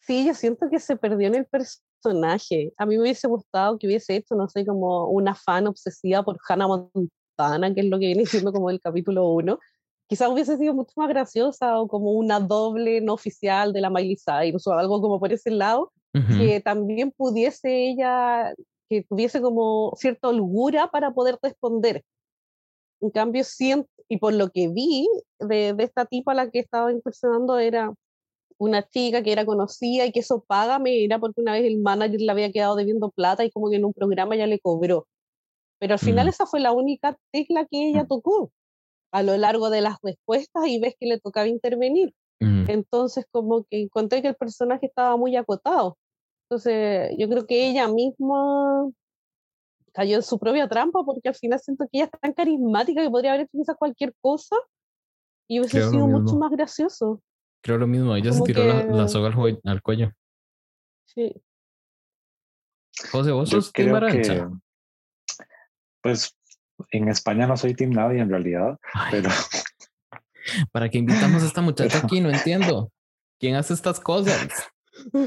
Sí, 0.06 0.26
yo 0.26 0.34
siento 0.34 0.68
que 0.70 0.80
se 0.80 0.96
perdió 0.96 1.28
en 1.28 1.34
el 1.34 1.46
personaje. 1.46 2.72
A 2.76 2.84
mí 2.84 2.96
me 2.96 3.02
hubiese 3.02 3.26
gustado 3.26 3.78
que 3.78 3.86
hubiese 3.86 4.16
hecho, 4.16 4.34
no 4.34 4.48
sé, 4.48 4.66
como 4.66 5.08
una 5.08 5.34
fan 5.34 5.66
obsesiva 5.66 6.22
por 6.22 6.38
Hannah 6.46 6.66
Montana, 6.66 7.74
que 7.74 7.80
es 7.80 7.86
lo 7.86 7.98
que 7.98 8.06
viene 8.06 8.26
siendo 8.26 8.52
como 8.52 8.68
el 8.68 8.80
capítulo 8.80 9.28
1. 9.30 9.58
Quizás 10.06 10.28
hubiese 10.28 10.58
sido 10.58 10.74
mucho 10.74 10.92
más 10.96 11.08
graciosa 11.08 11.80
o 11.80 11.88
como 11.88 12.12
una 12.12 12.38
doble 12.38 13.00
no 13.00 13.14
oficial 13.14 13.72
de 13.72 13.80
la 13.80 13.88
Miley 13.88 14.16
Cyrus 14.16 14.66
o 14.66 14.72
algo 14.74 15.00
como 15.00 15.18
por 15.18 15.32
ese 15.32 15.50
lado, 15.50 15.92
que 16.12 16.60
también 16.60 17.10
pudiese 17.10 17.88
ella 17.88 18.54
que 18.88 19.02
tuviese 19.02 19.40
como 19.40 19.94
cierta 19.96 20.28
holgura 20.28 20.88
para 20.88 21.12
poder 21.12 21.38
responder. 21.42 22.04
En 23.00 23.10
cambio, 23.10 23.42
siento, 23.42 23.88
y 24.08 24.18
por 24.18 24.34
lo 24.34 24.50
que 24.50 24.68
vi 24.68 25.08
de, 25.40 25.72
de 25.72 25.84
esta 25.84 26.04
tipa 26.04 26.32
a 26.32 26.34
la 26.34 26.50
que 26.50 26.58
estaba 26.58 26.92
impresionando, 26.92 27.58
era 27.58 27.92
una 28.58 28.88
chica 28.88 29.22
que 29.22 29.32
era 29.32 29.44
conocida 29.44 30.06
y 30.06 30.12
que 30.12 30.20
eso 30.20 30.44
págame 30.46 31.04
era 31.04 31.18
porque 31.18 31.40
una 31.40 31.52
vez 31.52 31.64
el 31.64 31.80
manager 31.80 32.20
le 32.20 32.30
había 32.30 32.52
quedado 32.52 32.76
debiendo 32.76 33.10
plata 33.10 33.44
y 33.44 33.50
como 33.50 33.70
que 33.70 33.76
en 33.76 33.84
un 33.84 33.92
programa 33.92 34.36
ya 34.36 34.46
le 34.46 34.60
cobró. 34.60 35.06
Pero 35.78 35.94
al 35.94 35.98
final 35.98 36.26
mm. 36.26 36.28
esa 36.30 36.46
fue 36.46 36.60
la 36.60 36.72
única 36.72 37.18
tecla 37.32 37.66
que 37.66 37.88
ella 37.88 38.06
tocó 38.06 38.52
a 39.12 39.22
lo 39.22 39.36
largo 39.36 39.70
de 39.70 39.80
las 39.80 39.96
respuestas 40.02 40.66
y 40.66 40.78
ves 40.80 40.94
que 40.98 41.06
le 41.06 41.20
tocaba 41.20 41.48
intervenir. 41.48 42.14
Mm. 42.40 42.68
Entonces 42.68 43.26
como 43.30 43.64
que 43.64 43.82
encontré 43.82 44.22
que 44.22 44.28
el 44.28 44.36
personaje 44.36 44.86
estaba 44.86 45.16
muy 45.16 45.36
acotado. 45.36 45.96
Entonces, 46.48 47.14
yo 47.18 47.28
creo 47.28 47.46
que 47.46 47.68
ella 47.70 47.88
misma 47.88 48.90
cayó 49.92 50.16
en 50.16 50.22
su 50.22 50.38
propia 50.38 50.68
trampa 50.68 51.02
porque 51.04 51.28
al 51.28 51.34
final 51.34 51.58
siento 51.60 51.84
que 51.84 51.98
ella 51.98 52.10
es 52.12 52.20
tan 52.20 52.32
carismática 52.32 53.02
que 53.02 53.10
podría 53.10 53.32
haber 53.32 53.46
hecho 53.46 53.56
quizás 53.58 53.76
cualquier 53.76 54.14
cosa 54.20 54.56
y 55.48 55.60
hubiese 55.60 55.88
sido 55.90 56.06
mucho 56.06 56.36
más 56.36 56.50
gracioso. 56.50 57.20
Creo 57.64 57.78
lo 57.78 57.86
mismo, 57.86 58.14
ella 58.14 58.30
se 58.30 58.42
tiró 58.42 58.62
la, 58.62 59.08
soga 59.08 59.32
al, 59.64 59.82
cuello. 59.82 60.12
Sí. 61.06 61.32
José, 63.10 63.30
vos 63.30 63.48
sos 63.48 63.72
Team 63.72 63.94
Arancha. 63.94 64.50
pues 66.02 66.36
en 66.90 67.08
España 67.08 67.46
no 67.46 67.56
soy 67.56 67.72
Team 67.72 67.92
Nadie 67.92 68.20
en 68.20 68.28
realidad, 68.28 68.78
pero. 69.10 69.30
¿Para 70.72 70.90
qué 70.90 70.98
invitamos 70.98 71.42
a 71.42 71.46
esta 71.46 71.60
muchacha 71.62 72.00
aquí? 72.04 72.20
No 72.20 72.28
entiendo. 72.28 72.92
¿Quién 73.40 73.54
hace 73.54 73.72
estas 73.72 73.98
cosas? 73.98 74.50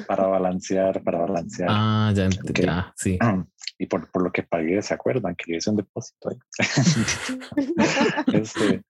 para 0.07 0.27
balancear, 0.27 1.03
para 1.03 1.19
balancear. 1.19 1.69
Ah, 1.71 2.11
ya, 2.13 2.29
ya 2.53 2.93
sí. 2.95 3.17
Y 3.79 3.85
por, 3.85 4.09
por, 4.09 4.23
lo 4.23 4.31
que 4.31 4.41
pagué, 4.41 4.81
¿se 4.81 4.95
acuerdan? 4.95 5.35
Que 5.35 5.51
le 5.51 5.57
hice 5.57 5.69
un 5.69 5.75
depósito 5.75 6.29
ahí. 6.29 6.37
este, 8.33 8.81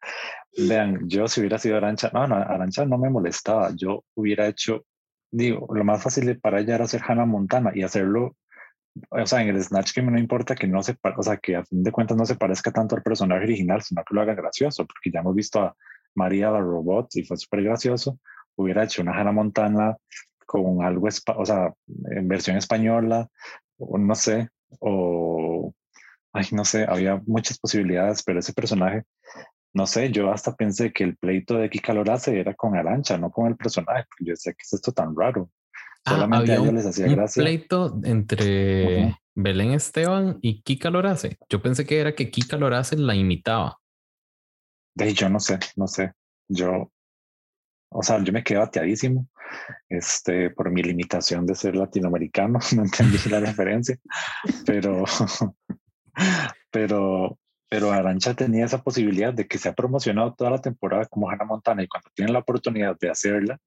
vean, 0.58 1.08
yo 1.08 1.28
si 1.28 1.40
hubiera 1.40 1.60
sido 1.60 1.78
Arancha, 1.78 2.10
no, 2.14 2.28
no, 2.28 2.36
Arancha 2.36 2.86
no 2.86 2.98
me 2.98 3.10
molestaba. 3.10 3.72
Yo 3.76 4.04
hubiera 4.16 4.48
hecho, 4.48 4.86
digo, 5.32 5.68
lo 5.74 5.84
más 5.84 6.02
fácil 6.02 6.40
para 6.40 6.60
ella 6.60 6.76
era 6.76 6.86
hacer 6.86 7.02
Hannah 7.08 7.26
Montana 7.26 7.72
y 7.74 7.84
hacerlo, 7.84 8.36
o 9.10 9.26
sea, 9.26 9.42
en 9.42 9.50
el 9.50 9.64
Snatch 9.64 9.94
Game 9.96 10.12
no 10.12 10.20
importa 10.20 10.56
que 10.56 10.68
no 10.68 10.82
se, 10.82 10.98
o 11.18 11.24
sea, 11.24 11.38
que 11.38 11.56
a 11.56 11.64
fin 11.64 11.84
de 11.84 11.92
cuentas 11.92 12.18
no 12.18 12.26
se 12.26 12.36
parezca 12.36 12.72
tanto 12.72 12.96
al 12.96 13.04
personaje 13.04 13.44
original, 13.44 13.82
sino 13.82 14.04
que 14.04 14.16
lo 14.16 14.22
haga 14.22 14.34
gracioso, 14.34 14.86
porque 14.86 15.12
ya 15.12 15.20
hemos 15.20 15.36
visto 15.36 15.62
a 15.62 15.76
María 16.16 16.50
la 16.50 16.60
Robot 16.60 17.16
y 17.16 17.24
fue 17.24 17.38
súper 17.38 17.64
gracioso. 17.64 18.20
Hubiera 18.56 18.84
hecho 18.84 19.04
una 19.04 19.14
Hannah 19.14 19.32
Montana 19.32 19.98
con 20.48 20.82
algo, 20.84 21.08
o 21.08 21.46
sea, 21.46 21.74
en 22.10 22.28
versión 22.28 22.58
española, 22.58 23.28
o 23.78 23.98
no 23.98 24.16
sé, 24.16 24.50
o, 24.80 25.74
ay, 26.34 26.46
no 26.54 26.66
sé, 26.66 26.86
había 26.88 27.22
muchas 27.28 27.60
posibilidades, 27.60 28.24
pero 28.24 28.40
ese 28.40 28.54
personaje, 28.54 29.04
no 29.78 29.86
sé, 29.86 30.12
yo 30.12 30.32
hasta 30.32 30.56
pensé 30.56 30.92
que 30.92 31.04
el 31.04 31.16
pleito 31.18 31.56
de 31.56 31.70
Kika 31.70 31.94
Lorace 31.94 32.40
era 32.40 32.56
con 32.56 32.76
Arancha, 32.76 33.16
no 33.20 33.30
con 33.30 33.46
el 33.46 33.56
personaje, 33.56 34.08
yo 34.20 34.36
sé 34.36 34.54
que 34.54 34.64
es 34.64 34.74
esto 34.74 34.92
tan 34.92 35.16
raro. 35.16 35.52
Ah, 36.04 36.16
Solamente 36.16 36.52
a 36.52 36.56
ellos 36.56 36.74
les 36.74 36.86
hacía 36.88 37.06
un 37.06 37.28
pleito 37.36 38.00
entre 38.04 39.16
Belén 39.36 39.74
Esteban 39.74 40.40
y 40.42 40.64
Kika 40.64 40.90
Lorace. 40.90 41.38
Yo 41.48 41.62
pensé 41.62 41.86
que 41.86 42.00
era 42.00 42.16
que 42.16 42.32
Kika 42.32 42.58
Lorace 42.58 42.98
la 42.98 43.14
imitaba. 43.14 43.80
De 44.96 45.14
yo 45.14 45.30
no 45.30 45.40
sé, 45.40 45.60
no 45.76 45.86
sé. 45.86 46.12
Yo, 46.50 46.92
o 47.92 48.02
sea, 48.02 48.24
yo 48.24 48.34
me 48.34 48.44
quedé 48.44 48.58
bateadísimo 48.58 49.28
este, 49.90 50.50
por 50.50 50.72
mi 50.72 50.82
limitación 50.82 51.46
de 51.46 51.54
ser 51.54 51.76
latinoamericano. 51.76 52.58
No 52.76 52.84
entendí 52.84 53.20
la 53.30 53.42
referencia, 53.42 53.96
pero, 54.66 55.04
pero, 56.72 57.38
pero 57.70 57.92
Arancha 57.92 58.34
tenía 58.34 58.66
esa 58.66 58.82
posibilidad 58.82 59.34
de 59.34 59.48
que 59.48 59.58
se 59.58 59.70
ha 59.70 59.74
promocionado 59.74 60.34
toda 60.34 60.52
la 60.52 60.62
temporada 60.62 61.06
como 61.06 61.30
Hannah 61.30 61.46
Montana 61.46 61.84
y 61.84 61.88
cuando 61.88 62.10
tiene 62.14 62.32
la 62.32 62.40
oportunidad 62.40 62.98
de 63.00 63.10
hacerla, 63.10 63.60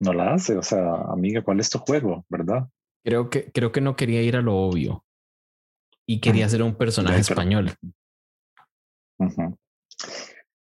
no 0.00 0.12
la 0.12 0.34
hace. 0.34 0.56
O 0.56 0.62
sea, 0.62 0.94
amiga, 1.10 1.42
¿cuál 1.42 1.60
es 1.60 1.70
tu 1.70 1.78
juego? 1.78 2.24
¿Verdad? 2.28 2.68
Creo 3.04 3.30
que, 3.30 3.50
creo 3.50 3.72
que 3.72 3.80
no 3.80 3.96
quería 3.96 4.22
ir 4.22 4.36
a 4.36 4.42
lo 4.42 4.56
obvio 4.56 5.04
y 6.06 6.20
quería 6.20 6.48
ser 6.48 6.62
un 6.62 6.74
personaje 6.76 7.20
español. 7.20 7.72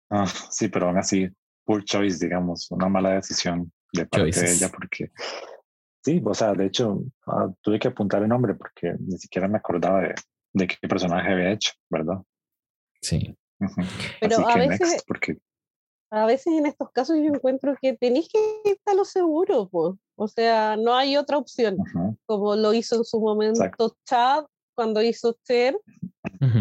ah, 0.10 0.28
sí, 0.50 0.68
pero 0.68 0.88
aún 0.88 0.98
así, 0.98 1.30
poor 1.64 1.84
choice, 1.84 2.24
digamos, 2.24 2.70
una 2.72 2.90
mala 2.90 3.12
decisión 3.12 3.72
de 3.94 4.06
parte 4.06 4.40
de 4.40 4.54
ella, 4.54 4.70
porque 4.70 5.12
sí, 6.04 6.22
o 6.24 6.34
sea, 6.34 6.54
de 6.54 6.66
hecho, 6.66 7.02
ah, 7.26 7.50
tuve 7.62 7.80
que 7.80 7.88
apuntar 7.88 8.22
el 8.22 8.30
nombre 8.30 8.54
porque 8.54 8.96
ni 9.00 9.18
siquiera 9.18 9.48
me 9.48 9.58
acordaba 9.58 10.02
de, 10.02 10.16
de 10.54 10.68
qué 10.68 10.88
personaje 10.88 11.32
había 11.32 11.52
hecho, 11.52 11.72
¿verdad? 11.90 12.22
Sí. 13.02 13.36
Pero 14.22 14.48
a 14.48 14.56
veces, 14.56 15.04
porque... 15.08 15.38
a 16.12 16.26
veces 16.26 16.54
en 16.54 16.66
estos 16.66 16.92
casos 16.92 17.18
yo 17.18 17.26
encuentro 17.26 17.76
que 17.82 17.94
tenéis 17.94 18.30
que 18.30 18.72
estar 18.72 18.96
lo 18.96 19.06
seguro, 19.06 19.68
pues. 19.70 19.96
O 20.16 20.28
sea, 20.28 20.76
no 20.78 20.96
hay 20.96 21.18
otra 21.18 21.38
opción, 21.38 21.78
como 22.26 22.56
lo 22.56 22.74
hizo 22.74 22.96
en 22.96 23.06
su 23.06 23.20
momento 23.20 23.96
Chad 24.06 24.46
cuando 24.76 25.02
hizo 25.02 25.36
Cher, 25.44 25.76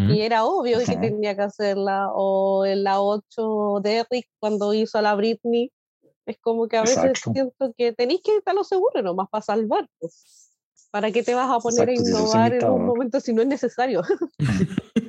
y 0.09 0.21
era 0.21 0.45
obvio 0.45 0.79
que 0.79 0.97
tenía 0.97 1.35
que 1.35 1.43
hacerla, 1.43 2.09
o 2.13 2.65
en 2.65 2.83
la 2.83 2.99
8 2.99 3.79
Derrick 3.83 4.27
cuando 4.39 4.73
hizo 4.73 4.97
a 4.97 5.01
la 5.03 5.15
Britney. 5.15 5.71
Es 6.25 6.37
como 6.39 6.67
que 6.67 6.77
a 6.77 6.81
veces 6.81 7.19
siento 7.31 7.73
que 7.77 7.93
tenéis 7.93 8.21
que 8.21 8.35
estar 8.35 8.53
lo 8.53 8.63
seguro 8.63 9.01
nomás 9.01 9.29
para 9.29 9.43
salvar. 9.43 9.87
Pues. 9.99 10.51
¿Para 10.91 11.11
qué 11.11 11.23
te 11.23 11.35
vas 11.35 11.49
a 11.49 11.59
poner 11.59 11.89
a 11.89 11.93
innovar 11.93 12.53
en 12.53 12.65
un 12.65 12.85
momento 12.85 13.19
si 13.19 13.33
no 13.33 13.43
es 13.43 13.47
necesario? 13.47 14.01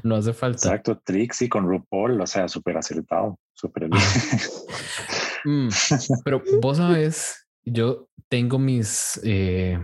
no 0.04 0.16
hace 0.16 0.32
falta. 0.32 0.68
Exacto, 0.68 1.00
Trixie 1.04 1.48
con 1.48 1.66
RuPaul, 1.66 2.20
o 2.20 2.26
sea, 2.26 2.48
súper 2.48 2.76
acertado, 2.76 3.38
súper 3.54 3.88
bien. 3.88 4.02
Mm, 5.42 5.70
pero 6.22 6.42
vos 6.60 6.76
sabes, 6.76 7.48
yo 7.64 8.10
tengo 8.28 8.58
mis 8.58 9.18
eh, 9.24 9.78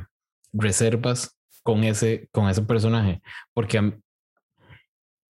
reservas 0.53 1.35
con 1.63 1.83
ese, 1.83 2.29
con 2.31 2.51
ese 2.51 2.61
personaje, 2.61 3.23
porque 3.55 3.99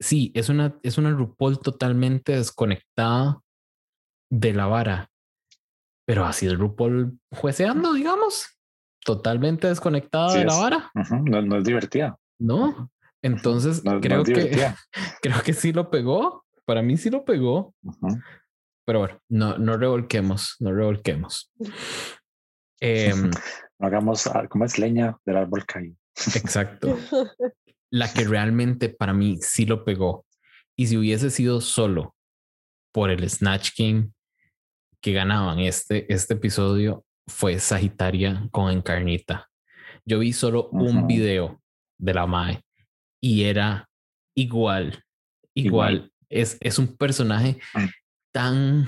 sí, 0.00 0.32
es 0.34 0.48
una, 0.48 0.76
es 0.82 0.98
una 0.98 1.10
RuPaul 1.10 1.60
totalmente 1.60 2.32
desconectada 2.32 3.40
de 4.28 4.52
la 4.52 4.66
vara, 4.66 5.10
pero 6.04 6.24
así 6.24 6.46
el 6.46 6.58
RuPaul 6.58 7.20
jueceando, 7.30 7.92
digamos, 7.92 8.58
totalmente 9.04 9.68
desconectada 9.68 10.34
de 10.34 10.44
la 10.44 10.56
vara. 10.56 10.90
no, 11.24 11.56
es 11.56 11.64
divertida. 11.64 12.18
No, 12.38 12.90
entonces 13.26 13.82
creo 14.00 14.24
que 14.24 14.72
creo 15.22 15.42
que 15.44 15.52
sí 15.52 15.72
lo 15.72 15.90
pegó. 15.90 16.44
Para 16.64 16.82
mí 16.82 16.96
sí 16.96 17.10
lo 17.10 17.24
pegó. 17.24 17.74
Pero 18.84 19.00
bueno, 19.00 19.20
no, 19.28 19.58
no 19.58 19.76
revolquemos, 19.76 20.56
no 20.60 20.72
revolquemos. 20.72 21.52
Em, 22.78 23.30
hagamos 23.78 24.26
ah, 24.26 24.46
como 24.48 24.66
es 24.66 24.78
leña 24.78 25.16
del 25.24 25.38
árbol 25.38 25.64
caído. 25.64 25.96
Exacto. 26.34 26.98
La 27.90 28.12
que 28.12 28.24
realmente 28.24 28.90
para 28.90 29.14
mí 29.14 29.38
sí 29.40 29.64
lo 29.64 29.82
pegó. 29.82 30.26
Y 30.76 30.88
si 30.88 30.98
hubiese 30.98 31.30
sido 31.30 31.62
solo 31.62 32.14
por 32.92 33.10
el 33.10 33.28
Snatch 33.30 33.70
King 33.74 34.10
que 35.00 35.14
ganaban 35.14 35.60
este, 35.60 36.12
este 36.12 36.34
episodio, 36.34 37.06
fue 37.26 37.58
Sagitaria 37.58 38.46
con 38.50 38.70
Encarnita. 38.70 39.48
Yo 40.04 40.18
vi 40.18 40.34
solo 40.34 40.68
un 40.68 41.06
video 41.06 41.62
de 41.98 42.12
la 42.12 42.26
Mae 42.26 42.65
y 43.26 43.42
era 43.42 43.90
igual, 44.36 45.02
igual. 45.52 46.12
Es, 46.28 46.58
es 46.60 46.78
un 46.78 46.96
personaje 46.96 47.58
tan 48.32 48.86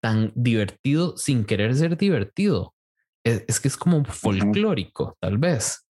tan 0.00 0.32
divertido 0.34 1.18
sin 1.18 1.44
querer 1.44 1.74
ser 1.74 1.98
divertido. 1.98 2.74
Es, 3.22 3.60
que 3.60 3.68
es 3.68 3.76
como 3.76 4.02
folclórico, 4.06 5.16
tal 5.20 5.36
vez. 5.36 5.86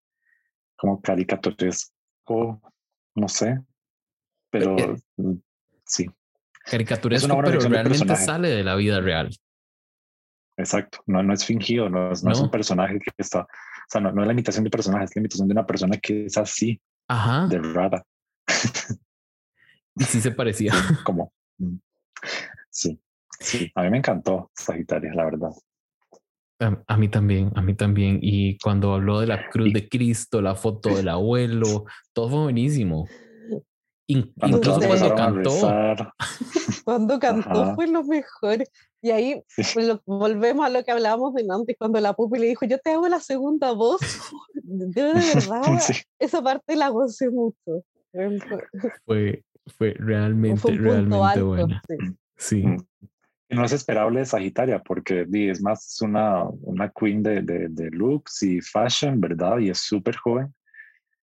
Como 0.78 1.02
caricaturesco, 1.02 2.62
no 3.16 3.28
sé, 3.28 3.60
pero 4.52 4.78
eh, 4.78 4.96
eh, 4.96 5.22
mm, 5.22 5.42
sí. 5.84 6.06
Caricaturesco, 6.64 7.42
pero 7.44 7.60
realmente 7.60 8.16
sale 8.16 8.50
de 8.50 8.64
la 8.64 8.76
vida 8.76 9.02
real. 9.02 9.36
Exacto, 10.58 11.00
no, 11.08 11.24
no 11.24 11.34
es 11.34 11.44
fingido, 11.44 11.90
no, 11.90 12.12
es 12.12 12.24
un 12.24 12.52
personaje 12.52 13.00
que 13.00 13.12
está, 13.18 13.48
o 13.88 13.90
sea, 13.90 14.02
no, 14.02 14.10
es 14.10 14.28
la 14.28 14.34
imitación 14.34 14.66
de 14.66 14.70
personaje, 14.70 15.06
es 15.06 15.16
la 15.16 15.22
imitación 15.22 15.48
de 15.48 15.54
una 15.54 15.66
persona 15.66 15.98
que 15.98 16.26
es 16.26 16.38
así, 16.38 16.82
Ajá. 17.08 17.48
de 17.48 17.60
rara. 17.60 18.04
Y 19.96 20.04
sí 20.04 20.20
se 20.20 20.32
parecía. 20.32 20.74
como, 21.04 21.32
mm, 21.58 21.78
sí. 22.70 23.00
Sí, 23.40 23.72
a 23.76 23.84
mí 23.84 23.90
me 23.90 23.98
encantó 23.98 24.52
Sagitaria, 24.56 25.14
la 25.14 25.26
verdad. 25.26 25.52
A, 26.88 26.98
mí 26.98 27.08
también, 27.08 27.52
a 27.56 27.62
mí 27.62 27.76
también. 27.76 28.20
Y 28.22 28.58
cuando 28.58 28.96
habló 28.96 29.20
de 29.20 29.28
la 29.28 29.48
cruz 29.50 29.72
de 29.72 29.88
Cristo, 29.88 30.42
la 30.42 30.56
foto 30.56 30.96
del 30.96 31.08
abuelo, 31.08 31.86
todo 32.14 32.30
fue 32.30 32.40
buenísimo. 32.40 33.08
incluso 34.08 34.80
cuando 34.80 35.16
cantó. 35.16 36.14
Cuando 36.84 37.20
cantó 37.20 37.76
fue 37.76 37.88
lo 37.88 38.04
mejor. 38.04 38.64
Y 39.02 39.12
ahí 39.12 39.44
pues, 39.56 39.76
volvemos 40.06 40.66
a 40.66 40.70
lo 40.70 40.84
que 40.84 40.92
hablábamos 40.92 41.34
de 41.36 41.46
antes, 41.50 41.76
cuando 41.78 42.00
la 42.00 42.14
pupi 42.14 42.40
le 42.40 42.48
dijo, 42.48 42.66
yo 42.66 42.80
te 42.80 42.92
hago 42.92 43.08
la 43.08 43.20
segunda 43.20 43.72
voz. 43.72 44.02
de 44.54 45.04
verdad, 45.04 45.80
esa 46.20 46.42
parte 46.42 46.76
la 46.76 46.90
gocé 46.90 47.30
mucho. 47.30 47.84
Fue, 49.06 49.44
fue 49.78 49.94
realmente, 50.00 50.72
realmente 50.72 51.42
buena. 51.44 51.84
sí. 52.36 52.64
Mm 52.64 52.78
no 53.50 53.64
es 53.64 53.72
esperable 53.72 54.20
de 54.20 54.26
Sagitaria 54.26 54.80
porque 54.80 55.26
es 55.32 55.62
más 55.62 56.02
una, 56.02 56.44
una 56.62 56.90
queen 56.90 57.24
de, 57.24 57.42
de, 57.42 57.90
looks 57.92 58.44
y 58.44 58.62
fashion, 58.62 59.22
¿verdad? 59.22 59.60
Y 59.60 59.70
es 59.70 59.80
súper 59.80 60.16
joven. 60.18 60.54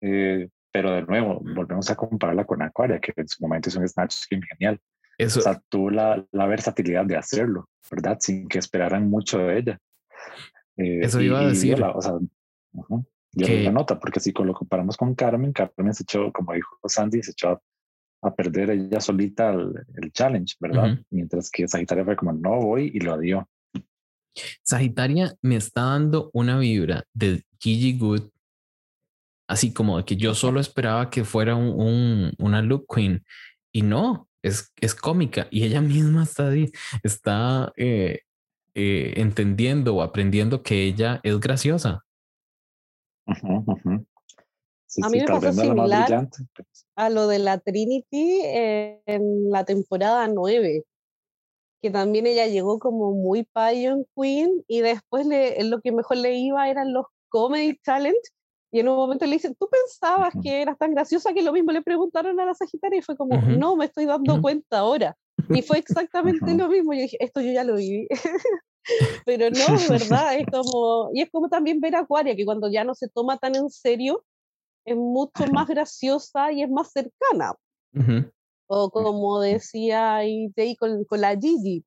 Eh, 0.00 0.48
pero 0.70 0.92
de 0.92 1.02
nuevo, 1.02 1.40
volvemos 1.40 1.90
a 1.90 1.96
compararla 1.96 2.44
con 2.44 2.62
Aquaria, 2.62 3.00
que 3.00 3.12
en 3.16 3.28
su 3.28 3.42
momento 3.42 3.68
es 3.68 3.76
un 3.76 3.88
Snatch 3.88 4.12
Skin 4.12 4.42
genial. 4.42 4.80
Eso. 5.18 5.40
O 5.40 5.42
sea, 5.42 5.60
tuvo 5.68 5.90
la, 5.90 6.24
la, 6.32 6.46
versatilidad 6.46 7.04
de 7.04 7.16
hacerlo, 7.16 7.68
¿verdad? 7.90 8.18
Sin 8.20 8.48
que 8.48 8.58
esperaran 8.58 9.08
mucho 9.08 9.38
de 9.38 9.58
ella. 9.58 9.78
Eh, 10.76 11.00
Eso 11.02 11.20
iba 11.20 11.40
a 11.40 11.48
decir. 11.48 11.82
o 11.82 12.02
sea, 12.02 12.14
yo 13.32 13.46
que... 13.46 13.62
la 13.62 13.72
nota, 13.72 13.98
porque 13.98 14.20
si 14.20 14.32
lo 14.32 14.54
comparamos 14.54 14.96
con 14.96 15.14
Carmen, 15.14 15.52
Carmen 15.52 15.94
se 15.94 16.02
echó, 16.02 16.32
como 16.32 16.52
dijo 16.52 16.78
Sandy, 16.86 17.22
se 17.22 17.32
echó 17.32 17.60
a 18.22 18.34
perder 18.34 18.70
ella 18.70 19.00
solita 19.00 19.52
el, 19.52 20.12
challenge, 20.12 20.54
¿verdad? 20.58 20.98
Mientras 21.10 21.50
que 21.50 21.68
Sagitaria 21.68 22.04
fue 22.04 22.16
como, 22.16 22.32
no 22.32 22.60
voy 22.60 22.90
y 22.94 23.00
lo 23.00 23.18
dio. 23.18 23.48
Sagitaria 24.62 25.34
me 25.42 25.56
está 25.56 25.82
dando 25.82 26.30
una 26.32 26.58
vibra 26.58 27.04
de 27.12 27.44
Gigi 27.60 27.98
Good, 27.98 28.30
así 29.48 29.72
como 29.72 29.98
de 29.98 30.04
que 30.04 30.16
yo 30.16 30.34
solo 30.34 30.58
esperaba 30.58 31.10
que 31.10 31.24
fuera 31.24 31.54
un, 31.54 32.32
una 32.38 32.62
look 32.62 32.86
queen 32.92 33.24
y 33.72 33.82
no, 33.82 34.28
es, 34.44 34.72
es 34.80 34.94
cómica 34.94 35.48
y 35.50 35.64
ella 35.64 35.80
misma 35.80 36.22
está 36.22 36.50
está 37.02 37.72
eh, 37.76 38.20
eh, 38.74 39.14
entendiendo 39.16 39.96
o 39.96 40.02
aprendiendo 40.02 40.62
que 40.62 40.84
ella 40.84 41.20
es 41.22 41.40
graciosa. 41.40 42.04
A 43.26 45.08
mí 45.08 45.18
me 45.18 45.26
pasó 45.26 45.52
similar 45.52 46.28
a 46.94 47.10
lo 47.10 47.26
de 47.26 47.38
la 47.38 47.58
Trinity 47.58 48.42
en 48.44 49.50
la 49.50 49.64
temporada 49.64 50.28
9, 50.28 50.84
que 51.82 51.90
también 51.90 52.26
ella 52.26 52.46
llegó 52.46 52.78
como 52.78 53.12
muy 53.12 53.44
Payon 53.44 54.06
Queen 54.14 54.62
y 54.68 54.82
después 54.82 55.26
le, 55.26 55.64
lo 55.64 55.80
que 55.80 55.90
mejor 55.90 56.18
le 56.18 56.36
iba 56.36 56.68
eran 56.68 56.92
los 56.92 57.06
Comedy 57.30 57.78
Challenge 57.84 58.20
y 58.74 58.80
en 58.80 58.88
un 58.88 58.96
momento 58.96 59.24
le 59.24 59.34
dicen, 59.34 59.54
¿tú 59.54 59.68
pensabas 59.70 60.34
que 60.42 60.60
eras 60.60 60.76
tan 60.76 60.92
graciosa 60.92 61.32
que 61.32 61.42
lo 61.42 61.52
mismo 61.52 61.70
le 61.70 61.80
preguntaron 61.80 62.40
a 62.40 62.44
la 62.44 62.54
Sagitaria? 62.54 62.98
Y 62.98 63.02
fue 63.02 63.16
como, 63.16 63.40
no, 63.40 63.76
me 63.76 63.84
estoy 63.84 64.04
dando 64.04 64.42
cuenta 64.42 64.78
ahora. 64.78 65.16
Y 65.48 65.62
fue 65.62 65.78
exactamente 65.78 66.52
lo 66.56 66.68
mismo. 66.68 66.92
Yo 66.92 67.02
dije, 67.02 67.16
esto 67.20 67.40
yo 67.40 67.52
ya 67.52 67.62
lo 67.62 67.76
viví. 67.76 68.08
Pero 69.26 69.48
no, 69.50 69.56
¿verdad? 69.88 70.34
Es 70.40 70.46
como, 70.50 71.08
y 71.14 71.22
es 71.22 71.30
como 71.30 71.48
también 71.48 71.78
ver 71.78 71.94
a 71.94 72.00
Acuaria, 72.00 72.34
que 72.34 72.44
cuando 72.44 72.68
ya 72.68 72.82
no 72.82 72.96
se 72.96 73.08
toma 73.08 73.38
tan 73.38 73.54
en 73.54 73.70
serio, 73.70 74.24
es 74.84 74.96
mucho 74.96 75.46
más 75.52 75.68
graciosa 75.68 76.50
y 76.50 76.64
es 76.64 76.68
más 76.68 76.90
cercana. 76.90 77.54
O 78.66 78.90
como 78.90 79.40
decía 79.40 80.16
ahí 80.16 80.52
con, 80.80 81.04
con 81.04 81.20
la 81.20 81.36
Gigi, 81.36 81.84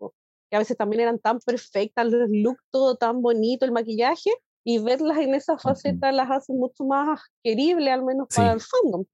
que 0.49 0.55
a 0.55 0.59
veces 0.59 0.77
también 0.77 1.01
eran 1.01 1.19
tan 1.19 1.39
perfectas, 1.39 2.09
los 2.09 2.29
looks 2.29 2.63
todo 2.71 2.95
tan 2.95 3.21
bonito, 3.21 3.65
el 3.65 3.73
maquillaje, 3.73 4.31
y 4.67 4.79
verlas 4.79 5.17
en 5.19 5.33
esa 5.33 5.57
faceta 5.57 6.11
las 6.11 6.29
hace 6.29 6.51
mucho 6.51 6.83
más 6.83 7.21
querible, 7.41 7.89
al 7.89 8.03
menos 8.03 8.27
para 8.35 8.51
el 8.51 8.59
fandom. 8.59 9.05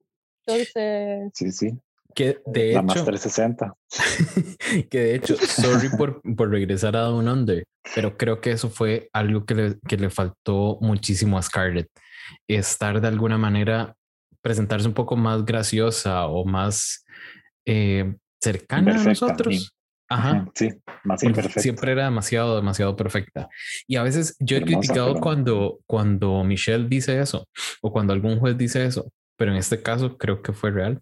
Entonces. 0.47 1.29
Sí, 1.35 1.51
sí. 1.51 1.79
Que 2.15 2.41
de 2.47 2.73
la 2.73 2.79
hecho. 2.79 2.83
Más 2.83 3.05
360. 3.05 3.75
que 4.89 4.99
de 4.99 5.15
hecho, 5.15 5.35
sorry 5.37 5.89
por, 5.95 6.23
por 6.35 6.49
regresar 6.49 6.97
a 6.97 7.01
Down 7.01 7.27
Under, 7.27 7.63
pero 7.93 8.17
creo 8.17 8.41
que 8.41 8.49
eso 8.49 8.71
fue 8.71 9.11
algo 9.13 9.45
que 9.45 9.53
le, 9.53 9.79
que 9.87 9.95
le 9.95 10.09
faltó 10.09 10.79
muchísimo 10.81 11.37
a 11.37 11.43
Scarlett. 11.43 11.87
Estar 12.47 12.99
de 12.99 13.07
alguna 13.07 13.37
manera, 13.37 13.95
presentarse 14.41 14.87
un 14.87 14.95
poco 14.95 15.15
más 15.17 15.45
graciosa 15.45 16.25
o 16.25 16.45
más 16.45 17.05
eh, 17.67 18.15
cercana 18.41 18.99
a 18.99 19.03
nosotros. 19.03 19.71
Ajá. 20.13 20.45
Sí, 20.53 20.69
más 21.03 21.23
imperfecta. 21.23 21.61
Siempre 21.61 21.91
era 21.91 22.05
demasiado, 22.05 22.55
demasiado 22.55 22.95
perfecta. 22.95 23.49
Y 23.87 23.95
a 23.95 24.03
veces 24.03 24.35
yo 24.39 24.57
he 24.57 24.61
criticado 24.61 25.19
cuando, 25.19 25.79
cuando 25.87 26.43
Michelle 26.43 26.87
dice 26.87 27.19
eso 27.19 27.47
o 27.81 27.91
cuando 27.91 28.13
algún 28.13 28.39
juez 28.39 28.57
dice 28.57 28.85
eso, 28.85 29.11
pero 29.35 29.51
en 29.51 29.57
este 29.57 29.81
caso 29.81 30.17
creo 30.17 30.41
que 30.41 30.53
fue 30.53 30.71
real. 30.71 31.01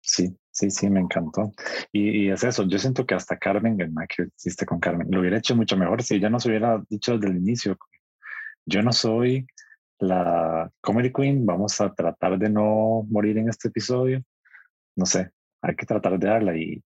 Sí, 0.00 0.36
sí, 0.50 0.70
sí, 0.70 0.90
me 0.90 1.00
encantó. 1.00 1.52
Y, 1.92 2.28
es 2.28 2.44
eso, 2.44 2.64
yo 2.64 2.78
siento 2.78 3.06
que 3.06 3.14
hasta 3.14 3.38
Carmen, 3.38 3.80
el 3.80 3.92
que 4.08 4.26
hiciste 4.36 4.66
con 4.66 4.80
Carmen, 4.80 5.06
lo 5.10 5.20
hubiera 5.20 5.38
hecho 5.38 5.56
mucho 5.56 5.76
mejor 5.76 6.02
si 6.02 6.16
ella 6.16 6.28
nos 6.28 6.44
hubiera 6.46 6.82
dicho 6.90 7.16
desde 7.16 7.32
el 7.32 7.38
inicio, 7.38 7.78
yo 8.66 8.82
no 8.82 8.92
soy 8.92 9.46
la 10.00 10.70
comedy 10.80 11.12
queen, 11.12 11.46
vamos 11.46 11.80
a 11.80 11.94
tratar 11.94 12.38
de 12.38 12.50
no 12.50 13.06
morir 13.08 13.38
en 13.38 13.48
este 13.48 13.68
episodio. 13.68 14.22
No 14.96 15.06
sé, 15.06 15.30
hay 15.62 15.76
que 15.76 15.86
tratar 15.86 16.18
de 16.18 16.26
darla 16.26 16.56
y, 16.56 16.82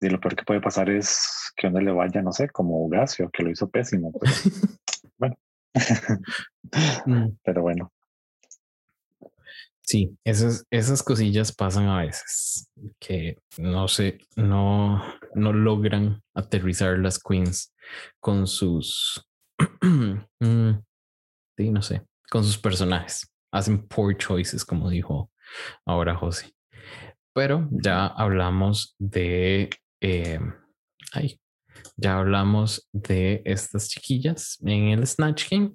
y 0.00 0.08
lo 0.08 0.20
peor 0.20 0.36
que 0.36 0.44
puede 0.44 0.60
pasar 0.60 0.90
es 0.90 1.52
que 1.56 1.66
uno 1.66 1.80
le 1.80 1.92
vaya, 1.92 2.22
no 2.22 2.32
sé, 2.32 2.48
como 2.48 2.88
Gasio, 2.88 3.30
que 3.30 3.42
lo 3.42 3.50
hizo 3.50 3.68
pésimo. 3.68 4.12
bueno, 5.18 5.36
mm. 7.06 7.28
pero 7.44 7.62
bueno. 7.62 7.92
Sí, 9.82 10.14
esas, 10.22 10.66
esas 10.70 11.02
cosillas 11.02 11.50
pasan 11.50 11.86
a 11.86 12.02
veces 12.02 12.68
que 13.00 13.38
no 13.56 13.88
sé, 13.88 14.18
no, 14.36 15.02
no 15.34 15.52
logran 15.54 16.22
aterrizar 16.34 16.98
las 16.98 17.18
queens 17.18 17.74
con 18.20 18.46
sus, 18.46 19.26
mm, 19.80 20.72
sí, 21.56 21.70
no 21.70 21.80
sé, 21.80 22.02
con 22.30 22.44
sus 22.44 22.58
personajes. 22.58 23.32
Hacen 23.50 23.88
poor 23.88 24.14
choices, 24.18 24.62
como 24.62 24.90
dijo 24.90 25.30
ahora 25.86 26.14
José. 26.14 26.52
Pero 27.32 27.66
ya 27.70 28.06
hablamos 28.06 28.94
de, 28.98 29.70
eh, 30.00 30.40
ay, 31.12 31.40
ya 31.96 32.18
hablamos 32.18 32.88
de 32.92 33.42
estas 33.44 33.88
chiquillas 33.88 34.58
en 34.64 34.88
el 34.88 35.06
Snatch 35.06 35.50
Game. 35.50 35.74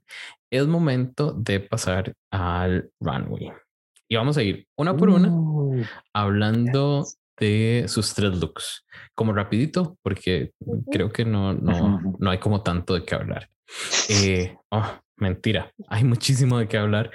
Es 0.52 0.68
momento 0.68 1.34
de 1.34 1.60
pasar 1.60 2.14
al 2.32 2.90
runway. 3.00 3.52
Y 4.08 4.16
vamos 4.16 4.38
a 4.38 4.44
ir 4.44 4.68
una 4.78 4.96
por 4.96 5.10
una 5.10 5.30
uh. 5.30 5.84
hablando 6.14 7.06
de 7.40 7.86
sus 7.88 8.14
tres 8.14 8.40
looks, 8.40 8.86
como 9.16 9.34
rapidito, 9.34 9.98
porque 10.02 10.52
creo 10.92 11.12
que 11.12 11.26
no, 11.26 11.54
no, 11.54 12.00
no 12.20 12.30
hay 12.30 12.38
como 12.38 12.62
tanto 12.62 12.94
de 12.94 13.04
qué 13.04 13.16
hablar. 13.16 13.50
Eh, 14.10 14.56
oh, 14.70 15.00
mentira, 15.18 15.72
hay 15.88 16.04
muchísimo 16.04 16.60
de 16.60 16.68
qué 16.68 16.78
hablar, 16.78 17.12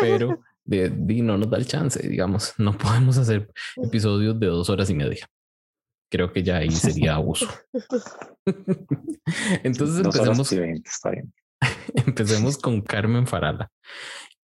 pero 0.00 0.40
de, 0.64 0.90
no 1.22 1.38
nos 1.38 1.50
da 1.50 1.58
el 1.58 1.66
chance, 1.66 2.06
digamos, 2.06 2.54
no 2.58 2.76
podemos 2.76 3.18
hacer 3.18 3.50
episodios 3.82 4.38
de 4.38 4.46
dos 4.46 4.68
horas 4.70 4.90
y 4.90 4.94
media. 4.94 5.26
Creo 6.12 6.30
que 6.30 6.42
ya 6.42 6.58
ahí 6.58 6.70
sería 6.70 7.14
abuso. 7.16 7.48
Entonces 9.64 10.04
empecemos, 10.04 10.52
empecemos 12.06 12.58
con 12.58 12.82
Carmen 12.82 13.26
Farala, 13.26 13.72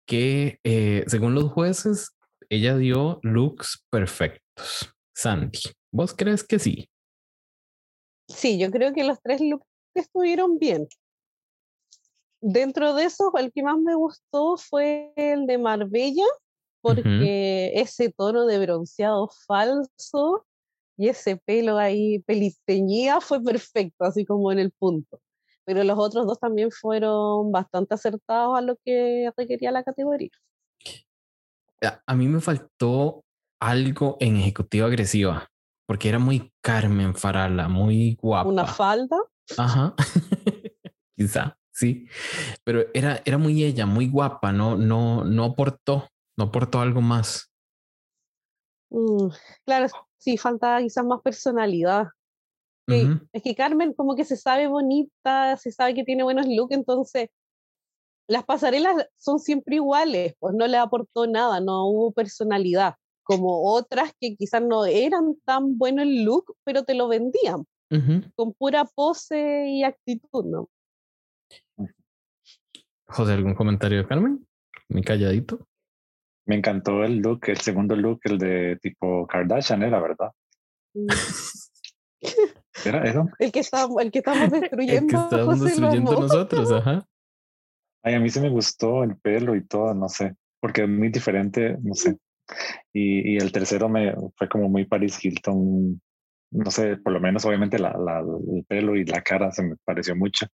que 0.06 0.60
eh, 0.62 1.04
según 1.06 1.34
los 1.34 1.50
jueces, 1.50 2.10
ella 2.50 2.76
dio 2.76 3.18
looks 3.22 3.82
perfectos. 3.90 4.94
Sandy, 5.16 5.60
¿vos 5.90 6.12
crees 6.14 6.44
que 6.44 6.58
sí? 6.58 6.90
Sí, 8.28 8.58
yo 8.58 8.70
creo 8.70 8.92
que 8.92 9.04
los 9.04 9.22
tres 9.22 9.40
looks 9.40 9.66
estuvieron 9.94 10.58
bien. 10.58 10.86
Dentro 12.42 12.92
de 12.92 13.04
esos, 13.04 13.28
el 13.38 13.50
que 13.52 13.62
más 13.62 13.78
me 13.78 13.94
gustó 13.94 14.58
fue 14.58 15.14
el 15.16 15.46
de 15.46 15.56
Marbella, 15.56 16.26
porque 16.82 17.72
ese 17.74 18.12
tono 18.12 18.44
de 18.44 18.58
bronceado 18.58 19.30
falso 19.46 20.44
y 20.96 21.08
ese 21.08 21.36
pelo 21.36 21.78
ahí 21.78 22.20
pelisteñía 22.20 23.20
fue 23.20 23.42
perfecto, 23.42 24.04
así 24.04 24.24
como 24.24 24.52
en 24.52 24.58
el 24.58 24.70
punto 24.72 25.20
pero 25.64 25.82
los 25.82 25.98
otros 25.98 26.26
dos 26.26 26.38
también 26.38 26.70
fueron 26.70 27.50
bastante 27.50 27.94
acertados 27.94 28.56
a 28.56 28.60
lo 28.60 28.76
que 28.84 29.30
requería 29.36 29.70
la 29.70 29.82
categoría. 29.82 30.30
A 32.06 32.14
mí 32.14 32.28
me 32.28 32.40
faltó 32.40 33.24
algo 33.60 34.16
en 34.20 34.36
ejecutiva 34.36 34.86
agresiva, 34.86 35.50
porque 35.86 36.08
era 36.08 36.18
muy 36.18 36.52
Carmen 36.62 37.14
Farala, 37.14 37.68
muy 37.68 38.16
guapa. 38.20 38.48
¿Una 38.48 38.66
falda? 38.66 39.16
Ajá, 39.58 39.94
quizá, 41.16 41.58
sí, 41.70 42.08
pero 42.64 42.86
era, 42.94 43.20
era 43.26 43.36
muy 43.36 43.64
ella, 43.64 43.84
muy 43.84 44.08
guapa, 44.08 44.52
no, 44.52 44.76
no, 44.76 45.24
no 45.24 45.44
aportó, 45.44 46.08
no 46.38 46.44
aportó 46.44 46.80
algo 46.80 47.02
más. 47.02 47.50
Mm, 48.94 49.28
claro, 49.64 49.88
sí, 50.18 50.38
falta 50.38 50.78
quizás 50.80 51.04
más 51.04 51.20
personalidad. 51.20 52.06
Es 52.86 53.42
que 53.42 53.54
Carmen 53.56 53.92
como 53.92 54.14
que 54.14 54.24
se 54.24 54.36
sabe 54.36 54.68
bonita, 54.68 55.56
se 55.56 55.72
sabe 55.72 55.94
que 55.94 56.04
tiene 56.04 56.22
buenos 56.22 56.46
looks, 56.46 56.76
entonces 56.76 57.30
las 58.28 58.44
pasarelas 58.44 59.08
son 59.16 59.40
siempre 59.40 59.76
iguales, 59.76 60.34
pues 60.38 60.54
no 60.54 60.66
le 60.66 60.76
aportó 60.76 61.26
nada, 61.26 61.60
no 61.60 61.88
hubo 61.88 62.12
personalidad, 62.12 62.94
como 63.24 63.72
otras 63.72 64.12
que 64.20 64.36
quizás 64.36 64.62
no 64.62 64.84
eran 64.84 65.34
tan 65.44 65.76
buenos 65.76 66.04
el 66.04 66.24
look, 66.24 66.54
pero 66.62 66.84
te 66.84 66.94
lo 66.94 67.08
vendían, 67.08 67.64
con 68.36 68.52
pura 68.52 68.84
pose 68.84 69.66
y 69.70 69.82
actitud, 69.82 70.44
¿no? 70.44 70.68
José, 73.06 73.32
¿algún 73.32 73.54
comentario 73.54 73.98
de 73.98 74.06
Carmen? 74.06 74.46
Mi 74.88 75.02
calladito. 75.02 75.66
Me 76.46 76.56
encantó 76.56 77.04
el 77.04 77.18
look, 77.18 77.40
el 77.46 77.58
segundo 77.58 77.96
look, 77.96 78.20
el 78.24 78.38
de 78.38 78.76
tipo 78.82 79.26
Kardashian, 79.26 79.82
era 79.82 80.00
verdad. 80.00 80.30
¿Era 82.84 83.04
eso? 83.04 83.28
El 83.38 83.52
que, 83.52 83.60
está, 83.60 83.86
el 84.00 84.10
que 84.10 84.18
estamos 84.18 84.50
destruyendo. 84.50 85.04
el 85.04 85.06
que 85.06 85.16
estamos 85.16 85.60
destruyendo 85.60 86.20
nosotros, 86.20 86.72
ajá. 86.72 87.06
Ay, 88.02 88.14
a 88.14 88.20
mí 88.20 88.28
se 88.28 88.40
me 88.40 88.50
gustó 88.50 89.02
el 89.02 89.16
pelo 89.16 89.56
y 89.56 89.64
todo, 89.64 89.94
no 89.94 90.08
sé, 90.08 90.36
porque 90.60 90.82
es 90.82 90.88
muy 90.88 91.08
diferente, 91.08 91.78
no 91.82 91.94
sé. 91.94 92.18
Y, 92.92 93.32
y 93.32 93.36
el 93.38 93.50
tercero 93.50 93.88
me 93.88 94.14
fue 94.36 94.48
como 94.48 94.68
muy 94.68 94.84
Paris 94.84 95.24
Hilton, 95.24 96.00
no 96.50 96.70
sé, 96.70 96.98
por 96.98 97.12
lo 97.12 97.20
menos 97.20 97.44
obviamente 97.46 97.78
la, 97.78 97.96
la, 97.96 98.20
el 98.20 98.64
pelo 98.66 98.94
y 98.96 99.04
la 99.04 99.22
cara 99.22 99.50
se 99.50 99.62
me 99.62 99.76
pareció 99.84 100.14
mucho. 100.14 100.46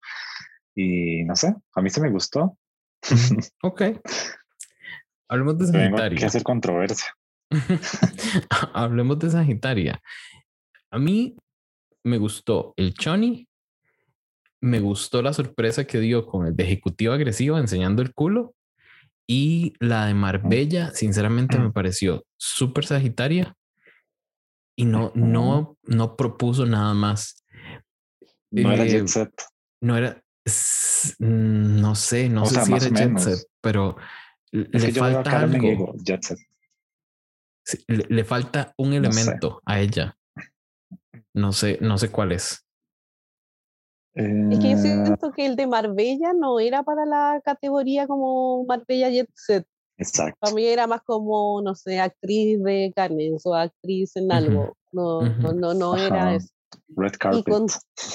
Y 0.74 1.24
no 1.24 1.34
sé, 1.34 1.54
a 1.74 1.82
mí 1.82 1.90
se 1.90 2.00
me 2.00 2.10
gustó. 2.10 2.56
ok. 3.62 3.82
Hablemos 5.30 5.58
de 5.58 5.66
Sagitaria. 5.68 6.18
que 6.18 6.24
hacer 6.24 6.42
controversia. 6.42 7.16
Hablemos 8.74 9.16
de 9.20 9.30
Sagitaria. 9.30 10.02
A 10.90 10.98
mí 10.98 11.36
me 12.02 12.18
gustó 12.18 12.74
el 12.76 12.94
Choni, 12.94 13.46
me 14.60 14.80
gustó 14.80 15.22
la 15.22 15.32
sorpresa 15.32 15.84
que 15.84 16.00
dio 16.00 16.26
con 16.26 16.46
el 16.46 16.56
de 16.56 16.64
ejecutivo 16.64 17.12
agresivo 17.12 17.58
enseñando 17.58 18.02
el 18.02 18.12
culo 18.12 18.56
y 19.28 19.74
la 19.78 20.06
de 20.06 20.14
Marbella, 20.14 20.90
sinceramente 20.90 21.60
me 21.60 21.70
pareció 21.70 22.26
súper 22.36 22.84
sagitaria 22.84 23.56
y 24.76 24.84
no, 24.84 25.12
no, 25.14 25.78
no 25.84 26.16
propuso 26.16 26.66
nada 26.66 26.92
más. 26.94 27.44
No 28.50 28.72
era 28.72 28.84
Jet 28.84 29.04
eh, 29.04 29.08
Set. 29.08 29.42
No 29.80 29.96
era, 29.96 30.20
mm, 31.20 31.80
no 31.80 31.94
sé, 31.94 32.28
no 32.28 32.46
sé 32.46 32.64
si 32.64 32.72
era 32.72 32.88
Jet 32.88 33.18
Set, 33.18 33.46
pero 33.60 33.96
le 34.52 34.92
falta 34.92 35.40
algo. 35.40 35.94
le, 37.86 38.24
falta 38.24 38.74
un 38.76 38.92
elemento 38.92 39.60
a 39.64 39.80
ella. 39.80 40.16
No 41.34 41.52
sé, 41.52 41.78
no 41.80 41.98
sé 41.98 42.10
cuál 42.10 42.32
es. 42.32 42.64
Es 44.14 44.58
que 44.58 44.70
yo 44.70 44.76
eh, 44.76 44.78
siento 44.78 45.30
que 45.30 45.46
el 45.46 45.54
de 45.54 45.68
Marbella 45.68 46.32
no 46.32 46.58
era 46.58 46.82
para 46.82 47.06
la 47.06 47.40
categoría 47.44 48.08
como 48.08 48.64
Marbella 48.64 49.08
Jet 49.08 49.30
Set. 49.34 49.66
Exacto. 49.98 50.36
Para 50.40 50.54
mí 50.54 50.64
era 50.64 50.86
más 50.86 51.02
como, 51.02 51.60
no 51.62 51.74
sé, 51.74 52.00
actriz 52.00 52.60
de 52.62 52.92
carnes 52.94 53.42
o 53.44 53.54
actriz 53.54 54.16
en 54.16 54.32
algo. 54.32 54.76
No, 54.92 55.20
no, 55.20 55.74
no, 55.74 55.96
era 55.96 56.34
eso. 56.34 56.48
Red 56.96 57.12
carpet. 57.18 57.54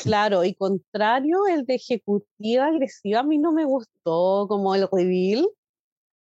claro, 0.04 0.44
y 0.44 0.54
contrario, 0.56 1.48
el 1.48 1.66
de 1.66 1.76
ejecutiva 1.76 2.66
agresiva 2.66 3.22
a 3.22 3.24
mí 3.24 3.38
no 3.38 3.54
me 3.54 3.66
gustó, 3.66 4.48
como 4.48 4.76
el 4.76 4.88
reveal. 4.92 5.48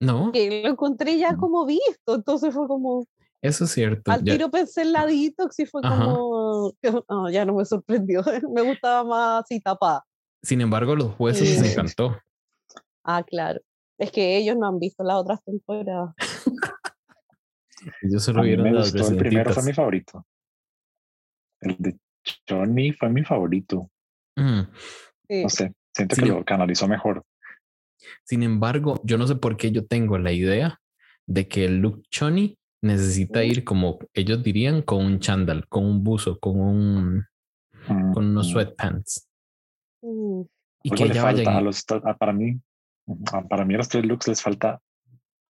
No. 0.00 0.32
Que 0.32 0.62
lo 0.62 0.70
encontré 0.70 1.18
ya 1.18 1.36
como 1.36 1.64
visto, 1.64 2.14
entonces 2.14 2.52
fue 2.52 2.66
como, 2.66 3.06
eso 3.44 3.64
es 3.64 3.72
cierto. 3.72 4.10
Al 4.10 4.24
tiro 4.24 4.50
pensé 4.50 4.80
en 4.80 4.92
la 4.92 5.04
detox 5.04 5.58
y 5.58 5.66
fue 5.66 5.82
como, 5.82 6.72
ya 7.30 7.44
no 7.44 7.54
me 7.54 7.66
sorprendió, 7.66 8.22
me 8.54 8.62
gustaba 8.62 9.04
más 9.04 9.44
así 9.44 9.60
tapada. 9.60 10.02
Sin 10.42 10.62
embargo, 10.62 10.96
los 10.96 11.14
jueces 11.14 11.60
les 11.60 11.72
encantó. 11.72 12.18
Ah, 13.04 13.22
claro. 13.22 13.60
Es 13.98 14.10
que 14.10 14.38
ellos 14.38 14.56
no 14.56 14.66
han 14.66 14.78
visto 14.78 15.04
las 15.04 15.16
otras 15.16 15.44
temporadas. 15.44 16.14
ellos 18.00 18.24
solo 18.24 18.42
vieron 18.44 18.74
las 18.74 18.94
El 18.94 19.18
primero 19.18 19.52
fue 19.52 19.62
mi 19.62 19.74
favorito. 19.74 20.26
El 21.60 21.76
de 21.78 21.98
Johnny 22.48 22.92
fue 22.92 23.10
mi 23.10 23.24
favorito. 23.24 23.90
Mm. 24.36 24.60
No 25.42 25.48
sé, 25.50 25.74
siento 25.94 26.16
que 26.16 26.26
lo 26.26 26.42
canalizó 26.46 26.88
mejor. 26.88 27.22
Sin 28.24 28.42
embargo, 28.42 29.00
yo 29.04 29.18
no 29.18 29.26
sé 29.26 29.36
por 29.36 29.56
qué 29.56 29.70
yo 29.70 29.86
tengo 29.86 30.18
la 30.18 30.32
idea 30.32 30.80
de 31.26 31.48
que 31.48 31.64
el 31.64 31.78
look 31.78 32.02
Johnny 32.12 32.58
necesita 32.82 33.44
ir 33.44 33.64
como 33.64 33.98
ellos 34.12 34.42
dirían 34.42 34.82
con 34.82 35.04
un 35.04 35.20
chandal, 35.20 35.66
con 35.68 35.84
un 35.84 36.04
buzo, 36.04 36.38
con 36.38 36.60
un 36.60 37.26
con 37.86 38.26
unos 38.26 38.48
mm. 38.48 38.52
sweatpants. 38.52 39.28
Y 40.82 40.90
que 40.90 41.04
ella 41.04 41.24
vaya 41.24 41.44
para 42.18 42.32
mí, 42.32 42.60
para 43.48 43.64
mí 43.64 43.74
a 43.74 43.78
los 43.78 43.88
tres 43.88 44.04
looks 44.04 44.28
les 44.28 44.42
falta 44.42 44.80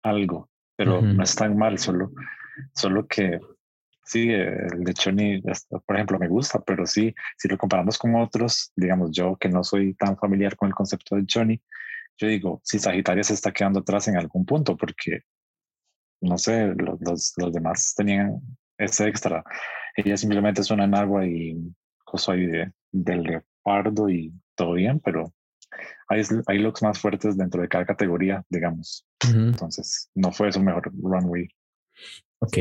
algo, 0.02 0.48
pero 0.76 1.02
no 1.02 1.22
es 1.22 1.34
tan 1.34 1.56
mal, 1.56 1.78
solo, 1.78 2.12
solo 2.72 3.06
que 3.06 3.40
sí, 4.04 4.30
el 4.30 4.84
de 4.84 4.94
Johnny, 4.96 5.42
por 5.86 5.96
ejemplo, 5.96 6.18
me 6.18 6.28
gusta, 6.28 6.60
pero 6.60 6.86
sí, 6.86 7.14
si 7.36 7.48
lo 7.48 7.58
comparamos 7.58 7.98
con 7.98 8.14
otros, 8.14 8.72
digamos 8.76 9.10
yo 9.12 9.36
que 9.36 9.48
no 9.48 9.64
soy 9.64 9.94
tan 9.94 10.16
familiar 10.16 10.56
con 10.56 10.68
el 10.68 10.74
concepto 10.74 11.16
de 11.16 11.24
Johnny, 11.28 11.60
yo 12.16 12.28
digo, 12.28 12.60
si 12.64 12.78
Sagitaria 12.78 13.24
se 13.24 13.34
está 13.34 13.52
quedando 13.52 13.80
atrás 13.80 14.08
en 14.08 14.16
algún 14.16 14.44
punto, 14.44 14.76
porque 14.76 15.20
no 16.20 16.38
sé, 16.38 16.74
los, 16.76 17.34
los, 17.36 17.52
demás 17.52 17.94
tenían 17.96 18.40
ese 18.78 19.08
extra. 19.08 19.44
Ella 19.96 20.16
simplemente 20.16 20.60
es 20.60 20.70
una 20.70 20.84
enagua 20.84 21.26
y 21.26 21.56
cosa 22.04 22.32
ahí 22.32 22.46
de, 22.46 22.72
del 22.92 23.22
leopardo 23.22 24.08
y 24.08 24.32
todo 24.54 24.72
bien, 24.74 25.00
pero 25.00 25.32
hay, 26.08 26.22
hay 26.46 26.58
looks 26.58 26.82
más 26.82 26.98
fuertes 26.98 27.36
dentro 27.36 27.62
de 27.62 27.68
cada 27.68 27.84
categoría, 27.84 28.44
digamos. 28.48 29.06
Entonces, 29.28 30.10
no 30.14 30.32
fue 30.32 30.52
su 30.52 30.60
mejor 30.60 30.90
runway. 30.94 31.48
Ok. 32.40 32.58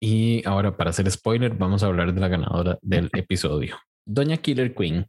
Y 0.00 0.46
ahora, 0.46 0.76
para 0.76 0.90
hacer 0.90 1.10
spoiler, 1.10 1.54
vamos 1.54 1.82
a 1.82 1.86
hablar 1.86 2.12
de 2.14 2.20
la 2.20 2.28
ganadora 2.28 2.78
del 2.82 3.10
episodio. 3.14 3.76
Doña 4.06 4.36
Killer 4.36 4.74
Queen. 4.74 5.06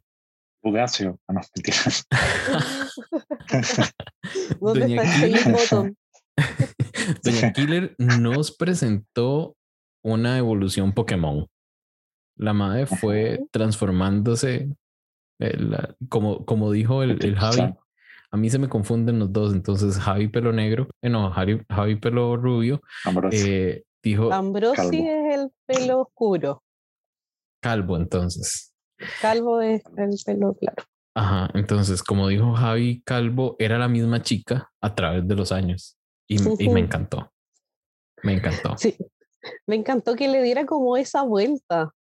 Fugacio. 0.62 1.18
Ah, 1.28 1.34
no, 1.34 1.40
Doña 4.60 5.02
Killer. 5.14 5.94
Doña 7.24 7.52
Killer 7.52 7.94
nos 7.98 8.52
presentó 8.52 9.56
una 10.02 10.38
evolución 10.38 10.92
Pokémon. 10.92 11.46
La 12.36 12.52
madre 12.54 12.86
fue 12.86 13.40
transformándose, 13.50 14.70
como, 16.08 16.44
como 16.46 16.72
dijo 16.72 17.02
el, 17.02 17.22
el 17.22 17.36
Javi. 17.36 17.74
A 18.32 18.36
mí 18.36 18.48
se 18.48 18.58
me 18.58 18.68
confunden 18.68 19.18
los 19.18 19.32
dos, 19.32 19.52
entonces 19.52 19.98
Javi 19.98 20.28
pelo 20.28 20.52
negro, 20.52 20.88
eh, 21.02 21.10
no, 21.10 21.30
Javi, 21.32 21.60
Javi 21.68 21.96
pelo 21.96 22.36
rubio, 22.36 22.80
eh, 23.32 23.82
dijo... 24.02 24.32
Ambrosi 24.32 25.06
es 25.06 25.34
el 25.34 25.50
pelo 25.66 26.02
oscuro. 26.02 26.62
Calvo, 27.60 27.96
entonces. 27.96 28.72
Calvo 29.20 29.60
es 29.60 29.82
el 29.96 30.16
pelo 30.24 30.54
claro. 30.54 30.84
Ajá, 31.14 31.50
entonces, 31.54 32.02
como 32.02 32.28
dijo 32.28 32.54
Javi 32.54 33.02
Calvo, 33.02 33.56
era 33.58 33.78
la 33.78 33.88
misma 33.88 34.22
chica 34.22 34.70
a 34.80 34.94
través 34.94 35.26
de 35.26 35.34
los 35.34 35.50
años. 35.52 35.98
Y, 36.28 36.38
me 36.68 36.80
encantó. 36.80 37.32
Me 38.22 38.34
encantó. 38.34 38.76
Sí, 38.78 38.96
me 39.66 39.74
encantó 39.74 40.14
que 40.14 40.28
le 40.28 40.42
diera 40.42 40.66
como 40.66 40.96
esa 40.96 41.22
vuelta. 41.22 41.92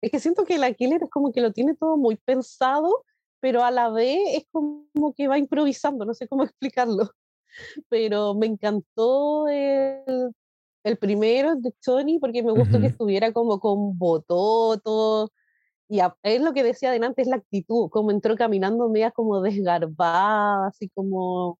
Es 0.00 0.10
que 0.10 0.20
siento 0.20 0.44
que 0.44 0.58
la 0.58 0.72
Killer 0.72 1.02
es 1.02 1.10
como 1.10 1.32
que 1.32 1.40
lo 1.40 1.52
tiene 1.52 1.74
todo 1.74 1.96
muy 1.96 2.16
pensado, 2.16 3.04
pero 3.40 3.64
a 3.64 3.70
la 3.72 3.90
vez 3.90 4.20
es 4.34 4.44
como 4.52 4.86
que 5.16 5.26
va 5.26 5.38
improvisando, 5.38 6.04
no 6.04 6.14
sé 6.14 6.28
cómo 6.28 6.44
explicarlo. 6.44 7.10
Pero 7.88 8.34
me 8.34 8.46
encantó 8.46 9.48
el, 9.48 10.32
el 10.84 10.96
primero 10.96 11.56
de 11.56 11.72
Tony 11.84 12.18
porque 12.18 12.42
me 12.42 12.52
gustó 12.52 12.80
que 12.80 12.86
estuviera 12.86 13.32
como 13.32 13.58
con 13.58 13.98
bototo. 13.98 15.30
Y 15.92 16.00
es 16.22 16.40
lo 16.40 16.54
que 16.54 16.62
decía 16.62 16.88
adelante, 16.88 17.20
es 17.20 17.28
la 17.28 17.36
actitud, 17.36 17.90
como 17.90 18.12
entró 18.12 18.34
caminando 18.34 18.88
media 18.88 19.10
como 19.10 19.42
desgarbada, 19.42 20.68
así 20.68 20.88
como 20.88 21.58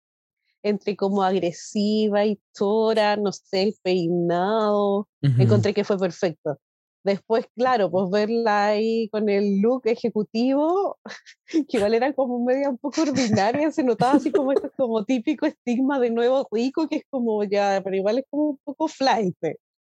entre 0.62 0.96
como 0.96 1.22
agresiva 1.22 2.24
y 2.24 2.40
tora, 2.54 3.16
no 3.16 3.30
sé, 3.30 3.64
el 3.64 3.74
peinado, 3.82 5.06
encontré 5.20 5.74
que 5.74 5.84
fue 5.84 5.98
perfecto. 5.98 6.58
Después, 7.04 7.46
claro, 7.54 7.90
pues 7.90 8.08
verla 8.08 8.68
ahí 8.68 9.10
con 9.10 9.28
el 9.28 9.60
look 9.60 9.82
ejecutivo, 9.84 10.96
que 11.68 11.76
igual 11.76 11.92
era 11.92 12.14
como 12.14 12.42
media 12.42 12.70
un 12.70 12.78
poco 12.78 13.02
ordinaria, 13.02 13.70
se 13.70 13.84
notaba 13.84 14.14
así 14.14 14.32
como 14.32 14.52
esto 14.52 14.72
como 14.78 15.04
típico 15.04 15.44
estigma 15.44 16.00
de 16.00 16.08
nuevo 16.08 16.48
rico, 16.50 16.88
que 16.88 16.96
es 16.96 17.04
como 17.10 17.44
ya, 17.44 17.82
pero 17.84 17.96
igual 17.96 18.20
es 18.20 18.24
como 18.30 18.50
un 18.52 18.58
poco 18.64 18.88
flight, 18.88 19.36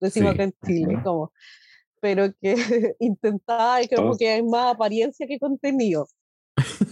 decimos 0.00 0.32
acá 0.34 0.42
en 0.42 0.54
Chile, 0.66 0.98
como, 1.04 1.30
pero 2.02 2.34
que 2.40 2.54
intentaba, 2.98 3.78
como 3.94 4.16
que 4.16 4.28
hay 4.28 4.42
más 4.42 4.74
apariencia 4.74 5.26
que 5.26 5.38
contenido 5.38 6.08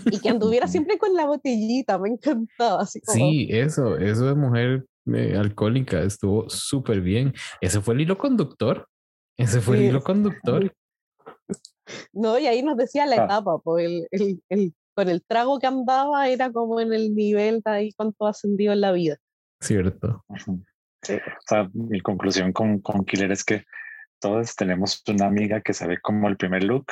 y 0.07 0.21
que 0.21 0.29
anduviera 0.29 0.67
siempre 0.69 0.99
con 0.99 1.15
la 1.15 1.27
botellita, 1.27 1.99
me 1.99 2.11
encantaba. 2.11 2.83
Así 2.83 3.01
Sí, 3.03 3.49
eso, 3.51 3.99
eso 3.99 4.27
de 4.27 4.35
mujer 4.35 4.87
eh, 5.13 5.37
alcohólica 5.37 6.01
estuvo 6.03 6.49
súper 6.49 7.01
bien. 7.01 7.35
Ese 7.61 7.81
fue 7.81 7.95
el 7.95 8.03
hilo 8.03 8.17
conductor. 8.17 8.87
Ese 9.37 9.61
fue 9.61 9.77
el 9.77 9.83
hilo 9.85 10.01
conductor. 10.01 10.73
No, 12.13 12.39
y 12.39 12.47
ahí 12.47 12.63
nos 12.63 12.77
decía 12.77 13.05
la 13.05 13.23
ah. 13.23 13.25
etapa, 13.25 13.59
pues 13.59 13.85
el, 13.85 14.07
el, 14.13 14.43
el, 14.49 14.75
con 14.95 15.09
el 15.09 15.25
trago 15.25 15.59
que 15.59 15.67
andaba 15.67 16.29
era 16.29 16.53
como 16.53 16.79
en 16.79 16.93
el 16.93 17.17
nivel 17.17 17.63
de 17.65 17.71
ahí 17.73 17.93
cuánto 17.95 18.29
ascendido 18.29 18.73
en 18.73 18.81
la 18.81 18.93
vida. 18.93 19.17
Cierto. 19.61 20.25
O 20.29 21.47
sea, 21.49 21.69
mi 21.73 22.01
conclusión 22.01 22.53
con, 22.53 22.79
con 22.79 23.05
Killer 23.05 23.33
es 23.33 23.43
que 23.43 23.65
todos 24.21 24.55
tenemos 24.55 25.03
una 25.09 25.27
amiga 25.27 25.61
que 25.61 25.73
se 25.73 25.87
ve 25.87 25.99
como 26.01 26.29
el 26.29 26.37
primer 26.37 26.64
look 26.64 26.87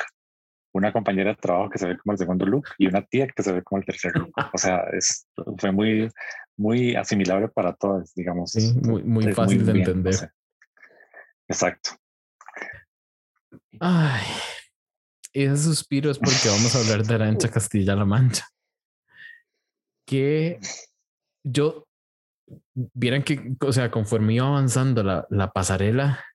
una 0.71 0.93
compañera 0.93 1.31
de 1.31 1.35
trabajo 1.35 1.69
que 1.69 1.79
se 1.79 1.87
ve 1.87 1.97
como 1.97 2.13
el 2.13 2.17
segundo 2.19 2.45
look 2.45 2.67
y 2.77 2.87
una 2.87 3.01
tía 3.05 3.27
que 3.27 3.43
se 3.43 3.51
ve 3.51 3.63
como 3.63 3.79
el 3.79 3.85
tercer 3.85 4.15
look. 4.15 4.31
O 4.53 4.57
sea, 4.57 4.83
es, 4.93 5.27
fue 5.57 5.71
muy, 5.71 6.11
muy 6.57 6.95
asimilable 6.95 7.47
para 7.47 7.73
todos, 7.73 8.13
digamos. 8.13 8.51
Sí, 8.51 8.73
muy, 8.83 9.03
muy 9.03 9.33
fácil 9.33 9.65
de 9.65 9.71
entender. 9.71 10.31
Exacto. 11.47 11.91
Ay, 13.79 14.21
y 15.33 15.43
ese 15.43 15.63
suspiro 15.63 16.11
es 16.11 16.19
porque 16.19 16.49
vamos 16.49 16.75
a 16.75 16.79
hablar 16.79 17.05
de 17.05 17.15
Arancha 17.15 17.49
Castilla-La 17.51 18.05
Mancha. 18.05 18.45
Que 20.05 20.59
yo, 21.43 21.87
vieran 22.73 23.23
que, 23.23 23.55
o 23.61 23.71
sea, 23.71 23.89
conforme 23.91 24.33
iba 24.33 24.47
avanzando 24.47 25.03
la, 25.03 25.25
la 25.29 25.51
pasarela, 25.51 26.25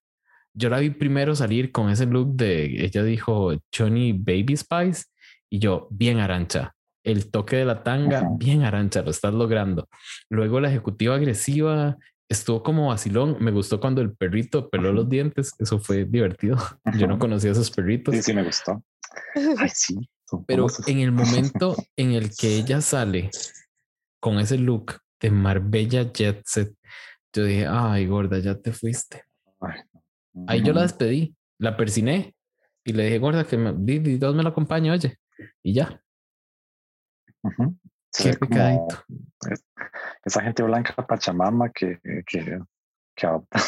yo 0.55 0.71
la 0.71 0.79
vi 0.79 0.91
primero 0.91 1.35
salir 1.35 1.73
con 1.73 1.91
ese 1.91 2.07
look 2.07 2.37
de, 2.37 2.85
ella 2.85 3.03
dijo 3.03 3.53
Johnny 3.77 4.13
Baby 4.13 4.57
Spice 4.57 5.07
y 5.51 5.59
yo, 5.59 5.89
bien 5.91 6.19
arancha. 6.19 6.75
El 7.03 7.31
toque 7.31 7.57
de 7.57 7.65
la 7.67 7.83
tanga, 7.83 8.27
bien 8.39 8.63
arancha, 8.63 9.03
lo 9.03 9.11
estás 9.11 9.35
logrando. 9.35 9.89
Luego 10.31 10.59
la 10.61 10.71
ejecutiva 10.71 11.17
agresiva 11.17 11.99
estuvo 12.29 12.63
como 12.63 12.89
vacilón. 12.89 13.37
Me 13.41 13.51
gustó 13.51 13.79
cuando 13.79 14.01
el 14.01 14.15
perrito 14.15 14.71
peló 14.71 14.91
los 14.93 15.09
dientes. 15.09 15.53
Eso 15.59 15.79
fue 15.79 16.07
divertido. 16.07 16.57
Yo 16.99 17.07
no 17.07 17.19
conocía 17.19 17.51
a 17.51 17.53
esos 17.53 17.71
perritos. 17.71 18.15
Sí, 18.15 18.23
sí, 18.23 18.33
me 18.33 18.43
gustó. 18.43 18.83
Ay, 19.59 19.69
sí. 19.73 20.09
Pero 20.47 20.67
en 20.87 21.01
el 21.01 21.13
momento 21.13 21.77
en 21.97 22.13
el 22.13 22.35
que 22.35 22.57
ella 22.57 22.81
sale 22.81 23.31
con 24.19 24.39
ese 24.39 24.57
look 24.57 24.99
de 25.21 25.31
Marbella 25.31 26.11
Jet 26.11 26.43
Set, 26.47 26.75
yo 27.33 27.45
dije, 27.45 27.67
ay, 27.69 28.07
gorda, 28.07 28.39
ya 28.39 28.55
te 28.55 28.73
fuiste. 28.73 29.25
Ay, 29.61 29.81
Ahí 30.47 30.63
yo 30.63 30.73
la 30.73 30.83
despedí, 30.83 31.35
la 31.59 31.77
persiné 31.77 32.35
y 32.85 32.93
le 32.93 33.05
dije, 33.05 33.19
gorda, 33.19 33.45
que 33.45 33.57
me, 33.57 33.73
Dios 33.73 34.35
me 34.35 34.43
lo 34.43 34.49
acompañe, 34.49 34.91
oye. 34.91 35.19
Y 35.63 35.75
ya. 35.75 36.01
Qué 38.17 38.33
picadito. 38.35 39.05
esa 40.25 40.43
gente 40.43 40.63
blanca 40.63 40.95
pachamama 40.95 41.71
que, 41.71 41.99
que, 42.27 42.59
que 43.15 43.27
adopta 43.27 43.59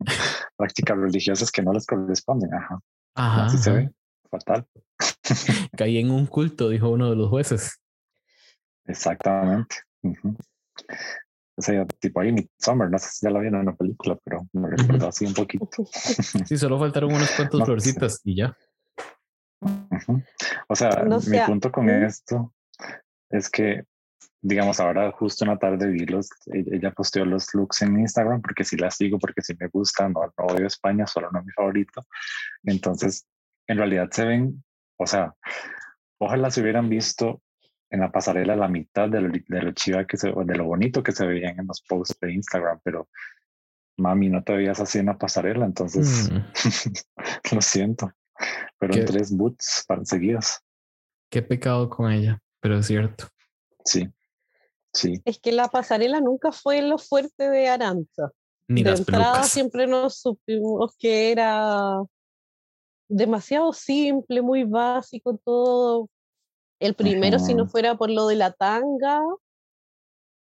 prácticas 0.56 0.96
religiosas 0.96 1.50
que 1.50 1.62
no 1.62 1.72
les 1.72 1.86
corresponden. 1.86 2.52
Ajá. 2.54 2.80
Ajá. 3.14 3.44
Así 3.46 3.58
se 3.58 3.70
ve. 3.72 3.90
Fatal. 4.30 4.66
Caí 5.76 5.98
en 5.98 6.10
un 6.10 6.26
culto, 6.26 6.68
dijo 6.68 6.88
uno 6.90 7.10
de 7.10 7.16
los 7.16 7.28
jueces. 7.28 7.80
Exactamente 8.86 9.76
sea, 11.60 11.86
tipo 11.98 12.20
ahí 12.20 12.34
Summer, 12.58 12.90
no 12.90 12.98
sé 12.98 13.10
si 13.10 13.26
ya 13.26 13.30
la 13.30 13.40
vieron 13.40 13.60
en 13.60 13.66
la 13.66 13.74
película, 13.74 14.18
pero 14.24 14.46
me 14.52 14.70
recuerdo 14.70 15.08
así 15.08 15.26
un 15.26 15.34
poquito. 15.34 15.68
Sí, 16.46 16.56
solo 16.56 16.78
faltaron 16.78 17.12
unos 17.12 17.30
cuantos 17.32 17.64
florcitas 17.64 18.20
y 18.24 18.36
ya. 18.36 18.56
O 20.68 20.74
sea, 20.74 21.04
mi 21.04 21.38
punto 21.46 21.70
con 21.70 21.88
esto 21.88 22.54
es 23.30 23.50
que, 23.50 23.84
digamos, 24.40 24.80
ahora 24.80 25.12
justo 25.12 25.44
una 25.44 25.58
tarde 25.58 25.88
vi 25.88 26.06
los, 26.06 26.30
e-, 26.52 26.64
ella 26.76 26.92
posteó 26.92 27.24
los 27.24 27.54
looks 27.54 27.82
en 27.82 28.00
Instagram 28.00 28.40
porque 28.40 28.64
sí 28.64 28.76
las 28.76 28.96
sigo, 28.96 29.18
porque 29.18 29.42
sí 29.42 29.54
me 29.58 29.68
gustan, 29.68 30.12
no, 30.12 30.22
no 30.22 30.44
odio 30.46 30.66
España, 30.66 31.06
solo 31.06 31.30
no 31.30 31.40
es 31.40 31.46
mi 31.46 31.52
favorito. 31.52 32.02
Entonces, 32.64 33.26
en 33.66 33.78
realidad 33.78 34.08
se 34.10 34.24
ven, 34.24 34.64
o 34.98 35.06
sea, 35.06 35.34
ojalá 36.18 36.50
se 36.50 36.62
hubieran 36.62 36.88
visto 36.88 37.42
en 37.90 38.00
la 38.00 38.10
pasarela 38.10 38.56
la 38.56 38.68
mitad 38.68 39.08
de 39.08 39.20
lo, 39.20 39.28
de 39.30 39.62
lo 39.62 39.72
chiva 39.72 40.06
que 40.06 40.16
se, 40.16 40.32
de 40.32 40.56
lo 40.56 40.64
bonito 40.64 41.02
que 41.02 41.12
se 41.12 41.26
veían 41.26 41.58
en 41.58 41.66
los 41.66 41.82
posts 41.82 42.16
de 42.20 42.32
Instagram, 42.32 42.80
pero 42.84 43.08
mami, 43.96 44.28
no 44.28 44.42
te 44.42 44.54
veías 44.54 44.80
así 44.80 44.98
en 44.98 45.06
la 45.06 45.18
pasarela, 45.18 45.66
entonces 45.66 46.30
mm. 46.30 47.54
lo 47.54 47.60
siento. 47.60 48.12
Pero 48.78 49.04
tres 49.04 49.36
boots 49.36 49.84
para 49.86 50.04
seguidas. 50.04 50.60
Qué 51.28 51.42
pecado 51.42 51.90
con 51.90 52.10
ella, 52.10 52.40
pero 52.60 52.78
es 52.78 52.86
cierto. 52.86 53.26
Sí, 53.84 54.08
sí. 54.92 55.20
Es 55.24 55.38
que 55.38 55.52
la 55.52 55.68
pasarela 55.68 56.20
nunca 56.20 56.52
fue 56.52 56.80
lo 56.80 56.96
fuerte 56.96 57.50
de 57.50 57.68
Aranza. 57.68 58.30
Ni 58.68 58.82
de 58.82 58.92
entrada 58.92 59.42
siempre 59.42 59.86
nos 59.86 60.20
supimos 60.20 60.96
que 60.96 61.32
era 61.32 62.00
demasiado 63.08 63.72
simple, 63.72 64.40
muy 64.40 64.64
básico 64.64 65.38
todo. 65.44 66.08
El 66.80 66.94
primero, 66.94 67.38
si 67.38 67.54
no 67.54 67.66
fuera 67.66 67.96
por 67.96 68.10
lo 68.10 68.26
de 68.26 68.36
la 68.36 68.52
tanga, 68.52 69.20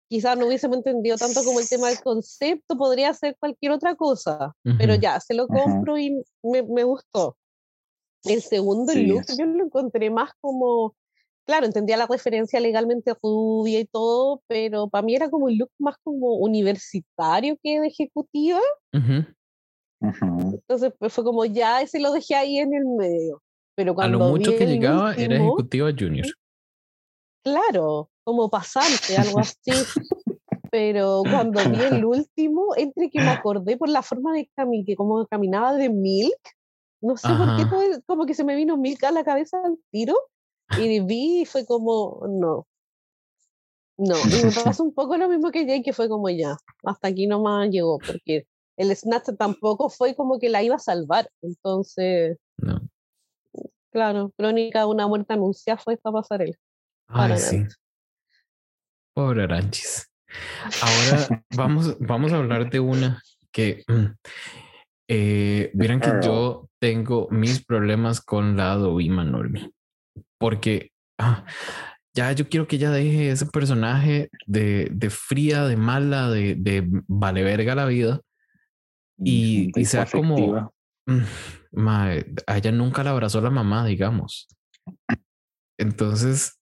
quizás 0.07 0.38
no 0.38 0.45
hubiésemos 0.45 0.78
entendido 0.78 1.17
tanto 1.17 1.43
como 1.43 1.59
el 1.59 1.67
tema 1.67 1.88
del 1.88 2.01
concepto, 2.01 2.78
podría 2.78 3.13
ser 3.13 3.36
cualquier 3.39 3.72
otra 3.72 3.95
cosa, 3.95 4.53
pero 4.78 4.95
ya, 4.95 5.19
se 5.19 5.34
lo 5.34 5.47
compro 5.47 5.97
y 5.97 6.22
me, 6.43 6.61
me, 6.63 6.84
gustó. 6.84 7.38
El 8.26 8.41
segundo 8.41 8.93
look 8.93 9.24
yo 9.38 9.45
lo 9.45 9.63
encontré 9.63 10.11
más 10.11 10.32
como, 10.41 10.95
claro, 11.45 11.65
entendía 11.65 11.97
la 11.97 12.07
referencia 12.07 12.59
legalmente 12.59 13.15
rubia 13.24 13.80
y 13.80 13.86
todo, 13.86 14.43
pero 14.47 14.89
para 14.89 15.01
mí 15.01 15.15
era 15.15 15.30
como 15.30 15.45
un 15.45 15.57
look 15.57 15.72
más 15.80 15.95
como 16.03 16.36
universitario 16.36 17.57
que 17.63 17.80
de 17.80 17.88
ejecutiva. 17.88 18.59
Entonces 20.01 20.93
pues, 20.99 21.13
fue 21.13 21.24
como 21.24 21.45
ya 21.45 21.82
ese 21.82 21.99
lo 21.99 22.11
dejé 22.11 22.36
ahí 22.36 22.57
en 22.57 22.74
el 22.74 22.86
medio. 22.86 23.41
Pero 23.76 23.95
cuando 23.95 24.17
a 24.17 24.28
lo 24.28 24.30
mucho 24.30 24.51
que 24.51 24.65
llegaba 24.65 25.13
era 25.15 25.36
ejecutiva 25.36 25.89
junior. 25.97 26.28
Claro, 27.43 28.09
como 28.24 28.49
pasante, 28.49 29.17
algo 29.17 29.39
así. 29.39 29.72
Pero 30.69 31.24
cuando 31.24 31.59
vi 31.69 31.82
el 31.82 32.05
último, 32.05 32.76
entre 32.76 33.09
que 33.09 33.19
me 33.19 33.30
acordé 33.30 33.78
por 33.78 33.89
la 33.89 34.01
forma 34.01 34.34
de 34.34 34.49
caminar, 34.55 34.86
que 34.86 34.95
como 34.95 35.26
caminaba 35.28 35.74
de 35.74 35.89
Milk, 35.89 36.39
no 37.01 37.17
sé 37.17 37.28
por 37.28 37.57
qué, 37.57 38.01
como 38.05 38.26
que 38.26 38.34
se 38.34 38.43
me 38.43 38.55
vino 38.55 38.78
Milk 38.78 39.03
a 39.03 39.11
la 39.11 39.24
cabeza 39.24 39.57
al 39.63 39.78
tiro, 39.91 40.15
y 40.78 40.99
vi 41.01 41.41
y 41.41 41.45
fue 41.45 41.65
como, 41.65 42.22
no. 42.30 42.67
No, 43.97 44.15
y 44.17 44.45
me 44.45 44.51
pasó 44.76 44.84
un 44.84 44.93
poco 44.93 45.17
lo 45.17 45.28
mismo 45.28 45.51
que 45.51 45.65
Jay, 45.65 45.84
que 45.84 45.93
fue 45.93 46.07
como 46.07 46.30
ya, 46.30 46.55
hasta 46.84 47.09
aquí 47.09 47.28
nomás 47.28 47.69
llegó, 47.69 47.99
porque 47.99 48.45
el 48.78 48.95
Snatch 48.95 49.36
tampoco 49.38 49.89
fue 49.89 50.15
como 50.15 50.39
que 50.39 50.49
la 50.49 50.63
iba 50.63 50.76
a 50.76 50.80
salvar. 50.80 51.30
Entonces, 51.41 52.38
no. 52.57 52.80
Claro, 53.91 54.31
crónica 54.37 54.79
de 54.79 54.85
una 54.85 55.07
muerte 55.07 55.33
anunciada 55.33 55.77
fue 55.77 55.93
esta 55.93 56.11
pasarela. 56.11 56.55
Ay, 57.07 57.37
sí. 57.37 57.65
Pobre 59.13 59.43
Aranchis. 59.43 60.09
Ahora 60.81 61.43
vamos, 61.55 61.97
vamos 61.99 62.31
a 62.31 62.37
hablar 62.37 62.69
de 62.69 62.79
una 62.79 63.21
que 63.51 63.83
mm, 63.87 64.05
eh, 65.09 65.71
vieran 65.73 65.99
que 65.99 66.11
yo 66.23 66.69
tengo 66.79 67.27
mis 67.29 67.63
problemas 67.63 68.21
con 68.21 68.55
la 68.55 68.75
Dovima 68.75 69.23
Normi. 69.23 69.71
Porque 70.39 70.91
ah, 71.19 71.45
ya 72.15 72.31
yo 72.31 72.49
quiero 72.49 72.67
que 72.67 72.77
ella 72.77 72.91
deje 72.91 73.31
ese 73.31 73.45
personaje 73.45 74.29
de, 74.47 74.87
de 74.91 75.09
fría, 75.09 75.65
de 75.65 75.77
mala, 75.77 76.29
de, 76.29 76.55
de 76.55 76.87
vale 77.07 77.43
verga 77.43 77.75
la 77.75 77.85
vida 77.85 78.21
y, 79.17 79.71
y 79.79 79.85
sea 79.85 80.05
como, 80.05 80.73
mm, 81.05 81.87
a 81.87 82.57
ella 82.57 82.71
nunca 82.71 83.03
la 83.03 83.11
abrazó 83.11 83.41
la 83.41 83.49
mamá, 83.49 83.85
digamos. 83.85 84.47
Entonces, 85.77 86.59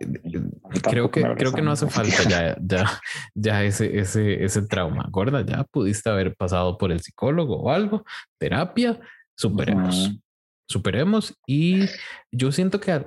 eh, 0.00 0.50
creo 0.82 1.10
que 1.10 1.22
creo 1.22 1.52
que 1.52 1.62
no 1.62 1.70
hace 1.70 1.88
falta 1.88 2.24
ya, 2.28 2.56
ya, 2.60 3.00
ya 3.34 3.64
ese, 3.64 3.98
ese, 3.98 4.44
ese 4.44 4.62
trauma, 4.62 5.06
gorda. 5.10 5.42
Ya 5.42 5.64
pudiste 5.64 6.10
haber 6.10 6.34
pasado 6.36 6.76
por 6.78 6.92
el 6.92 7.00
psicólogo 7.00 7.60
o 7.60 7.70
algo, 7.70 8.04
terapia, 8.38 9.00
superemos. 9.36 10.18
Superemos. 10.68 11.34
Y 11.46 11.86
yo 12.32 12.52
siento 12.52 12.80
que 12.80 13.06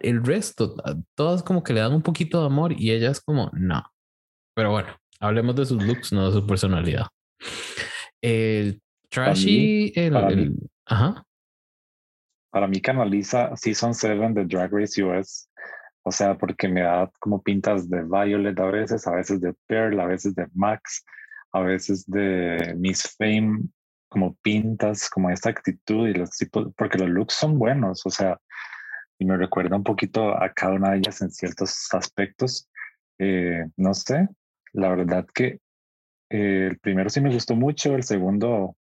el 0.00 0.24
resto, 0.24 0.76
todas 1.16 1.42
como 1.42 1.62
que 1.62 1.72
le 1.72 1.80
dan 1.80 1.94
un 1.94 2.02
poquito 2.02 2.40
de 2.40 2.46
amor 2.46 2.72
y 2.72 2.92
ella 2.92 3.10
es 3.10 3.20
como, 3.20 3.50
no. 3.52 3.82
Pero 4.54 4.70
bueno, 4.70 4.96
hablemos 5.20 5.56
de 5.56 5.66
sus 5.66 5.82
looks, 5.82 6.12
no 6.12 6.26
de 6.30 6.40
su 6.40 6.46
personalidad. 6.46 7.06
El 8.22 8.80
trashy, 9.14 9.92
para 10.10 10.28
mí, 10.28 10.42
el, 10.42 10.56
ajá. 10.86 11.26
Para 12.50 12.68
mí 12.68 12.80
canaliza 12.80 13.56
Season 13.56 13.94
7 13.94 14.32
de 14.32 14.44
Drag 14.44 14.72
Race 14.72 15.02
US. 15.02 15.48
O 16.02 16.12
sea, 16.12 16.36
porque 16.36 16.68
me 16.68 16.82
da 16.82 17.10
como 17.18 17.42
pintas 17.42 17.88
de 17.88 18.02
Violet 18.02 18.58
a 18.60 18.66
veces, 18.66 19.06
a 19.06 19.12
veces 19.12 19.40
de 19.40 19.54
Pearl, 19.66 19.98
a 19.98 20.06
veces 20.06 20.34
de 20.34 20.46
Max, 20.52 21.04
a 21.52 21.60
veces 21.60 22.04
de 22.06 22.74
Miss 22.76 23.16
Fame, 23.16 23.62
como 24.08 24.36
pintas, 24.42 25.08
como 25.08 25.30
esta 25.30 25.50
actitud 25.50 26.06
y 26.06 26.14
los 26.14 26.30
tipos, 26.30 26.72
porque 26.76 26.98
los 26.98 27.08
looks 27.08 27.34
son 27.34 27.58
buenos, 27.58 28.04
o 28.04 28.10
sea, 28.10 28.38
y 29.18 29.24
me 29.24 29.36
recuerda 29.36 29.76
un 29.76 29.82
poquito 29.82 30.40
a 30.40 30.52
cada 30.52 30.74
una 30.74 30.90
de 30.90 30.98
ellas 30.98 31.22
en 31.22 31.30
ciertos 31.30 31.88
aspectos. 31.92 32.68
Eh, 33.18 33.64
no 33.76 33.94
sé, 33.94 34.28
la 34.72 34.90
verdad 34.90 35.26
que 35.34 35.60
el 36.28 36.78
primero 36.80 37.08
sí 37.08 37.20
me 37.20 37.32
gustó 37.32 37.56
mucho, 37.56 37.94
el 37.94 38.02
segundo 38.02 38.76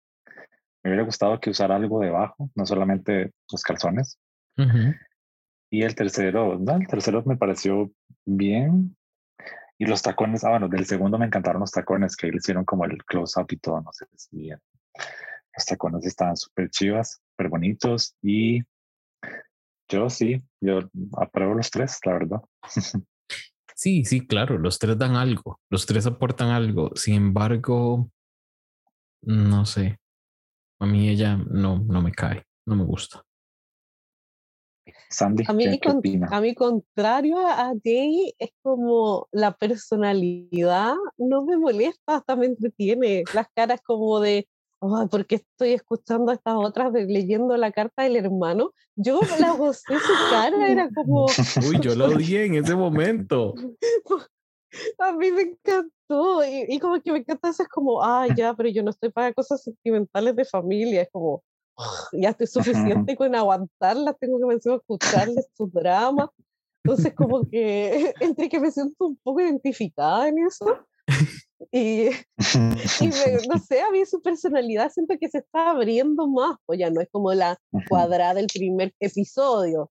me 0.84 0.89
hubiera 0.89 1.05
gustado 1.05 1.39
que 1.39 1.49
usara 1.49 1.75
algo 1.75 1.99
debajo, 1.99 2.49
no 2.55 2.65
solamente 2.65 3.31
los 3.51 3.63
calzones. 3.63 4.19
Y 5.71 5.84
el 5.84 5.95
tercero, 5.95 6.59
no, 6.59 6.75
el 6.75 6.88
tercero 6.88 7.23
me 7.25 7.38
pareció 7.38 7.91
bien. 8.25 8.95
Y 9.79 9.86
los 9.86 10.01
tacones, 10.01 10.43
ah, 10.43 10.51
bueno, 10.51 10.67
del 10.67 10.86
segundo 10.86 11.17
me 11.17 11.25
encantaron 11.25 11.61
los 11.61 11.71
tacones, 11.71 12.15
que 12.15 12.27
le 12.27 12.38
hicieron 12.38 12.63
como 12.63 12.86
el 12.86 13.03
close-up 13.05 13.47
y 13.49 13.57
todo, 13.57 13.81
no 13.81 13.91
sé 13.91 14.05
si. 14.15 14.49
Los 14.49 15.65
tacones 15.65 16.05
estaban 16.05 16.38
súper 16.38 16.69
chivas, 16.69 17.21
súper 17.31 17.49
bonitos. 17.49 18.15
Y 18.21 18.61
yo 19.89 20.09
sí, 20.09 20.43
yo 20.61 20.89
apruebo 21.17 21.55
los 21.55 21.71
tres, 21.71 21.99
la 22.05 22.13
verdad. 22.13 22.41
Sí, 23.75 24.05
sí, 24.05 24.25
claro, 24.25 24.59
los 24.59 24.77
tres 24.77 24.97
dan 24.97 25.15
algo, 25.15 25.59
los 25.69 25.86
tres 25.86 26.05
aportan 26.05 26.49
algo. 26.49 26.91
Sin 26.95 27.15
embargo, 27.15 28.09
no 29.23 29.65
sé, 29.65 29.97
a 30.84 30.86
mí 30.86 31.07
ella 31.07 31.38
no, 31.49 31.79
no 31.79 32.01
me 32.01 32.11
cae, 32.11 32.43
no 32.65 32.75
me 32.75 32.84
gusta. 32.84 33.23
Sandy, 35.09 35.45
a 35.47 35.53
mí, 35.53 35.79
a 36.29 36.41
mí 36.41 36.55
contrario 36.55 37.38
a 37.39 37.71
Jay, 37.81 38.34
es 38.38 38.49
como 38.61 39.29
la 39.31 39.55
personalidad 39.55 40.95
no 41.17 41.45
me 41.45 41.55
molesta, 41.55 42.17
hasta 42.17 42.36
me 42.36 42.47
entretiene. 42.47 43.23
Las 43.34 43.47
caras 43.55 43.79
como 43.81 44.19
de, 44.19 44.49
oh, 44.79 45.07
¿por 45.07 45.25
qué 45.25 45.36
estoy 45.36 45.71
escuchando 45.71 46.31
a 46.31 46.36
estas 46.36 46.55
otras 46.57 46.91
leyendo 46.91 47.55
la 47.55 47.71
carta 47.71 48.03
del 48.03 48.17
hermano? 48.17 48.73
Yo 48.95 49.21
la 49.39 49.53
gocé 49.53 49.97
su 49.99 50.13
cara, 50.31 50.67
era 50.67 50.89
como... 50.93 51.27
Uy, 51.69 51.79
yo 51.79 51.95
lo 51.95 52.07
odié 52.07 52.45
en 52.45 52.55
ese 52.55 52.75
momento. 52.75 53.53
A 54.99 55.11
mí 55.13 55.32
me 55.32 55.41
encantó 55.43 56.43
y, 56.45 56.80
como 56.80 57.01
que 57.01 57.11
me 57.11 57.19
encanta 57.19 57.49
eso, 57.49 57.63
es 57.63 57.69
como, 57.69 58.03
ah, 58.03 58.28
ya, 58.38 58.53
pero 58.53 58.69
yo 58.69 58.84
no 58.84 58.89
estoy 58.89 59.11
para 59.11 59.34
cosas 59.34 59.63
sentimentales 59.63 60.36
de 60.36 60.45
familia, 60.45 61.01
es 61.03 61.09
como, 61.11 61.43
ya 62.11 62.30
estoy 62.30 62.47
suficiente 63.07 63.15
con 63.15 63.36
aguantarlas, 63.36 64.17
tengo 64.19 64.39
que 64.39 64.69
a 64.69 64.76
escucharles 64.76 65.47
su 65.55 65.67
drama. 65.67 66.32
Entonces, 66.84 67.13
como 67.15 67.49
que 67.49 68.13
entre 68.19 68.49
que 68.49 68.59
me 68.59 68.71
siento 68.71 69.07
un 69.07 69.17
poco 69.24 69.39
identificada 69.39 70.28
en 70.28 70.39
eso 70.39 70.86
y, 71.71 72.07
y 72.07 73.07
no 73.49 73.57
sé, 73.59 73.82
a 73.82 73.91
mí 73.91 74.05
su 74.05 74.21
personalidad 74.21 74.91
siento 74.91 75.15
que 75.19 75.30
se 75.30 75.39
está 75.39 75.71
abriendo 75.71 76.28
más, 76.28 76.57
pues 76.65 76.80
ya 76.80 76.89
no 76.89 77.01
es 77.01 77.07
como 77.11 77.34
la 77.34 77.57
cuadrada 77.89 78.36
del 78.36 78.47
primer 78.47 78.93
episodio. 78.99 79.89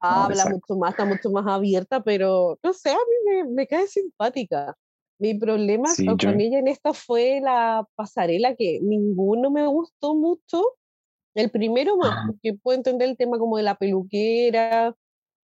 Habla 0.00 0.46
mucho 0.46 0.76
más, 0.76 0.90
está 0.90 1.04
mucho 1.04 1.30
más 1.30 1.46
abierta, 1.46 2.02
pero 2.02 2.58
no 2.62 2.72
sé, 2.72 2.90
a 2.90 2.94
mí 2.94 3.32
me, 3.32 3.44
me 3.44 3.66
cae 3.66 3.86
simpática. 3.86 4.76
Mi 5.20 5.34
problema 5.34 5.88
con 6.20 6.40
ella 6.40 6.60
en 6.60 6.68
esta 6.68 6.92
fue 6.94 7.40
la 7.42 7.86
pasarela, 7.96 8.54
que 8.54 8.78
ninguno 8.80 9.50
me 9.50 9.66
gustó 9.66 10.14
mucho. 10.14 10.62
El 11.34 11.50
primero 11.50 11.96
más, 11.96 12.26
porque 12.26 12.54
puedo 12.54 12.76
entender 12.76 13.08
el 13.08 13.16
tema 13.16 13.38
como 13.38 13.56
de 13.56 13.64
la 13.64 13.74
peluquera, 13.76 14.94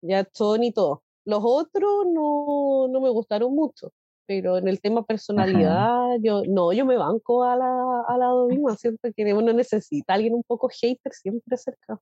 ya 0.00 0.28
son 0.32 0.62
y 0.62 0.72
todo. 0.72 1.02
Los 1.24 1.40
otros 1.42 2.06
no, 2.12 2.86
no 2.88 3.00
me 3.00 3.10
gustaron 3.10 3.54
mucho 3.54 3.92
pero 4.26 4.56
en 4.56 4.68
el 4.68 4.80
tema 4.80 5.04
personalidad, 5.04 6.16
yo 6.20 6.42
no, 6.48 6.72
yo 6.72 6.86
me 6.86 6.96
banco 6.96 7.44
a 7.44 7.56
la, 7.56 8.02
a 8.08 8.16
la 8.16 8.30
misma, 8.48 8.76
siento 8.76 9.08
que 9.14 9.34
uno 9.34 9.52
necesita 9.52 10.14
alguien 10.14 10.34
un 10.34 10.42
poco 10.42 10.68
hater 10.68 11.12
siempre 11.12 11.56
cerca. 11.56 12.00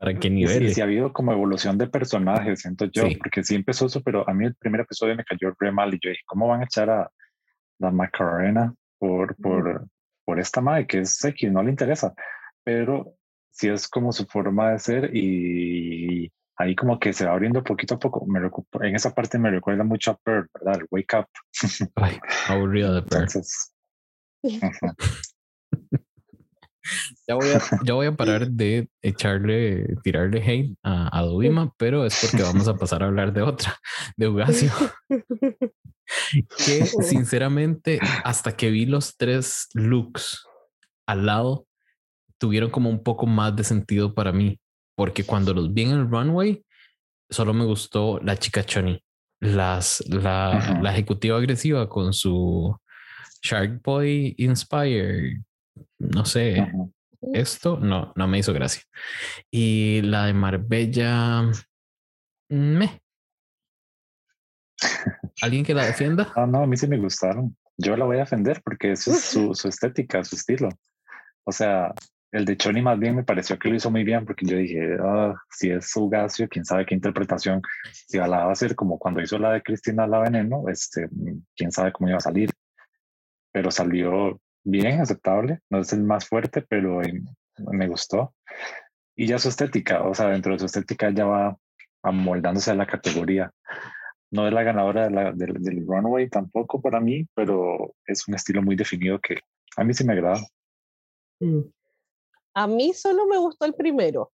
¿Para 0.00 0.18
qué 0.18 0.30
nivel? 0.30 0.68
Sí, 0.68 0.74
sí, 0.74 0.80
ha 0.80 0.84
habido 0.84 1.12
como 1.12 1.30
evolución 1.30 1.76
de 1.76 1.86
personajes, 1.86 2.60
siento 2.60 2.86
yo, 2.86 3.02
porque 3.18 3.44
sí 3.44 3.54
empezó 3.54 3.84
eso, 3.84 4.00
pero 4.02 4.26
a 4.26 4.32
mí 4.32 4.46
el 4.46 4.54
primer 4.54 4.80
episodio 4.80 5.14
me 5.14 5.24
cayó 5.24 5.54
re 5.58 5.70
mal 5.70 5.92
y 5.92 5.98
yo 6.02 6.08
dije, 6.08 6.22
¿cómo 6.24 6.48
van 6.48 6.62
a 6.62 6.64
echar 6.64 6.88
a 6.88 7.10
la 7.78 7.90
Macarena 7.90 8.74
por, 8.98 9.36
por, 9.36 9.86
por 10.24 10.40
esta 10.40 10.62
madre 10.62 10.86
que 10.86 11.00
es 11.00 11.22
X, 11.22 11.52
no 11.52 11.62
le 11.62 11.68
interesa? 11.68 12.14
Pero 12.64 13.14
sí 13.50 13.68
es 13.68 13.86
como 13.88 14.10
su 14.10 14.24
forma 14.24 14.70
de 14.70 14.78
ser 14.78 15.14
y 15.14 16.32
ahí 16.56 16.74
como 16.74 16.98
que 16.98 17.12
se 17.12 17.26
va 17.26 17.32
abriendo 17.32 17.62
poquito 17.62 17.96
a 17.96 17.98
poco. 17.98 18.24
Me 18.24 18.40
en 18.88 18.94
esa 18.94 19.14
parte 19.14 19.38
me 19.38 19.50
recuerda 19.50 19.84
mucho 19.84 20.12
a 20.12 20.16
Pearl, 20.16 20.48
¿verdad? 20.54 20.80
El 20.80 20.86
Wake 20.90 21.18
Up. 21.18 21.26
Ay, 21.96 22.18
aburrido 22.48 22.94
de 22.94 23.02
Pearl. 23.02 23.28
ya, 27.26 27.34
voy 27.34 27.48
a, 27.50 27.60
ya 27.84 27.94
voy 27.94 28.06
a 28.06 28.16
parar 28.16 28.48
de 28.48 28.88
echarle, 29.02 29.86
tirarle 30.02 30.42
hate 30.42 30.76
a, 30.82 31.16
a 31.16 31.22
Dubima, 31.22 31.72
pero 31.76 32.04
es 32.04 32.18
porque 32.20 32.42
vamos 32.42 32.68
a 32.68 32.76
pasar 32.76 33.02
a 33.02 33.06
hablar 33.06 33.32
de 33.32 33.42
otra, 33.42 33.78
de 34.16 34.28
Ugacio. 34.28 34.70
que 36.56 36.86
sinceramente, 37.02 37.98
hasta 38.24 38.56
que 38.56 38.70
vi 38.70 38.86
los 38.86 39.16
tres 39.16 39.68
looks 39.74 40.46
al 41.06 41.26
lado, 41.26 41.66
tuvieron 42.38 42.70
como 42.70 42.90
un 42.90 43.02
poco 43.02 43.26
más 43.26 43.54
de 43.54 43.64
sentido 43.64 44.14
para 44.14 44.32
mí, 44.32 44.58
porque 44.96 45.24
cuando 45.24 45.54
los 45.54 45.72
vi 45.72 45.82
en 45.82 45.90
el 45.90 46.10
runway, 46.10 46.64
solo 47.28 47.54
me 47.54 47.64
gustó 47.64 48.18
la 48.20 48.36
chica 48.36 48.64
Choni, 48.64 49.02
las, 49.40 50.04
la, 50.08 50.78
la 50.82 50.92
ejecutiva 50.92 51.36
agresiva 51.36 51.88
con 51.88 52.12
su 52.12 52.76
Shark 53.42 53.82
Boy 53.82 54.34
Inspired, 54.38 55.38
no 56.00 56.24
sé, 56.24 56.66
esto 57.32 57.78
no, 57.78 58.12
no 58.16 58.26
me 58.26 58.38
hizo 58.38 58.52
gracia. 58.52 58.82
Y 59.50 60.00
la 60.02 60.26
de 60.26 60.32
Marbella, 60.32 61.50
me. 62.48 63.00
¿Alguien 65.42 65.64
que 65.64 65.74
la 65.74 65.86
defienda? 65.86 66.32
No, 66.36 66.46
no, 66.46 66.62
a 66.62 66.66
mí 66.66 66.76
sí 66.76 66.86
me 66.88 66.98
gustaron. 66.98 67.56
Yo 67.76 67.96
la 67.96 68.06
voy 68.06 68.16
a 68.16 68.20
defender 68.20 68.60
porque 68.64 68.92
es 68.92 69.04
su, 69.30 69.54
su 69.54 69.68
estética, 69.68 70.24
su 70.24 70.36
estilo. 70.36 70.70
O 71.44 71.52
sea, 71.52 71.92
el 72.32 72.44
de 72.44 72.56
Choni 72.56 72.80
más 72.80 72.98
bien 72.98 73.16
me 73.16 73.24
pareció 73.24 73.58
que 73.58 73.68
lo 73.68 73.74
hizo 73.74 73.90
muy 73.90 74.04
bien 74.04 74.24
porque 74.24 74.46
yo 74.46 74.56
dije, 74.56 74.96
ah, 75.02 75.34
si 75.50 75.70
es 75.70 75.90
su 75.90 76.08
Gasio, 76.08 76.48
quién 76.48 76.64
sabe 76.64 76.86
qué 76.86 76.94
interpretación, 76.94 77.60
si 77.92 78.18
la 78.18 78.28
va 78.28 78.44
a 78.44 78.52
hacer 78.52 78.74
como 78.74 78.98
cuando 78.98 79.20
hizo 79.20 79.38
la 79.38 79.52
de 79.52 79.62
Cristina 79.62 80.06
La 80.06 80.20
Veneno, 80.20 80.68
este, 80.68 81.08
quién 81.56 81.72
sabe 81.72 81.92
cómo 81.92 82.08
iba 82.08 82.18
a 82.18 82.22
salir. 82.22 82.50
Pero 83.52 83.70
salió 83.70 84.40
bien, 84.64 85.00
aceptable, 85.00 85.60
no 85.70 85.80
es 85.80 85.92
el 85.92 86.02
más 86.02 86.26
fuerte, 86.26 86.62
pero 86.62 87.00
me 87.58 87.88
gustó. 87.88 88.34
Y 89.16 89.26
ya 89.26 89.38
su 89.38 89.48
estética, 89.48 90.02
o 90.02 90.14
sea, 90.14 90.28
dentro 90.28 90.52
de 90.52 90.60
su 90.60 90.66
estética 90.66 91.10
ya 91.10 91.26
va 91.26 91.56
amoldándose 92.02 92.70
a 92.70 92.74
la 92.74 92.86
categoría. 92.86 93.50
No 94.30 94.46
es 94.46 94.52
la 94.52 94.62
ganadora 94.62 95.08
del, 95.08 95.54
del 95.54 95.86
runway 95.86 96.28
tampoco 96.28 96.80
para 96.80 97.00
mí, 97.00 97.26
pero 97.34 97.94
es 98.06 98.26
un 98.28 98.34
estilo 98.34 98.62
muy 98.62 98.76
definido 98.76 99.18
que 99.18 99.38
a 99.76 99.84
mí 99.84 99.92
sí 99.92 100.04
me 100.04 100.12
agrada. 100.12 100.40
Mm. 101.40 101.62
A 102.54 102.66
mí 102.66 102.92
solo 102.94 103.26
me 103.26 103.38
gustó 103.38 103.64
el 103.64 103.74
primero, 103.74 104.32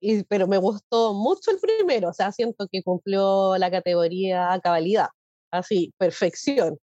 y, 0.00 0.22
pero 0.24 0.46
me 0.46 0.58
gustó 0.58 1.12
mucho 1.12 1.50
el 1.50 1.58
primero, 1.58 2.10
o 2.10 2.12
sea, 2.12 2.30
siento 2.32 2.68
que 2.70 2.82
cumplió 2.82 3.56
la 3.58 3.70
categoría 3.70 4.58
cabalidad, 4.62 5.08
así, 5.50 5.92
perfección. 5.98 6.78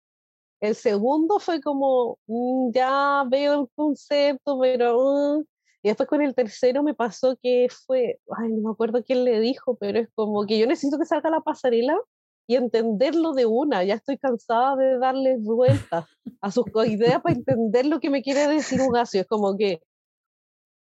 El 0.63 0.77
segundo 0.77 1.41
fue 1.41 1.61
como, 1.61 2.19
mm, 2.29 2.71
ya 2.73 3.25
veo 3.29 3.63
el 3.63 3.69
concepto, 3.75 4.59
pero... 4.61 5.39
Mm". 5.39 5.45
y 5.83 5.89
después 5.89 6.09
con 6.09 6.23
el 6.23 6.35
tercero 6.35 6.85
me 6.85 6.95
pasó 6.95 7.37
que 7.43 7.67
fue, 7.87 8.21
ay, 8.39 8.53
no 8.53 8.69
me 8.69 8.71
acuerdo 8.71 9.03
quién 9.03 9.25
le 9.25 9.41
dijo, 9.41 9.77
pero 9.77 9.99
es 9.99 10.09
como 10.15 10.47
que 10.47 10.59
yo 10.59 10.67
necesito 10.69 10.99
que 10.99 11.07
salga 11.07 11.31
la 11.31 11.41
pasarela 11.41 11.99
y 12.47 12.55
entenderlo 12.55 13.33
de 13.33 13.47
una. 13.47 13.83
Ya 13.83 13.95
estoy 13.95 14.19
cansada 14.19 14.77
de 14.77 14.99
darle 14.99 15.37
vueltas 15.39 16.07
a 16.41 16.51
sus 16.53 16.67
ideas 16.87 17.21
para 17.23 17.35
entender 17.35 17.87
lo 17.87 17.99
que 17.99 18.11
me 18.11 18.23
quiere 18.23 18.47
decir 18.47 18.81
Ugacio. 18.81 19.23
Es 19.23 19.27
como 19.27 19.57
que 19.57 19.81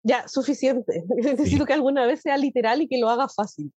ya, 0.02 0.26
suficiente. 0.26 1.04
Necesito 1.16 1.64
que 1.64 1.74
alguna 1.74 2.06
vez 2.06 2.22
sea 2.22 2.36
literal 2.36 2.82
y 2.82 2.88
que 2.88 2.98
lo 2.98 3.08
haga 3.08 3.28
fácil. 3.28 3.72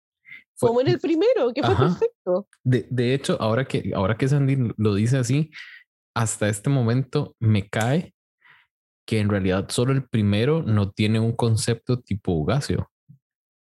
como 0.61 0.81
en 0.81 0.89
el 0.89 1.01
primero, 1.01 1.53
que 1.53 1.63
fue 1.63 1.75
perfecto. 1.75 2.47
De, 2.63 2.87
de, 2.91 3.15
hecho, 3.15 3.37
ahora 3.41 3.67
que, 3.67 3.91
ahora 3.95 4.17
que 4.17 4.29
Sandy 4.29 4.73
lo 4.77 4.95
dice 4.95 5.17
así, 5.17 5.51
hasta 6.15 6.49
este 6.49 6.71
momento 6.71 7.37
me 7.41 7.69
cae 7.69 8.15
que 9.07 9.19
en 9.19 9.29
realidad 9.29 9.69
solo 9.71 9.93
el 9.93 10.09
primero 10.09 10.63
no 10.63 10.91
tiene 10.91 11.19
un 11.19 11.33
concepto 11.33 12.01
tipo 12.01 12.33
Ugacio. 12.33 12.91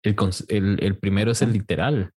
El, 0.02 0.16
el, 0.48 0.82
el 0.82 0.98
primero 0.98 1.32
es 1.32 1.42
el 1.42 1.52
literal. 1.52 2.12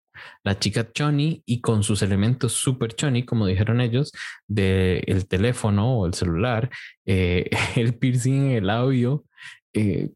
La 0.43 0.59
chica 0.59 0.91
Choni 0.91 1.43
y 1.45 1.61
con 1.61 1.84
sus 1.84 2.01
elementos 2.01 2.53
super 2.53 2.93
Choni, 2.95 3.26
como 3.26 3.47
dijeron 3.47 3.82
ellos, 3.82 4.11
del 4.47 5.03
el 5.07 5.28
teléfono 5.28 5.99
o 5.99 6.05
el 6.05 6.13
celular, 6.13 6.69
eh, 7.05 7.49
el 7.76 7.97
piercing, 7.97 8.51
el 8.51 8.69
audio, 8.69 9.26
eh, 9.73 10.11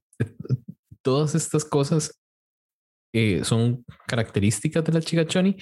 todas 1.01 1.35
estas 1.35 1.65
cosas 1.65 2.19
eh, 3.13 3.43
son 3.43 3.85
características 4.07 4.83
de 4.83 4.93
la 4.93 5.01
chica 5.01 5.25
Choni, 5.25 5.57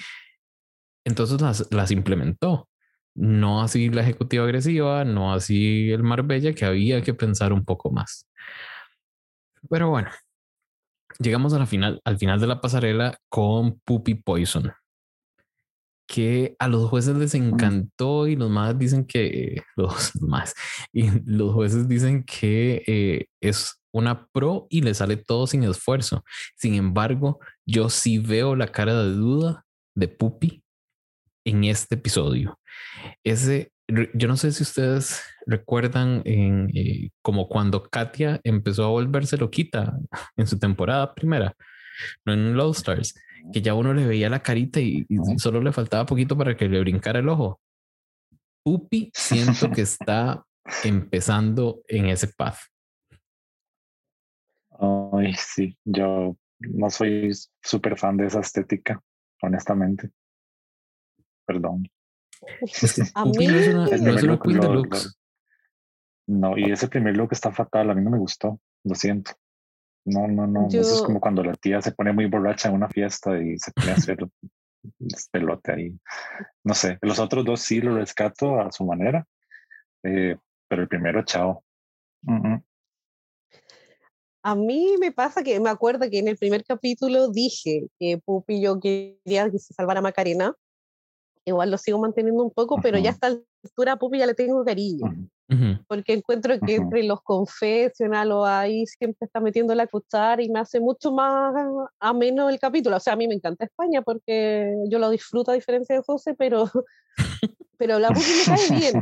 entonces 1.06 1.40
las, 1.40 1.72
las 1.72 1.92
implementó. 1.92 2.67
No 3.18 3.62
así 3.64 3.90
la 3.90 4.04
ejecutiva 4.04 4.44
agresiva, 4.44 5.04
no 5.04 5.34
así 5.34 5.92
el 5.92 6.04
Marbella, 6.04 6.54
que 6.54 6.66
había 6.66 7.02
que 7.02 7.16
pensar 7.16 7.52
un 7.52 7.66
poco 7.66 7.92
más. 7.92 8.28
Pero 9.70 9.90
bueno, 9.90 10.10
llegamos 11.20 11.54
a 11.54 11.60
la 11.60 11.66
final, 11.66 12.00
al 12.06 12.18
final 12.20 12.40
de 12.40 12.48
la 12.48 12.62
pasarela 12.62 13.18
con 13.30 13.80
Puppy 13.80 14.16
Poison, 14.16 14.72
que 16.08 16.56
a 16.60 16.68
los 16.68 16.90
jueces 16.90 17.18
les 17.18 17.34
encantó 17.34 18.28
y 18.28 18.36
los 18.36 18.52
más 18.52 18.78
dicen 18.78 19.06
que 19.06 19.64
los 19.76 20.12
más 20.22 20.54
y 20.94 21.10
los 21.26 21.54
jueces 21.54 21.88
dicen 21.88 22.24
que 22.24 22.84
eh, 22.88 23.26
es 23.42 23.82
una 23.92 24.28
pro 24.28 24.68
y 24.70 24.82
le 24.82 24.94
sale 24.94 25.18
todo 25.18 25.48
sin 25.48 25.64
esfuerzo. 25.64 26.24
Sin 26.56 26.76
embargo, 26.76 27.40
yo 27.66 27.90
sí 27.90 28.20
veo 28.20 28.56
la 28.56 28.68
cara 28.68 28.94
de 29.02 29.12
duda 29.12 29.66
de 29.96 30.08
Puppy 30.08 30.64
en 31.48 31.64
este 31.64 31.96
episodio. 31.96 32.60
Ese, 33.24 33.72
yo 33.88 34.28
no 34.28 34.36
sé 34.36 34.52
si 34.52 34.64
ustedes 34.64 35.24
recuerdan 35.46 36.22
en, 36.26 36.70
eh, 36.76 37.10
como 37.22 37.48
cuando 37.48 37.84
Katia 37.84 38.42
empezó 38.44 38.84
a 38.84 38.90
volverse 38.90 39.38
loquita 39.38 39.98
en 40.38 40.46
su 40.46 40.60
temporada 40.60 41.16
primera, 41.16 41.56
no 42.26 42.34
en 42.34 42.56
Low 42.56 42.72
Stars, 42.72 43.16
que 43.54 43.62
ya 43.62 43.74
uno 43.74 43.94
le 43.94 44.06
veía 44.06 44.30
la 44.30 44.44
carita 44.44 44.82
y, 44.82 45.08
solo 45.38 45.62
le 45.62 45.72
faltaba 45.72 46.06
poquito 46.06 46.38
para 46.38 46.58
que 46.58 46.68
le 46.68 46.82
brincara 46.82 47.20
el 47.20 47.30
ojo. 47.30 47.62
Puppy 48.64 49.10
siento 49.14 49.72
que 49.72 49.82
está 49.82 50.44
empezando 50.84 51.82
en 51.88 52.08
ese 52.08 52.28
path. 52.28 52.58
Ay, 54.80 55.34
sí, 55.34 55.78
yo 55.86 56.36
no 56.60 56.90
soy 56.90 57.32
súper 57.64 57.98
fan 57.98 58.18
de 58.18 58.28
esa 58.28 58.42
estética, 58.42 59.02
honestamente. 59.42 60.12
Perdón. 61.48 61.90
A 63.16 63.26
mí 63.26 63.48
no 63.48 63.58
es 63.58 63.68
una, 63.70 63.88
de 63.88 64.74
looks. 64.74 65.18
No, 66.28 66.58
y 66.58 66.72
ese 66.72 66.90
primer 66.90 67.16
look 67.16 67.30
está 67.32 67.52
fatal, 67.52 67.90
a 67.90 67.96
mí 67.96 68.04
no 68.04 68.12
me 68.12 68.18
gustó, 68.18 68.60
lo 68.84 68.94
siento. 68.94 69.32
No, 70.06 70.28
no, 70.28 70.46
no. 70.46 70.68
Eso 70.68 70.82
es 70.82 71.02
como 71.02 71.20
cuando 71.20 71.44
la 71.44 71.54
tía 71.54 71.82
se 71.82 71.94
pone 71.94 72.12
muy 72.12 72.26
borracha 72.26 72.70
en 72.70 72.76
una 72.76 72.90
fiesta 72.90 73.42
y 73.42 73.58
se 73.58 73.72
pone 73.72 73.92
a 73.92 73.96
hacer 73.96 74.18
pelote 75.32 75.72
ahí. 75.72 76.00
No 76.64 76.74
sé, 76.74 76.98
los 77.02 77.20
otros 77.20 77.46
dos 77.46 77.62
sí 77.62 77.82
lo 77.82 77.96
rescato 77.96 78.60
a 78.60 78.72
su 78.72 78.86
manera, 78.86 79.26
eh, 80.04 80.38
pero 80.68 80.82
el 80.82 80.88
primero, 80.88 81.24
chao. 81.24 81.64
A 84.44 84.56
mí 84.56 84.96
me 85.00 85.12
pasa 85.12 85.44
que 85.44 85.60
me 85.60 85.70
acuerdo 85.70 86.10
que 86.10 86.20
en 86.20 86.28
el 86.28 86.38
primer 86.38 86.64
capítulo 86.64 87.30
dije 87.30 87.88
que 88.00 88.18
Pupi 88.18 88.62
yo 88.62 88.80
quería 88.80 89.50
que 89.50 89.60
se 89.60 89.74
salvara 89.74 90.02
Macarena. 90.02 90.54
Igual 91.48 91.72
lo 91.72 91.78
sigo 91.78 91.98
manteniendo 91.98 92.44
un 92.44 92.52
poco, 92.52 92.78
pero 92.82 92.98
ya 92.98 93.12
a 93.12 93.14
esta 93.14 93.28
altura 93.28 93.96
Pupi 93.96 94.20
ya 94.20 94.26
le 94.26 94.34
tengo 94.34 94.66
cariño. 94.66 95.16
Porque 95.88 96.12
encuentro 96.12 96.60
que 96.60 96.76
entre 96.76 97.04
los 97.04 97.22
confesionales 97.22 98.36
ahí 98.46 98.86
siempre 98.86 99.26
está 99.26 99.40
metiendo 99.40 99.74
la 99.74 99.88
cuchara 99.88 100.44
y 100.44 100.50
me 100.50 100.60
hace 100.60 100.82
mucho 100.82 101.14
más 101.14 101.54
ameno 102.02 102.50
el 102.50 102.60
capítulo. 102.60 102.98
O 102.98 103.00
sea, 103.00 103.14
a 103.14 103.16
mí 103.16 103.30
me 103.30 103.36
encanta 103.36 103.64
España 103.64 104.02
porque 104.02 104.76
yo 104.90 105.00
lo 105.00 105.10
disfruto 105.10 105.52
a 105.52 105.54
diferencia 105.54 105.96
de 105.96 106.02
José, 106.06 106.34
pero, 106.38 106.70
pero 107.78 107.98
la 107.98 108.10
Pupi 108.10 108.26
me 108.26 108.56
cae 108.56 108.78
bien. 108.78 109.02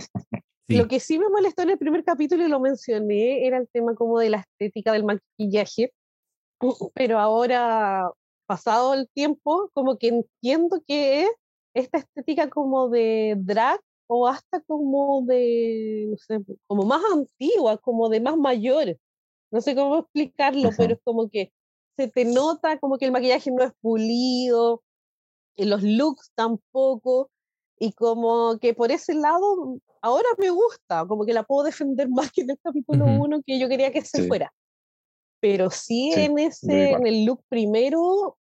Lo 0.67 0.87
que 0.87 0.99
sí 0.99 1.17
me 1.17 1.29
molestó 1.29 1.63
en 1.63 1.71
el 1.71 1.79
primer 1.79 2.03
capítulo 2.03 2.45
y 2.45 2.49
lo 2.49 2.59
mencioné 2.59 3.47
era 3.47 3.57
el 3.57 3.67
tema 3.69 3.95
como 3.95 4.19
de 4.19 4.29
la 4.29 4.37
estética 4.37 4.91
del 4.91 5.03
maquillaje, 5.03 5.93
pero 6.93 7.17
ahora, 7.17 8.11
pasado 8.45 8.93
el 8.93 9.09
tiempo, 9.09 9.71
como 9.73 9.97
que 9.97 10.09
entiendo 10.09 10.83
que 10.85 11.23
es 11.23 11.29
esta 11.75 11.99
estética 11.99 12.49
como 12.49 12.89
de 12.89 13.35
drag 13.37 13.79
o 14.07 14.27
hasta 14.27 14.61
como 14.61 15.23
de, 15.25 16.07
no 16.09 16.17
sé, 16.17 16.39
como 16.67 16.83
más 16.83 17.01
antigua, 17.11 17.77
como 17.77 18.09
de 18.09 18.21
más 18.21 18.37
mayor. 18.37 18.97
No 19.51 19.61
sé 19.61 19.75
cómo 19.75 19.99
explicarlo, 19.99 20.69
pero 20.75 20.93
es 20.93 20.99
como 21.03 21.29
que 21.29 21.51
se 21.97 22.07
te 22.07 22.25
nota 22.25 22.79
como 22.79 22.97
que 22.97 23.05
el 23.05 23.11
maquillaje 23.11 23.51
no 23.51 23.63
es 23.63 23.71
pulido, 23.81 24.83
los 25.57 25.83
looks 25.83 26.31
tampoco, 26.35 27.29
y 27.77 27.91
como 27.93 28.57
que 28.59 28.73
por 28.73 28.91
ese 28.91 29.13
lado 29.13 29.77
ahora 30.01 30.27
me 30.37 30.49
gusta, 30.49 31.05
como 31.07 31.25
que 31.25 31.33
la 31.33 31.43
puedo 31.43 31.63
defender 31.63 32.09
más 32.09 32.31
que 32.31 32.41
en 32.41 32.51
el 32.51 32.59
capítulo 32.61 33.05
1 33.05 33.41
que 33.45 33.59
yo 33.59 33.67
quería 33.67 33.91
que 33.91 34.01
se 34.01 34.27
fuera. 34.27 34.53
Pero 35.41 35.69
sí, 35.69 36.11
en 36.13 36.39
ese, 36.39 36.91
en 36.91 37.05
el 37.05 37.25
look 37.25 37.43
primero, 37.49 38.37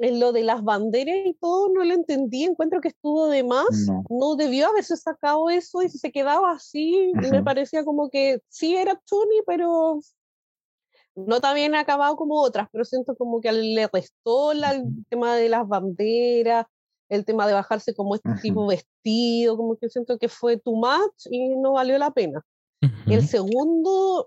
en 0.00 0.18
lo 0.18 0.32
de 0.32 0.42
las 0.42 0.64
banderas 0.64 1.14
y 1.26 1.34
todo 1.34 1.68
no 1.68 1.84
lo 1.84 1.92
entendí, 1.94 2.44
encuentro 2.44 2.80
que 2.80 2.88
estuvo 2.88 3.28
de 3.28 3.44
más, 3.44 3.68
no, 4.08 4.34
debió 4.34 4.68
haberse 4.68 4.96
sacado 4.96 5.50
eso 5.50 5.82
y 5.82 5.90
se 5.90 6.10
quedaba 6.10 6.52
así, 6.52 7.12
me 7.30 7.42
parecía 7.42 7.84
como 7.84 8.08
que 8.08 8.40
sí 8.48 8.76
era 8.76 9.00
Tony, 9.06 9.42
pero 9.46 10.00
no 11.14 11.40
tan 11.40 11.54
bien 11.54 11.74
acabado 11.74 12.16
como 12.16 12.40
otras, 12.40 12.68
pero 12.72 12.84
siento 12.84 13.14
como 13.14 13.40
que 13.40 13.52
le 13.52 13.88
restó 13.92 14.52
el 14.52 14.60
tema 15.08 15.36
de 15.36 15.48
las 15.50 15.68
banderas, 15.68 16.66
el 17.10 17.24
tema 17.24 17.46
de 17.46 17.52
bajarse 17.52 17.94
como 17.94 18.14
este 18.14 18.30
tipo 18.40 18.66
vestido, 18.66 19.56
como 19.56 19.76
que 19.76 19.90
siento 19.90 20.18
que 20.18 20.28
fue 20.28 20.56
too 20.56 20.76
much 20.76 21.26
y 21.30 21.56
no 21.56 21.72
valió 21.72 21.98
la 21.98 22.10
pena. 22.12 22.40
El 23.06 23.26
segundo, 23.26 24.24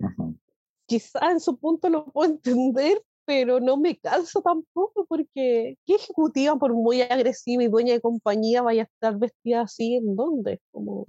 quizá 0.86 1.32
en 1.32 1.40
su 1.40 1.58
punto 1.58 1.90
lo 1.90 2.06
puedo 2.06 2.32
entender, 2.44 3.02
pero 3.26 3.60
no 3.60 3.78
me 3.78 3.98
canso 3.98 4.42
tampoco 4.42 5.06
porque 5.08 5.78
¿qué 5.86 5.96
ejecutiva 5.96 6.58
por 6.58 6.74
muy 6.74 7.02
agresiva 7.02 7.64
y 7.64 7.68
dueña 7.68 7.94
de 7.94 8.02
compañía 8.02 8.62
vaya 8.62 8.84
a 8.84 8.86
estar 8.86 9.18
vestida 9.18 9.62
así 9.62 9.96
en 9.96 10.16
dónde? 10.16 10.60
Como, 10.72 11.06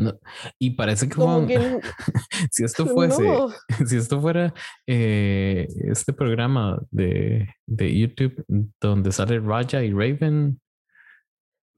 y 0.59 0.71
parece 0.71 1.09
que, 1.09 1.15
si 2.51 2.65
esto 2.65 2.87
fuese, 2.87 3.23
si 3.87 3.97
esto 3.97 4.21
fuera 4.21 4.55
eh, 4.87 5.67
este 5.91 6.13
programa 6.13 6.81
de, 6.91 7.49
de, 7.67 7.99
YouTube 7.99 8.45
donde 8.81 9.13
sale 9.13 9.39
Raja 9.41 9.83
y 9.83 9.93
Raven. 9.93 10.61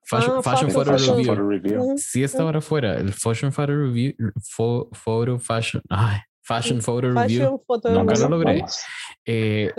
Fashion, 0.09 0.37
ah, 0.37 0.71
Photo, 0.71 0.93
Review. 1.49 1.95
Si 1.97 2.23
esta 2.23 2.45
hora 2.45 2.61
fuera 2.61 2.95
el 2.97 3.13
Fashion 3.13 3.53
Photo 3.53 3.73
Review, 3.73 4.15
Photo 4.93 5.37
Fashion, 5.41 5.83
ay, 5.89 6.21
Fashion 6.47 6.81
Photo 6.81 7.11
Review. 7.11 7.61
Nunca 7.91 8.15
lo 8.15 8.29
logré. 8.29 8.65
Eh, 9.25 9.73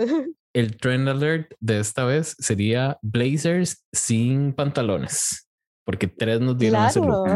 el 0.52 0.76
trend 0.76 1.08
alert 1.08 1.52
de 1.60 1.80
esta 1.80 2.04
vez 2.04 2.36
sería 2.38 2.98
blazers 3.02 3.84
sin 3.92 4.52
pantalones, 4.54 5.48
porque 5.84 6.06
tres 6.06 6.40
nos 6.40 6.58
dieron 6.58 6.86
ese 6.86 7.00
look. 7.00 7.28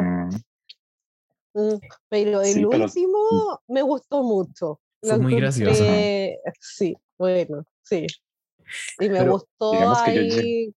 Mm, 1.55 1.79
pero 2.09 2.41
el 2.41 2.67
último 2.67 3.61
me 3.69 3.83
gustó 3.83 4.23
mucho. 4.23 4.81
Fue 5.03 5.19
muy 5.19 5.37
gracioso. 5.37 5.85
Sí, 6.61 6.97
bueno, 7.19 7.65
sí. 7.83 8.07
Y 9.01 9.09
me 9.09 9.29
gustó 9.29 9.73
ahí 9.97 10.73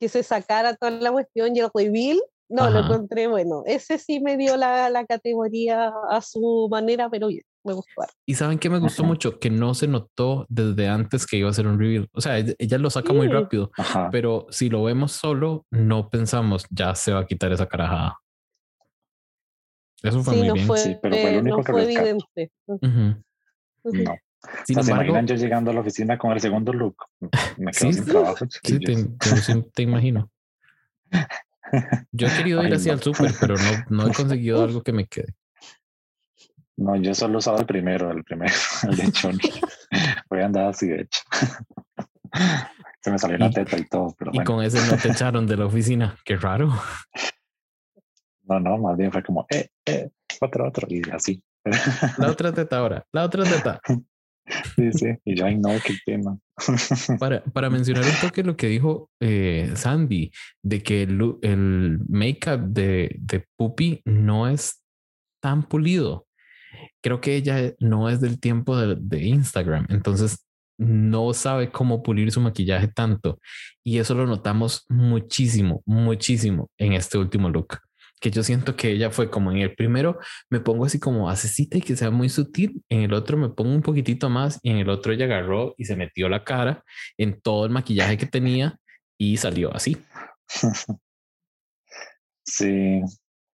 que, 0.00 0.08
se 0.08 0.22
sacara 0.22 0.74
toda 0.74 0.92
la 0.92 1.12
cuestión 1.12 1.54
y 1.54 1.60
el 1.60 1.70
reveal. 1.74 2.20
No, 2.48 2.70
lo 2.70 2.78
encontré 2.78 3.26
bueno. 3.26 3.64
Ese 3.66 3.98
sí 3.98 4.20
me 4.20 4.36
dio 4.36 4.56
la, 4.56 4.88
la 4.88 5.04
categoría 5.04 5.92
a 6.08 6.20
su 6.22 6.68
manera, 6.70 7.10
pero 7.10 7.26
bien 7.26 7.42
me 7.66 7.74
gustó. 7.74 8.02
Y 8.24 8.34
saben 8.34 8.58
que 8.58 8.70
me 8.70 8.78
gustó 8.78 9.04
mucho 9.04 9.38
que 9.38 9.50
no 9.50 9.74
se 9.74 9.88
notó 9.88 10.46
desde 10.48 10.88
antes 10.88 11.26
que 11.26 11.36
iba 11.36 11.50
a 11.50 11.52
ser 11.52 11.66
un 11.66 11.78
reveal. 11.78 12.08
O 12.12 12.20
sea, 12.20 12.38
ella 12.38 12.78
lo 12.78 12.90
saca 12.90 13.12
muy 13.12 13.28
rápido, 13.28 13.70
pero 14.10 14.46
si 14.50 14.68
lo 14.70 14.84
vemos 14.84 15.12
solo, 15.12 15.66
no 15.70 16.08
pensamos 16.08 16.66
ya 16.70 16.94
se 16.94 17.12
va 17.12 17.20
a 17.20 17.26
quitar 17.26 17.52
esa 17.52 17.66
carajada. 17.66 18.18
Eso 20.02 20.22
fue 20.22 20.36
muy 20.36 20.52
bien. 20.52 20.76
sí, 20.76 20.96
pero 21.02 21.16
fue 21.16 21.32
lo 21.32 21.40
único 21.40 21.64
que 21.64 21.72
fue 21.72 21.84
evidente. 21.84 22.52
No. 22.66 24.14
Sin 24.64 24.82
¿Se 24.82 24.90
imaginan 24.90 25.26
yo 25.26 25.34
llegando 25.34 25.70
a 25.70 25.74
la 25.74 25.80
oficina 25.80 26.18
con 26.18 26.32
el 26.32 26.40
segundo 26.40 26.72
look? 26.72 26.96
Me 27.56 27.72
quedo 27.72 27.92
sin 27.92 28.04
trabajo. 28.04 28.46
Sí, 28.62 28.78
te, 28.78 29.82
imagino. 29.82 30.30
Yo 32.12 32.28
he 32.28 32.36
querido 32.36 32.62
ir 32.62 32.74
así 32.74 32.90
al 32.90 33.02
súper, 33.02 33.32
pero 33.40 33.56
no, 33.56 34.04
no 34.04 34.08
he 34.08 34.12
conseguido 34.14 34.62
algo 34.62 34.82
que 34.82 34.92
me 34.92 35.06
quede. 35.06 35.34
No, 36.76 36.94
yo 36.96 37.14
solo 37.14 37.38
usado 37.38 37.58
el 37.58 37.66
primero, 37.66 38.10
el 38.10 38.22
primero, 38.22 38.52
el 38.88 38.96
de 38.96 39.12
Chon. 39.12 39.38
Voy 40.28 40.40
a 40.42 40.46
andar 40.46 40.66
así, 40.66 40.88
de 40.88 41.02
hecho. 41.02 41.20
Se 43.00 43.10
me 43.10 43.18
salió 43.18 43.36
una 43.36 43.50
teta 43.50 43.78
y 43.78 43.84
todo, 43.84 44.14
pero 44.18 44.32
Y 44.34 44.42
con 44.42 44.62
ese 44.64 44.84
no 44.90 45.00
te 45.00 45.08
echaron 45.10 45.46
de 45.46 45.56
la 45.56 45.66
oficina, 45.66 46.16
qué 46.24 46.36
raro. 46.36 46.72
No, 48.42 48.60
no, 48.60 48.78
más 48.78 48.96
bien 48.96 49.12
fue 49.12 49.22
como, 49.22 49.46
eh, 49.48 49.68
eh, 49.86 50.10
otro, 50.40 50.68
otro, 50.68 50.86
y 50.90 51.02
así. 51.10 51.42
La 52.18 52.30
otra 52.30 52.52
teta 52.52 52.78
ahora, 52.78 53.06
la 53.12 53.24
otra 53.24 53.44
teta. 53.44 53.80
Sí, 54.76 54.92
sí, 54.92 55.06
y 55.24 55.36
yo, 55.36 55.48
no, 55.52 55.70
qué 55.84 55.94
tema. 56.04 56.38
Para, 57.18 57.42
para 57.44 57.70
mencionar 57.70 58.04
un 58.04 58.20
toque 58.20 58.42
lo 58.42 58.56
que 58.56 58.68
dijo 58.68 59.10
eh, 59.20 59.72
Sandy, 59.74 60.32
de 60.62 60.82
que 60.82 61.02
el, 61.02 61.38
el 61.42 62.00
make-up 62.08 62.60
de, 62.68 63.16
de 63.18 63.46
Puppy 63.56 64.02
no 64.04 64.48
es 64.48 64.82
tan 65.40 65.62
pulido 65.62 66.26
creo 67.06 67.20
que 67.20 67.36
ella 67.36 67.72
no 67.78 68.10
es 68.10 68.20
del 68.20 68.40
tiempo 68.40 68.76
de, 68.76 69.24
Instagram, 69.24 69.86
entonces 69.90 70.44
no 70.76 71.32
sabe 71.34 71.70
cómo 71.70 72.02
pulir 72.02 72.32
su 72.32 72.40
maquillaje 72.40 72.88
tanto. 72.88 73.38
Y 73.84 73.98
eso 73.98 74.16
lo 74.16 74.26
notamos 74.26 74.86
muchísimo, 74.88 75.84
muchísimo 75.86 76.68
en 76.76 76.94
este 76.94 77.16
último 77.16 77.48
look. 77.48 77.78
Que 78.20 78.32
yo 78.32 78.42
siento 78.42 78.74
que 78.74 78.90
ella 78.90 79.12
fue 79.12 79.30
como 79.30 79.52
en 79.52 79.58
el 79.58 79.76
primero 79.76 80.18
me 80.50 80.58
pongo 80.58 80.84
así 80.84 80.98
como 80.98 81.30
asesita 81.30 81.78
y 81.78 81.80
que 81.80 81.94
sea 81.94 82.10
muy 82.10 82.28
sutil. 82.28 82.82
En 82.88 83.02
el 83.02 83.12
otro 83.12 83.36
me 83.36 83.50
pongo 83.50 83.72
un 83.72 83.82
poquitito 83.82 84.28
más 84.28 84.58
y 84.64 84.70
en 84.70 84.78
el 84.78 84.88
otro 84.88 85.12
ella 85.12 85.26
agarró 85.26 85.76
y 85.78 85.84
se 85.84 85.94
metió 85.94 86.28
la 86.28 86.42
cara 86.42 86.82
en 87.16 87.40
todo 87.40 87.66
el 87.66 87.70
maquillaje 87.70 88.16
que 88.16 88.26
tenía 88.26 88.80
y 89.16 89.36
salió 89.36 89.72
así. 89.72 89.96
Sí, 92.48 93.02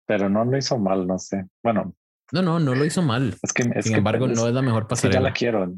pero 0.08 0.30
no 0.30 0.44
lo 0.46 0.58
hizo 0.58 0.80
mal, 0.80 1.06
no 1.06 1.20
sé. 1.20 1.46
Bueno, 1.62 1.96
no, 2.32 2.42
no, 2.42 2.60
no 2.60 2.76
lo 2.76 2.86
hizo 2.86 3.02
mal. 3.02 3.36
Es 3.42 3.54
que, 3.54 3.64
Sin 3.82 3.96
embargo, 3.96 4.28
no 4.28 4.48
es 4.48 4.54
la 4.54 4.62
mejor 4.62 4.88
pasarela. 4.88 5.20
ya 5.20 5.24
la 5.24 5.34
quiero. 5.34 5.74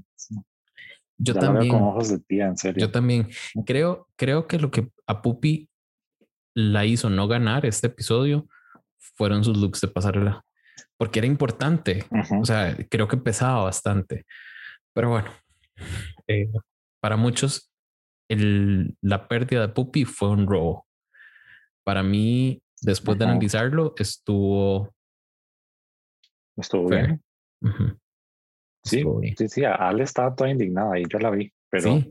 Yo 1.18 1.36
también. 1.36 1.74
con 1.74 1.84
ojos 1.84 2.10
de 2.10 2.20
tía, 2.20 2.48
en 2.48 2.58
serio. 2.58 2.80
Yo 2.80 2.92
también. 2.92 3.30
Creo, 3.66 4.08
creo 4.16 4.48
que 4.48 4.60
lo 4.60 4.72
que 4.72 4.90
a 5.08 5.22
Pupi 5.22 5.70
la 6.56 6.86
hizo 6.86 7.10
no 7.10 7.28
ganar 7.28 7.66
este 7.66 7.88
episodio 7.88 8.48
fueron 8.98 9.44
sus 9.44 9.58
looks 9.58 9.82
de 9.82 9.88
pasarela. 9.88 10.44
Porque 10.98 11.20
era 11.20 11.28
importante. 11.28 12.06
O 12.40 12.46
sea, 12.46 12.76
creo 12.90 13.08
que 13.08 13.18
pesaba 13.18 13.64
bastante. 13.64 14.26
Pero 14.94 15.10
bueno, 15.10 15.32
eh, 16.28 16.52
para 17.00 17.18
muchos, 17.18 17.72
el, 18.30 18.96
la 19.02 19.28
pérdida 19.28 19.62
de 19.62 19.74
Pupi 19.74 20.06
fue 20.06 20.30
un 20.30 20.48
robo. 20.48 20.88
Para 21.84 22.04
mí, 22.04 22.62
después 22.82 23.18
de 23.18 23.26
analizarlo, 23.26 23.94
estuvo 23.98 24.94
Estuvo 26.58 26.90
bien. 26.90 27.22
Sí, 28.84 29.04
sí, 29.38 29.48
sí, 29.48 29.64
Ale 29.64 30.04
estaba 30.04 30.36
toda 30.36 30.50
indignada 30.50 31.00
y 31.00 31.04
yo 31.08 31.20
la 31.20 31.30
vi, 31.30 31.54
pero 31.70 32.04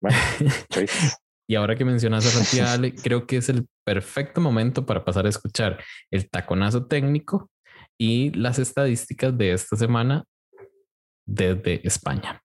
bueno, 0.00 0.16
Y 1.48 1.54
ahora 1.54 1.76
que 1.76 1.84
mencionas 1.84 2.26
a 2.26 2.30
Sofía 2.30 2.72
Ale, 2.72 2.94
creo 2.94 3.26
que 3.26 3.36
es 3.36 3.48
el 3.48 3.68
perfecto 3.84 4.40
momento 4.40 4.84
para 4.84 5.04
pasar 5.04 5.26
a 5.26 5.28
escuchar 5.28 5.78
el 6.10 6.28
taconazo 6.28 6.86
técnico 6.86 7.50
y 7.98 8.30
las 8.32 8.58
estadísticas 8.58 9.36
de 9.38 9.52
esta 9.52 9.76
semana 9.76 10.24
desde 11.24 11.86
España. 11.86 12.42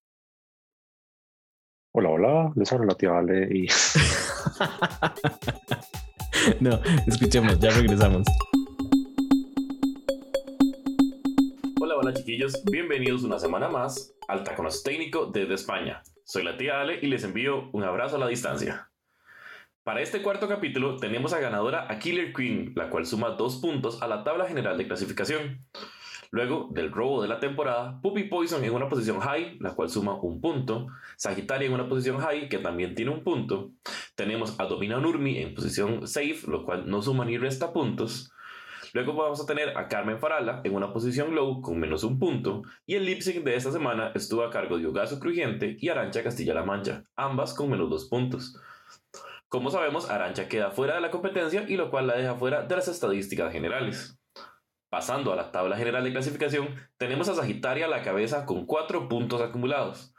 Hola, 1.93 2.09
hola, 2.09 2.53
les 2.55 2.71
hablo 2.71 2.85
la 2.85 2.95
tía 2.95 3.17
Ale 3.17 3.49
y... 3.53 3.67
no, 6.61 6.79
escuchemos, 7.05 7.59
ya 7.59 7.71
regresamos. 7.71 8.25
Chiquillos, 12.13 12.63
bienvenidos 12.65 13.23
una 13.23 13.39
semana 13.39 13.69
más 13.69 14.13
al 14.27 14.43
Taconazo 14.43 14.83
Técnico 14.83 15.27
desde 15.27 15.53
España. 15.53 16.01
Soy 16.25 16.43
la 16.43 16.57
tía 16.57 16.81
Ale 16.81 16.99
y 17.01 17.07
les 17.07 17.23
envío 17.23 17.69
un 17.71 17.83
abrazo 17.83 18.17
a 18.17 18.19
la 18.19 18.27
distancia. 18.27 18.91
Para 19.83 20.01
este 20.01 20.21
cuarto 20.21 20.47
capítulo 20.47 20.97
tenemos 20.97 21.31
a 21.33 21.39
ganadora 21.39 21.87
a 21.89 21.99
Killer 21.99 22.33
Queen, 22.33 22.73
la 22.75 22.89
cual 22.89 23.05
suma 23.05 23.31
dos 23.31 23.57
puntos 23.57 24.01
a 24.01 24.07
la 24.07 24.23
tabla 24.23 24.45
general 24.45 24.77
de 24.77 24.87
clasificación. 24.87 25.65
Luego 26.31 26.69
del 26.71 26.91
robo 26.91 27.21
de 27.21 27.27
la 27.27 27.39
temporada, 27.39 27.99
Puppy 28.01 28.25
Poison 28.25 28.63
en 28.63 28.73
una 28.73 28.89
posición 28.89 29.19
high, 29.19 29.57
la 29.59 29.73
cual 29.73 29.89
suma 29.89 30.15
un 30.15 30.41
punto. 30.41 30.87
Sagitaria 31.17 31.67
en 31.67 31.73
una 31.73 31.87
posición 31.87 32.19
high, 32.19 32.49
que 32.49 32.57
también 32.57 32.93
tiene 32.93 33.11
un 33.11 33.23
punto. 33.23 33.71
Tenemos 34.15 34.59
a 34.59 34.65
Domina 34.65 34.97
Nurmi 34.97 35.37
en 35.37 35.53
posición 35.53 36.07
safe, 36.07 36.41
lo 36.47 36.65
cual 36.65 36.89
no 36.89 37.01
suma 37.01 37.25
ni 37.25 37.37
resta 37.37 37.71
puntos. 37.71 38.31
Luego 38.93 39.13
vamos 39.13 39.41
a 39.41 39.45
tener 39.45 39.77
a 39.77 39.87
Carmen 39.87 40.19
Farala 40.19 40.61
en 40.63 40.75
una 40.75 40.91
posición 40.91 41.33
low 41.33 41.61
con 41.61 41.79
menos 41.79 42.03
un 42.03 42.19
punto. 42.19 42.63
Y 42.85 42.95
el 42.95 43.05
lip 43.05 43.21
sync 43.21 43.43
de 43.43 43.55
esta 43.55 43.71
semana 43.71 44.11
estuvo 44.15 44.43
a 44.43 44.49
cargo 44.49 44.77
de 44.77 44.87
Ogaso 44.87 45.19
Crujiente 45.19 45.77
y 45.79 45.87
Arancha 45.87 46.23
Castilla-La 46.23 46.63
Mancha, 46.63 47.05
ambas 47.15 47.53
con 47.53 47.69
menos 47.69 47.89
dos 47.89 48.09
puntos. 48.09 48.59
Como 49.47 49.71
sabemos, 49.71 50.09
Arancha 50.09 50.47
queda 50.47 50.71
fuera 50.71 50.95
de 50.95 51.01
la 51.01 51.11
competencia 51.11 51.65
y 51.67 51.77
lo 51.77 51.89
cual 51.89 52.07
la 52.07 52.17
deja 52.17 52.35
fuera 52.35 52.63
de 52.63 52.75
las 52.75 52.87
estadísticas 52.87 53.51
generales. 53.51 54.17
Pasando 54.89 55.31
a 55.31 55.37
la 55.37 55.51
tabla 55.51 55.77
general 55.77 56.03
de 56.03 56.11
clasificación, 56.11 56.75
tenemos 56.97 57.29
a 57.29 57.35
Sagitaria 57.35 57.85
a 57.85 57.89
la 57.89 58.01
cabeza 58.01 58.45
con 58.45 58.65
4 58.65 59.07
puntos 59.07 59.41
acumulados, 59.41 60.13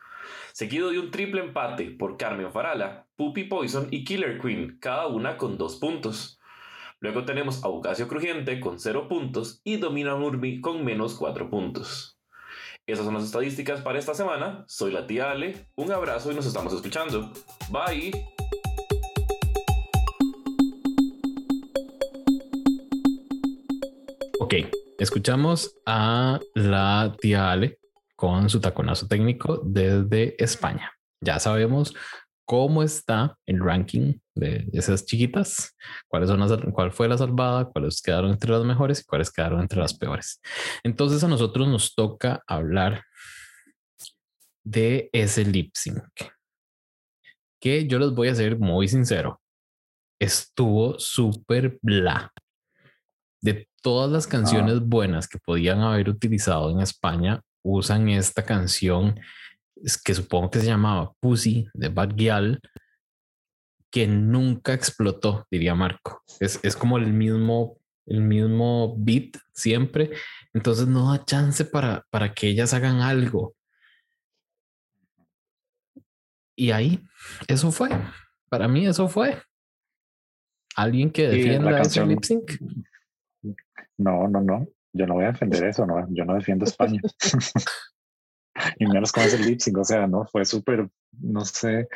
seguido 0.55 0.91
de 0.91 0.99
un 0.99 1.11
triple 1.11 1.43
empate 1.43 1.91
por 1.91 2.17
Carmen 2.17 2.53
Farala, 2.53 3.07
Puppy 3.17 3.45
Poison 3.45 3.89
y 3.91 4.05
Killer 4.05 4.41
Queen, 4.41 4.79
cada 4.81 5.09
una 5.09 5.37
con 5.37 5.59
2 5.59 5.77
puntos. 5.77 6.39
Luego 7.03 7.25
tenemos 7.25 7.65
a 7.65 7.69
Bucasio 7.69 8.07
Crujiente 8.07 8.61
con 8.61 8.79
0 8.79 9.09
puntos 9.09 9.61
y 9.65 9.79
Domina 9.79 10.15
Murmi 10.15 10.61
con 10.61 10.85
menos 10.85 11.17
4 11.17 11.51
puntos. 11.51 12.17
Esas 12.87 13.05
son 13.05 13.15
las 13.15 13.25
estadísticas 13.25 13.81
para 13.81 13.99
esta 13.99 14.15
semana. 14.15 14.65
Soy 14.69 14.93
la 14.93 15.05
tía 15.05 15.33
Ale, 15.33 15.67
un 15.75 15.91
abrazo 15.91 16.31
y 16.31 16.37
nos 16.37 16.47
estamos 16.47 16.73
escuchando. 16.73 17.33
Bye. 17.71 18.13
Ok, 24.39 24.55
escuchamos 24.97 25.75
a 25.85 26.39
la 26.55 27.17
tía 27.21 27.51
Ale 27.51 27.81
con 28.15 28.49
su 28.49 28.61
taconazo 28.61 29.09
técnico 29.09 29.61
desde 29.65 30.41
España. 30.41 30.93
Ya 31.21 31.41
sabemos 31.41 31.95
cómo 32.53 32.83
está 32.83 33.39
el 33.47 33.65
ranking 33.65 34.19
de 34.35 34.69
esas 34.75 35.07
chiquitas, 35.07 35.75
cuáles 36.07 36.29
son 36.29 36.39
las, 36.39 36.53
cuál 36.75 36.93
fue 36.93 37.09
la 37.09 37.17
salvada, 37.17 37.65
cuáles 37.65 38.03
quedaron 38.03 38.31
entre 38.31 38.51
las 38.51 38.63
mejores 38.63 39.01
y 39.01 39.05
cuáles 39.05 39.33
quedaron 39.33 39.63
entre 39.63 39.81
las 39.81 39.95
peores. 39.95 40.39
Entonces 40.83 41.25
a 41.25 41.29
nosotros 41.29 41.67
nos 41.67 41.95
toca 41.95 42.43
hablar 42.47 43.05
de 44.63 45.09
ese 45.15 45.47
lip 45.47 45.73
sync, 45.75 46.05
que 47.59 47.87
yo 47.87 47.99
les 47.99 48.11
voy 48.11 48.29
a 48.29 48.35
ser 48.35 48.59
muy 48.59 48.87
sincero, 48.87 49.41
estuvo 50.21 50.99
súper 50.99 51.79
bla. 51.81 52.35
De 53.41 53.67
todas 53.81 54.13
las 54.13 54.27
canciones 54.27 54.75
ah. 54.77 54.85
buenas 54.85 55.27
que 55.27 55.39
podían 55.39 55.81
haber 55.81 56.11
utilizado 56.11 56.71
en 56.71 56.81
España, 56.81 57.41
usan 57.63 58.11
esta 58.11 58.45
canción 58.45 59.19
que 60.03 60.15
supongo 60.15 60.51
que 60.51 60.61
se 60.61 60.67
llamaba 60.67 61.13
Pussy 61.21 61.69
de 61.75 61.89
Bad 61.89 62.15
Gyal, 62.15 62.61
que 63.91 64.07
nunca 64.07 64.73
explotó, 64.73 65.47
diría 65.51 65.75
Marco. 65.75 66.23
Es, 66.41 66.61
es 66.63 66.77
como 66.77 66.99
el 66.99 67.13
mismo, 67.13 67.79
el 68.07 68.23
mismo 68.23 68.95
beat 68.97 69.37
siempre. 69.53 70.11
Entonces 70.55 70.87
no 70.87 71.13
da 71.13 71.25
chance 71.25 71.65
para, 71.65 72.07
para 72.11 72.33
que 72.33 72.49
ellas 72.49 72.73
hagan 72.75 73.01
algo. 73.01 73.55
Y 76.57 76.71
ahí, 76.71 77.03
eso 77.49 77.71
fue. 77.71 77.91
Para 78.49 78.69
mí, 78.69 78.87
eso 78.87 79.09
fue. 79.09 79.43
Alguien 80.77 81.11
que 81.11 81.29
defienda 81.29 81.81
ese 81.81 82.07
lip 82.07 82.23
sync. 82.23 82.53
No, 83.99 84.29
no, 84.29 84.41
no. 84.41 84.67
Yo 84.93 85.07
no 85.07 85.15
voy 85.15 85.25
a 85.25 85.33
defender 85.33 85.65
eso, 85.65 85.87
no. 85.87 86.07
Yo 86.11 86.25
no 86.25 86.35
defiendo 86.35 86.65
España. 86.65 87.01
y 88.79 88.87
menos 88.87 89.13
con 89.13 89.25
ese 89.25 89.39
lip 89.39 89.61
sync, 89.61 89.79
o 89.79 89.85
sea, 89.85 90.07
no, 90.07 90.25
fue 90.27 90.45
súper, 90.45 90.89
no 91.21 91.45
sé. 91.45 91.89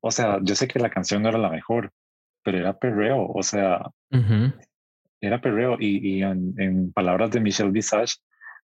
O 0.00 0.10
sea, 0.10 0.38
yo 0.42 0.54
sé 0.54 0.66
que 0.68 0.78
la 0.78 0.90
canción 0.90 1.22
no 1.22 1.28
era 1.28 1.38
la 1.38 1.50
mejor, 1.50 1.92
pero 2.42 2.58
era 2.58 2.78
perreo, 2.78 3.26
o 3.26 3.42
sea, 3.42 3.90
era 5.20 5.40
perreo. 5.40 5.76
Y, 5.78 6.18
y 6.18 6.22
en, 6.22 6.92
palabras 6.92 7.30
de 7.30 7.40
Michelle 7.40 7.70
Visage, 7.70 8.14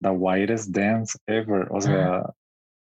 the 0.02 0.10
widest 0.10 0.70
dance 0.70 1.18
ever, 1.28 1.68
o 1.72 1.82
sea, 1.82 2.24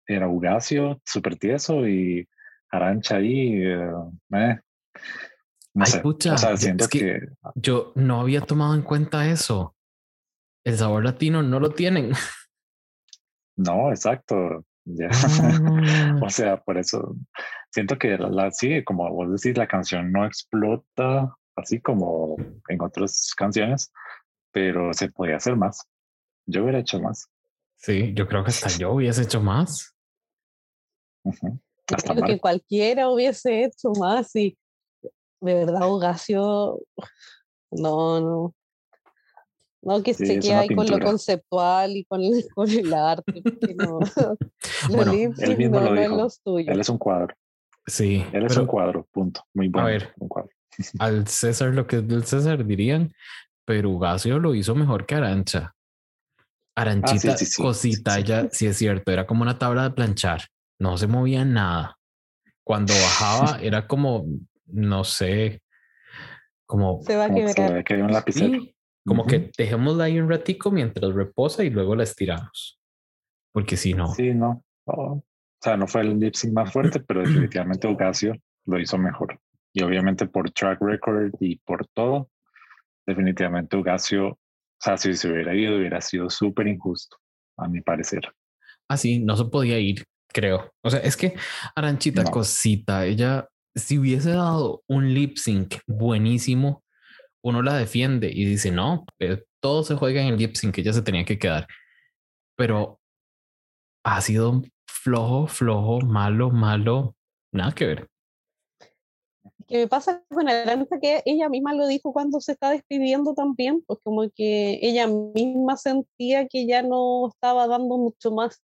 era 0.07 0.29
Ugacio, 0.29 1.01
súper 1.05 1.37
tieso 1.37 1.87
y 1.87 2.27
Arancha 2.71 3.17
ahí, 3.17 3.63
eh, 3.63 3.93
eh 4.33 4.59
no 5.75 5.87
sé. 5.87 6.03
o 6.05 6.39
sea, 6.39 6.57
siento 6.57 6.89
que, 6.89 7.29
yo 7.55 7.93
no 7.95 8.21
había 8.21 8.41
tomado 8.41 8.75
en 8.75 8.83
cuenta 8.83 9.29
eso. 9.29 9.77
El 10.65 10.77
sabor 10.77 11.05
latino 11.05 11.43
no 11.43 11.61
lo 11.61 11.71
tienen. 11.71 12.11
No, 13.61 13.91
exacto. 13.91 14.65
Ah. 15.03 16.19
o 16.23 16.31
sea, 16.31 16.57
por 16.63 16.79
eso 16.79 17.15
siento 17.71 17.99
que 17.99 18.17
la, 18.17 18.51
sí, 18.51 18.83
como 18.85 19.09
vos 19.13 19.31
decís, 19.31 19.57
la 19.57 19.69
canción 19.69 20.11
no 20.11 20.25
explota 20.25 21.35
así 21.57 21.81
como 21.81 22.37
en 22.69 22.81
otras 22.81 23.33
canciones, 23.37 23.93
pero 24.51 24.93
se 24.95 25.11
podía 25.11 25.37
hacer 25.37 25.57
más. 25.57 25.87
Yo 26.47 26.63
hubiera 26.63 26.79
hecho 26.79 27.01
más. 27.01 27.29
Sí, 27.77 28.13
yo 28.15 28.27
creo 28.27 28.43
que 28.43 28.51
hasta 28.51 28.69
yo 28.71 28.93
hubiese 28.93 29.23
hecho 29.23 29.41
más. 29.41 29.95
Creo 31.87 32.25
que 32.25 32.41
cualquiera 32.41 33.11
hubiese 33.11 33.65
hecho 33.65 33.93
más 33.99 34.35
y 34.37 34.57
de 35.41 35.55
verdad 35.55 35.83
Ogacio, 35.83 36.81
no, 37.71 38.21
no. 38.21 38.55
No, 39.83 40.03
que 40.03 40.13
se 40.13 40.39
quede 40.39 40.55
ahí 40.55 40.69
con 40.69 40.87
lo 40.87 40.99
conceptual 41.01 41.97
y 41.97 42.05
con 42.05 42.23
el, 42.23 42.45
con 42.55 42.69
el 42.69 42.93
arte. 42.93 43.43
No, 43.77 43.99
bueno, 44.91 45.13
él 45.13 45.57
mismo 45.57 45.81
lo 45.81 45.95
dijo. 45.95 46.29
Él 46.59 46.81
es 46.81 46.89
un 46.89 46.99
cuadro. 46.99 47.35
Sí. 47.87 48.25
Él 48.33 48.45
es 48.45 48.57
un 48.57 48.67
cuadro, 48.67 49.07
punto. 49.11 49.43
Muy 49.55 49.69
bueno. 49.69 49.89
A 49.89 49.91
ver, 49.91 50.13
un 50.19 50.29
cuadro. 50.29 50.51
al 50.99 51.27
César 51.27 51.75
lo 51.75 51.87
que 51.87 51.97
es 51.97 52.09
del 52.09 52.25
César 52.25 52.65
dirían, 52.65 53.13
pero 53.65 53.91
Ugacio 53.91 54.39
lo 54.39 54.55
hizo 54.55 54.75
mejor 54.75 55.07
que 55.07 55.15
Arancha. 55.15 55.75
Ah, 56.77 56.83
Aranchita, 56.83 57.35
cosita, 57.57 58.21
ya 58.21 58.49
sí 58.51 58.67
es 58.67 58.77
cierto, 58.77 59.11
era 59.11 59.27
como 59.27 59.43
una 59.43 59.59
tabla 59.59 59.83
de 59.83 59.91
planchar, 59.91 60.43
no 60.79 60.97
se 60.97 61.07
movía 61.07 61.45
nada. 61.45 61.99
Cuando 62.65 62.95
bajaba 62.95 63.59
era 63.61 63.87
como, 63.87 64.25
no 64.67 65.05
sé, 65.05 65.63
como... 66.65 67.03
Se 67.03 67.17
va 67.17 67.25
a 67.25 67.35
quebrar. 67.35 67.85
Que 67.85 67.95
un 67.95 68.13
lapicero. 68.13 68.63
Como 69.11 69.27
que 69.27 69.51
dejémosla 69.59 70.05
ahí 70.05 70.21
un 70.21 70.31
ratico 70.31 70.71
mientras 70.71 71.13
reposa 71.13 71.65
y 71.65 71.71
luego 71.71 71.97
la 71.97 72.05
estiramos. 72.05 72.79
Porque 73.53 73.77
si 73.77 73.93
no. 73.93 74.15
Sí, 74.15 74.33
no. 74.33 74.63
O 74.85 75.25
sea, 75.61 75.77
no 75.77 75.89
fue 75.89 76.03
el 76.03 76.21
lip 76.21 76.35
sync 76.37 76.53
más 76.53 76.73
fuerte, 76.73 77.01
pero 77.09 77.23
definitivamente 77.23 77.89
Ocasio 77.89 78.37
lo 78.67 78.79
hizo 78.79 78.99
mejor. 78.99 79.41
Y 79.73 79.83
obviamente 79.83 80.29
por 80.29 80.53
track 80.53 80.81
record 80.81 81.33
y 81.41 81.57
por 81.57 81.89
todo, 81.89 82.31
definitivamente 83.05 83.77
Ocasio, 83.77 84.29
o 84.29 84.39
sea, 84.79 84.97
si 84.97 85.13
se 85.15 85.29
hubiera 85.29 85.57
ido, 85.57 85.77
hubiera 85.77 86.01
sido 86.01 86.31
súper 86.31 86.69
injusto, 86.69 87.17
a 87.57 87.67
mi 87.67 87.81
parecer. 87.81 88.21
Así, 88.89 89.17
ah, 89.17 89.25
no 89.25 89.37
se 89.37 89.47
podía 89.47 89.81
ir, 89.81 90.05
creo. 90.29 90.73
O 90.85 90.91
sea, 90.91 91.01
es 91.01 91.17
que 91.17 91.35
Aranchita 91.75 92.23
Cosita, 92.23 93.07
ella, 93.07 93.49
si 93.75 93.99
hubiese 93.99 94.31
dado 94.31 94.85
un 94.87 95.13
lip 95.13 95.37
sync 95.37 95.79
buenísimo, 95.89 96.85
uno 97.43 97.63
la 97.63 97.77
defiende 97.77 98.31
y 98.33 98.45
dice, 98.45 98.71
no, 98.71 99.05
eh, 99.19 99.45
todo 99.61 99.83
se 99.83 99.97
juega 99.97 100.21
en 100.23 100.29
el 100.29 100.37
lip 100.37 100.55
sync, 100.55 100.79
ella 100.79 100.93
se 100.93 101.03
tenía 101.03 101.25
que 101.25 101.39
quedar. 101.39 101.67
Pero 102.57 103.01
ha 104.05 104.21
sido 104.21 104.63
flojo, 104.87 105.47
flojo, 105.47 106.01
malo, 106.01 106.51
malo, 106.51 107.15
nada 107.53 107.73
que 107.73 107.87
ver. 107.87 108.09
¿Qué 109.67 109.79
me 109.79 109.87
pasa 109.87 110.25
con 110.29 110.49
Aranza 110.49 110.99
que 111.01 111.23
ella 111.25 111.49
misma 111.49 111.75
lo 111.75 111.87
dijo 111.87 112.13
cuando 112.13 112.41
se 112.41 112.53
está 112.53 112.71
despidiendo 112.71 113.35
también, 113.35 113.83
pues 113.87 114.01
como 114.03 114.29
que 114.35 114.81
ella 114.83 115.07
misma 115.07 115.77
sentía 115.77 116.49
que 116.49 116.67
ya 116.67 116.83
no 116.83 117.29
estaba 117.29 117.69
dando 117.69 117.97
mucho 117.97 118.33
más. 118.33 118.61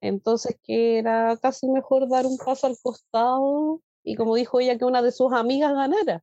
Entonces 0.00 0.56
que 0.62 0.98
era 0.98 1.36
casi 1.38 1.68
mejor 1.68 2.08
dar 2.08 2.26
un 2.26 2.38
paso 2.38 2.68
al 2.68 2.76
costado 2.80 3.80
y 4.04 4.14
como 4.14 4.36
dijo 4.36 4.60
ella 4.60 4.78
que 4.78 4.84
una 4.84 5.02
de 5.02 5.10
sus 5.10 5.32
amigas 5.32 5.72
ganara. 5.72 6.22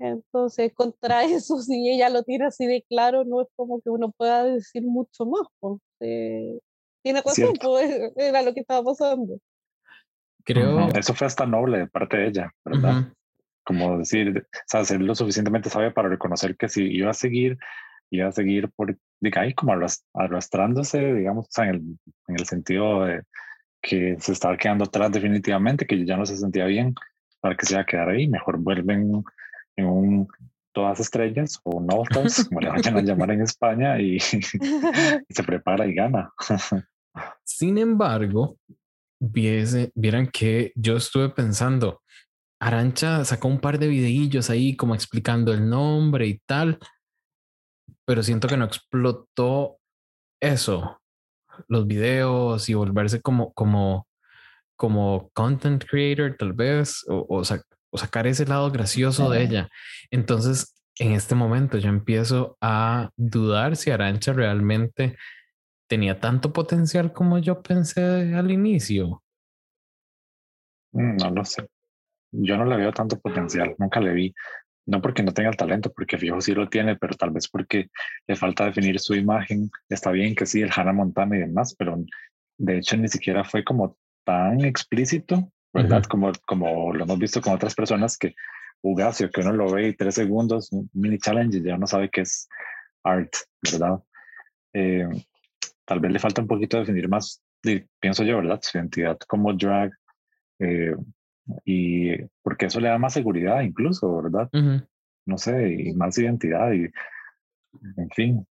Entonces, 0.00 0.72
contra 0.74 1.22
eso, 1.24 1.58
si 1.58 1.88
ella 1.90 2.08
lo 2.08 2.24
tira 2.24 2.48
así 2.48 2.66
de 2.66 2.84
claro, 2.88 3.24
no 3.24 3.42
es 3.42 3.48
como 3.54 3.80
que 3.80 3.90
uno 3.90 4.10
pueda 4.10 4.44
decir 4.44 4.82
mucho 4.82 5.26
más. 5.26 5.46
Porque 5.60 6.58
tiene 7.02 7.22
razón, 7.22 7.54
pues, 7.60 8.12
era 8.16 8.42
lo 8.42 8.52
que 8.52 8.60
estaba 8.60 8.82
pasando. 8.82 9.38
Creo. 10.44 10.88
Eso 10.88 11.14
fue 11.14 11.26
hasta 11.26 11.46
noble 11.46 11.78
de 11.78 11.86
parte 11.86 12.16
de 12.16 12.28
ella, 12.28 12.50
¿verdad? 12.64 13.12
Como 13.62 13.98
decir, 13.98 14.38
o 14.38 14.62
sea, 14.66 14.84
ser 14.84 15.00
lo 15.00 15.14
suficientemente 15.14 15.68
sabia 15.68 15.92
para 15.92 16.08
reconocer 16.08 16.56
que 16.56 16.68
si 16.68 16.82
iba 16.84 17.10
a 17.10 17.14
seguir, 17.14 17.58
iba 18.10 18.26
a 18.26 18.32
seguir 18.32 18.70
por, 18.70 18.96
diga, 19.20 19.42
ahí 19.42 19.52
como 19.52 19.74
arrastrándose, 20.14 21.14
digamos, 21.14 21.46
o 21.46 21.50
sea, 21.50 21.66
en 21.66 21.70
el, 21.70 21.80
en 22.28 22.40
el 22.40 22.46
sentido 22.46 23.04
de 23.04 23.22
que 23.82 24.16
se 24.18 24.32
estaba 24.32 24.56
quedando 24.56 24.84
atrás 24.84 25.12
definitivamente, 25.12 25.86
que 25.86 26.04
ya 26.06 26.16
no 26.16 26.24
se 26.24 26.38
sentía 26.38 26.64
bien, 26.64 26.94
para 27.40 27.54
que 27.54 27.66
se 27.66 27.74
iba 27.74 27.82
a 27.82 27.86
quedar 27.86 28.08
ahí, 28.08 28.26
mejor 28.26 28.58
vuelven 28.58 29.22
en 29.80 29.86
un 29.86 30.28
todas 30.72 31.00
estrellas 31.00 31.60
o 31.64 31.80
notas, 31.80 32.44
como 32.48 32.60
le 32.60 32.70
vayan 32.70 32.96
a 32.96 33.02
llamar 33.02 33.30
en 33.32 33.42
España, 33.42 34.00
y, 34.00 34.18
se 34.20 35.42
prepara 35.44 35.86
y 35.86 35.94
gana. 35.94 36.32
Sin 37.44 37.78
embargo, 37.78 38.56
viese, 39.20 39.92
vieran 39.94 40.28
que 40.28 40.72
yo 40.74 40.96
estuve 40.96 41.30
pensando, 41.30 42.02
Arancha 42.60 43.24
sacó 43.24 43.48
un 43.48 43.60
par 43.60 43.78
de 43.78 43.88
videillos 43.88 44.50
ahí 44.50 44.76
como 44.76 44.94
explicando 44.94 45.52
el 45.52 45.68
nombre 45.68 46.26
y 46.26 46.38
tal, 46.46 46.78
pero 48.04 48.22
siento 48.22 48.48
que 48.48 48.56
no 48.56 48.66
explotó 48.66 49.78
eso, 50.40 51.00
los 51.68 51.86
videos 51.86 52.68
y 52.68 52.74
volverse 52.74 53.20
como, 53.20 53.52
como, 53.52 54.06
como 54.76 55.30
content 55.32 55.84
creator 55.84 56.36
tal 56.38 56.52
vez, 56.52 57.04
o, 57.08 57.26
o, 57.28 57.44
o 57.90 57.98
sacar 57.98 58.26
ese 58.26 58.46
lado 58.46 58.70
gracioso 58.70 59.30
de 59.30 59.42
ella. 59.42 59.68
Entonces, 60.10 60.74
en 60.98 61.12
este 61.12 61.34
momento 61.34 61.78
yo 61.78 61.88
empiezo 61.88 62.56
a 62.60 63.10
dudar 63.16 63.76
si 63.76 63.90
Arancha 63.90 64.32
realmente 64.32 65.16
tenía 65.88 66.20
tanto 66.20 66.52
potencial 66.52 67.12
como 67.12 67.38
yo 67.38 67.62
pensé 67.62 68.34
al 68.34 68.50
inicio. 68.50 69.22
Mm, 70.92 71.16
no 71.16 71.30
lo 71.30 71.44
sé. 71.44 71.66
Yo 72.32 72.56
no 72.56 72.64
le 72.64 72.76
veo 72.76 72.92
tanto 72.92 73.18
potencial, 73.18 73.74
nunca 73.78 74.00
le 74.00 74.12
vi. 74.12 74.34
No 74.86 75.00
porque 75.00 75.22
no 75.22 75.32
tenga 75.32 75.50
el 75.50 75.56
talento, 75.56 75.92
porque 75.92 76.18
fijo 76.18 76.40
sí 76.40 76.54
lo 76.54 76.68
tiene, 76.68 76.96
pero 76.96 77.14
tal 77.14 77.30
vez 77.30 77.48
porque 77.48 77.90
le 78.26 78.36
falta 78.36 78.66
definir 78.66 78.98
su 79.00 79.14
imagen. 79.14 79.70
Está 79.88 80.10
bien 80.10 80.34
que 80.34 80.46
sí, 80.46 80.62
el 80.62 80.70
Hannah 80.74 80.92
Montana 80.92 81.36
y 81.36 81.40
demás, 81.40 81.74
pero 81.76 82.02
de 82.58 82.78
hecho 82.78 82.96
ni 82.96 83.08
siquiera 83.08 83.42
fue 83.44 83.64
como 83.64 83.96
tan 84.24 84.64
explícito 84.64 85.50
¿verdad? 85.72 86.04
como, 86.04 86.32
como 86.46 86.92
lo 86.92 87.04
hemos 87.04 87.18
visto 87.18 87.40
con 87.40 87.54
otras 87.54 87.74
personas 87.74 88.16
que 88.16 88.34
Ugacio, 88.82 89.30
que 89.30 89.40
uno 89.42 89.52
lo 89.52 89.70
ve 89.70 89.88
y 89.88 89.96
tres 89.96 90.14
segundos, 90.14 90.72
un 90.72 90.88
mini 90.94 91.18
challenge, 91.18 91.60
ya 91.62 91.74
uno 91.74 91.86
sabe 91.86 92.08
que 92.08 92.22
es 92.22 92.48
art, 93.04 93.32
¿verdad? 93.70 94.02
Eh, 94.72 95.06
tal 95.84 96.00
vez 96.00 96.12
le 96.12 96.18
falta 96.18 96.40
un 96.40 96.48
poquito 96.48 96.78
definir 96.78 97.08
más, 97.08 97.42
pienso 98.00 98.24
yo, 98.24 98.36
¿verdad? 98.36 98.60
Su 98.62 98.78
identidad 98.78 99.18
como 99.28 99.52
drag. 99.52 99.92
Eh, 100.58 100.94
y 101.64 102.16
porque 102.42 102.66
eso 102.66 102.80
le 102.80 102.88
da 102.88 102.98
más 102.98 103.12
seguridad 103.12 103.60
incluso, 103.62 104.22
¿verdad? 104.22 104.48
No 105.26 105.36
sé, 105.36 105.72
y 105.72 105.92
más 105.94 106.16
identidad 106.18 106.72
y, 106.72 106.88
en 107.96 108.10
fin, 108.14 108.46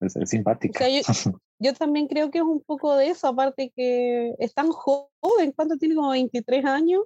es, 0.00 0.16
simpática. 0.28 0.86
yo, 0.88 1.00
también 1.76 2.08
creo 2.08 2.30
que 2.30 2.38
es 2.38 2.44
un 2.44 2.60
poco 2.60 2.96
de 2.96 3.08
eso, 3.08 3.28
aparte 3.28 3.72
que 3.76 4.34
es 4.38 4.54
tan 4.54 4.68
joven, 4.70 5.52
¿cuánto 5.54 5.76
tiene? 5.76 5.94
Como 5.94 6.10
23 6.10 6.64
años. 6.64 7.02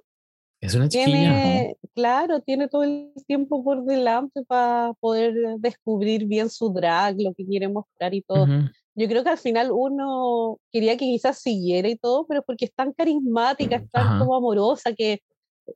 Es 0.61 0.73
una 0.73 0.87
tiene, 0.87 1.77
Claro, 1.93 2.39
tiene 2.39 2.67
todo 2.67 2.83
el 2.83 3.11
tiempo 3.27 3.63
por 3.63 3.83
delante 3.83 4.43
para 4.43 4.93
poder 4.99 5.33
descubrir 5.59 6.25
bien 6.25 6.49
su 6.49 6.71
drag, 6.73 7.15
lo 7.19 7.33
que 7.33 7.45
quiere 7.45 7.67
mostrar 7.67 8.13
y 8.13 8.21
todo. 8.21 8.47
Yo 8.95 9.07
creo 9.07 9.23
que 9.23 9.29
al 9.29 9.37
final 9.37 9.71
uno 9.71 10.57
quería 10.71 10.93
que 10.93 11.05
quizás 11.05 11.39
siguiera 11.39 11.89
y 11.89 11.97
todo, 11.97 12.25
pero 12.25 12.41
porque 12.41 12.65
es 12.65 12.73
tan 12.73 12.93
carismática, 12.93 13.75
es 13.75 13.91
tan 13.91 14.19
como 14.19 14.35
amorosa, 14.35 14.93
que 14.93 15.21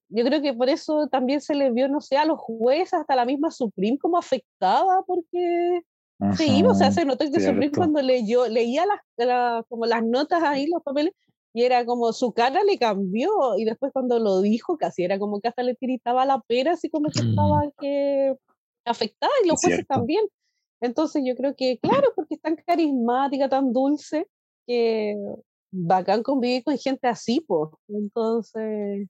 yo 0.08 0.24
creo 0.24 0.42
que 0.42 0.54
por 0.54 0.70
eso 0.70 1.08
también 1.08 1.42
se 1.42 1.56
le 1.56 1.72
vio, 1.72 1.88
no 1.88 2.02
sé, 2.02 2.18
a 2.18 2.26
los 2.26 2.40
jueces, 2.40 2.94
hasta 2.94 3.16
la 3.16 3.26
misma 3.26 3.52
Supreme 3.52 3.98
como 3.98 4.18
afectada, 4.18 5.04
porque 5.06 5.82
sí, 6.36 6.64
o 6.64 6.74
sea, 6.74 6.92
se 6.92 7.06
notó 7.06 7.26
que 7.32 7.40
Supreme 7.40 7.72
cuando 7.72 8.02
leyó, 8.02 8.48
leía 8.48 8.86
las, 8.86 9.66
como 9.68 9.86
las 9.86 10.04
notas 10.04 10.44
ahí, 10.44 10.68
los 10.68 10.84
papeles, 10.84 11.14
y 11.54 11.64
era 11.64 11.86
como 11.86 12.14
su 12.14 12.32
cara 12.32 12.64
le 12.64 12.78
cambió 12.78 13.30
y 13.58 13.66
después 13.66 13.92
cuando 13.92 14.20
lo 14.20 14.42
dijo 14.42 14.78
casi 14.78 15.04
era 15.04 15.18
como 15.18 15.42
que 15.42 15.48
hasta 15.48 15.64
le 15.64 15.76
tiritaba 15.76 16.26
la 16.26 16.40
pera 16.42 16.74
así 16.74 16.90
como 16.90 17.10
que 17.10 17.22
estaba 17.22 17.66
mm. 17.66 17.72
que 17.80 18.36
afectada 18.86 19.32
y 19.44 19.48
los 19.48 19.60
jueces 19.62 19.88
también. 19.88 20.26
Entonces 20.82 21.24
yo 21.26 21.36
creo 21.36 21.56
que 21.56 21.80
claro 21.80 22.10
porque 22.16 22.36
es 22.36 22.42
tan 22.42 22.56
carismática 22.56 23.50
tan 23.50 23.74
dulce 23.74 24.28
que 24.68 25.16
bacán 25.72 26.24
convivir 26.24 26.64
con 26.64 26.78
gente 26.78 27.08
así 27.08 27.42
pues 27.42 27.72
entonces 27.88 29.08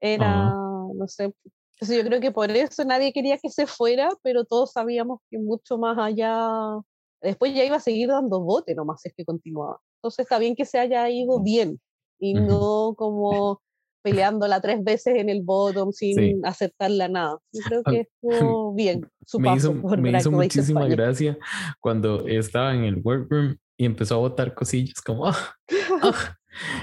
era 0.00 0.52
no 0.52 1.06
sé 1.06 1.32
entonces 1.76 2.02
yo 2.02 2.08
creo 2.08 2.20
que 2.20 2.32
por 2.32 2.50
eso 2.50 2.84
nadie 2.84 3.12
quería 3.12 3.38
que 3.38 3.50
se 3.50 3.66
fuera 3.66 4.08
pero 4.22 4.44
todos 4.44 4.72
sabíamos 4.72 5.20
que 5.30 5.38
mucho 5.38 5.76
más 5.78 5.98
allá 5.98 6.80
después 7.22 7.54
ya 7.54 7.64
iba 7.64 7.76
a 7.76 7.80
seguir 7.80 8.08
dando 8.08 8.40
bote 8.40 8.74
nomás 8.74 9.04
es 9.04 9.12
que 9.14 9.24
continuaba. 9.24 9.78
Entonces 9.98 10.24
está 10.24 10.38
bien 10.38 10.54
que 10.54 10.64
se 10.64 10.78
haya 10.78 11.08
ido 11.10 11.42
bien 11.42 11.80
y 12.18 12.34
no 12.34 12.94
como 12.96 13.60
peleándola 14.02 14.60
tres 14.60 14.82
veces 14.84 15.16
en 15.16 15.28
el 15.28 15.42
bottom 15.42 15.92
sin 15.92 16.44
aceptarla 16.46 17.08
nada. 17.08 17.38
Yo 17.52 17.62
creo 17.62 17.82
que 17.82 18.00
estuvo 18.22 18.74
bien 18.74 19.08
su 19.26 19.40
me 19.40 19.54
hizo, 19.54 19.72
me 19.72 20.16
hizo 20.16 20.30
muchísima 20.30 20.86
gracia 20.86 21.36
cuando 21.80 22.26
estaba 22.28 22.74
en 22.74 22.84
el 22.84 23.00
workroom 23.02 23.56
y 23.76 23.84
empezó 23.84 24.14
a 24.14 24.18
botar 24.18 24.54
cosillas 24.54 25.00
como 25.00 25.26
ah, 25.28 25.54
ah", 26.02 26.35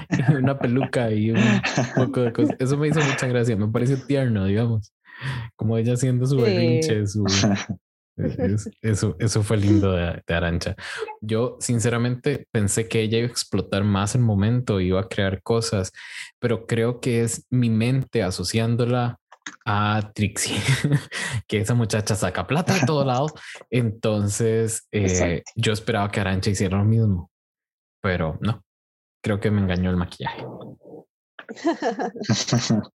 una 0.38 0.58
peluca 0.58 1.10
y 1.10 1.30
un 1.30 1.40
poco 1.94 2.22
de 2.22 2.32
cosas. 2.32 2.56
Eso 2.58 2.76
me 2.76 2.88
hizo 2.88 3.00
mucha 3.00 3.26
gracia, 3.26 3.56
me 3.56 3.68
pareció 3.68 3.96
tierno, 4.06 4.46
digamos. 4.46 4.92
Como 5.56 5.78
ella 5.78 5.94
haciendo 5.94 6.26
su 6.26 6.36
berrinche, 6.36 7.06
su, 7.06 7.24
eso, 8.82 9.16
eso 9.18 9.42
fue 9.42 9.56
lindo 9.56 9.92
de, 9.92 10.22
Arancha. 10.28 10.76
Yo 11.20 11.56
sinceramente 11.60 12.46
pensé 12.52 12.88
que 12.88 13.00
ella 13.00 13.18
iba 13.18 13.26
a 13.26 13.30
explotar 13.30 13.82
más 13.82 14.14
el 14.14 14.20
momento, 14.22 14.80
iba 14.80 15.00
a 15.00 15.08
crear 15.08 15.42
cosas, 15.42 15.92
pero 16.38 16.66
creo 16.66 17.00
que 17.00 17.22
es 17.22 17.46
mi 17.50 17.70
mente 17.70 18.22
asociándola 18.22 19.18
a 19.66 20.12
Trixie, 20.14 20.56
que 21.48 21.58
esa 21.58 21.74
muchacha 21.74 22.14
saca 22.14 22.46
plata 22.46 22.74
de 22.74 22.86
todo 22.86 23.04
lado. 23.04 23.26
Entonces 23.70 24.86
eh, 24.92 25.42
yo 25.56 25.72
esperaba 25.72 26.10
que 26.10 26.20
Arancha 26.20 26.50
hiciera 26.50 26.78
lo 26.78 26.84
mismo, 26.84 27.30
pero 28.00 28.38
no, 28.40 28.62
creo 29.24 29.40
que 29.40 29.50
me 29.50 29.62
engañó 29.62 29.90
el 29.90 29.96
maquillaje. 29.96 30.44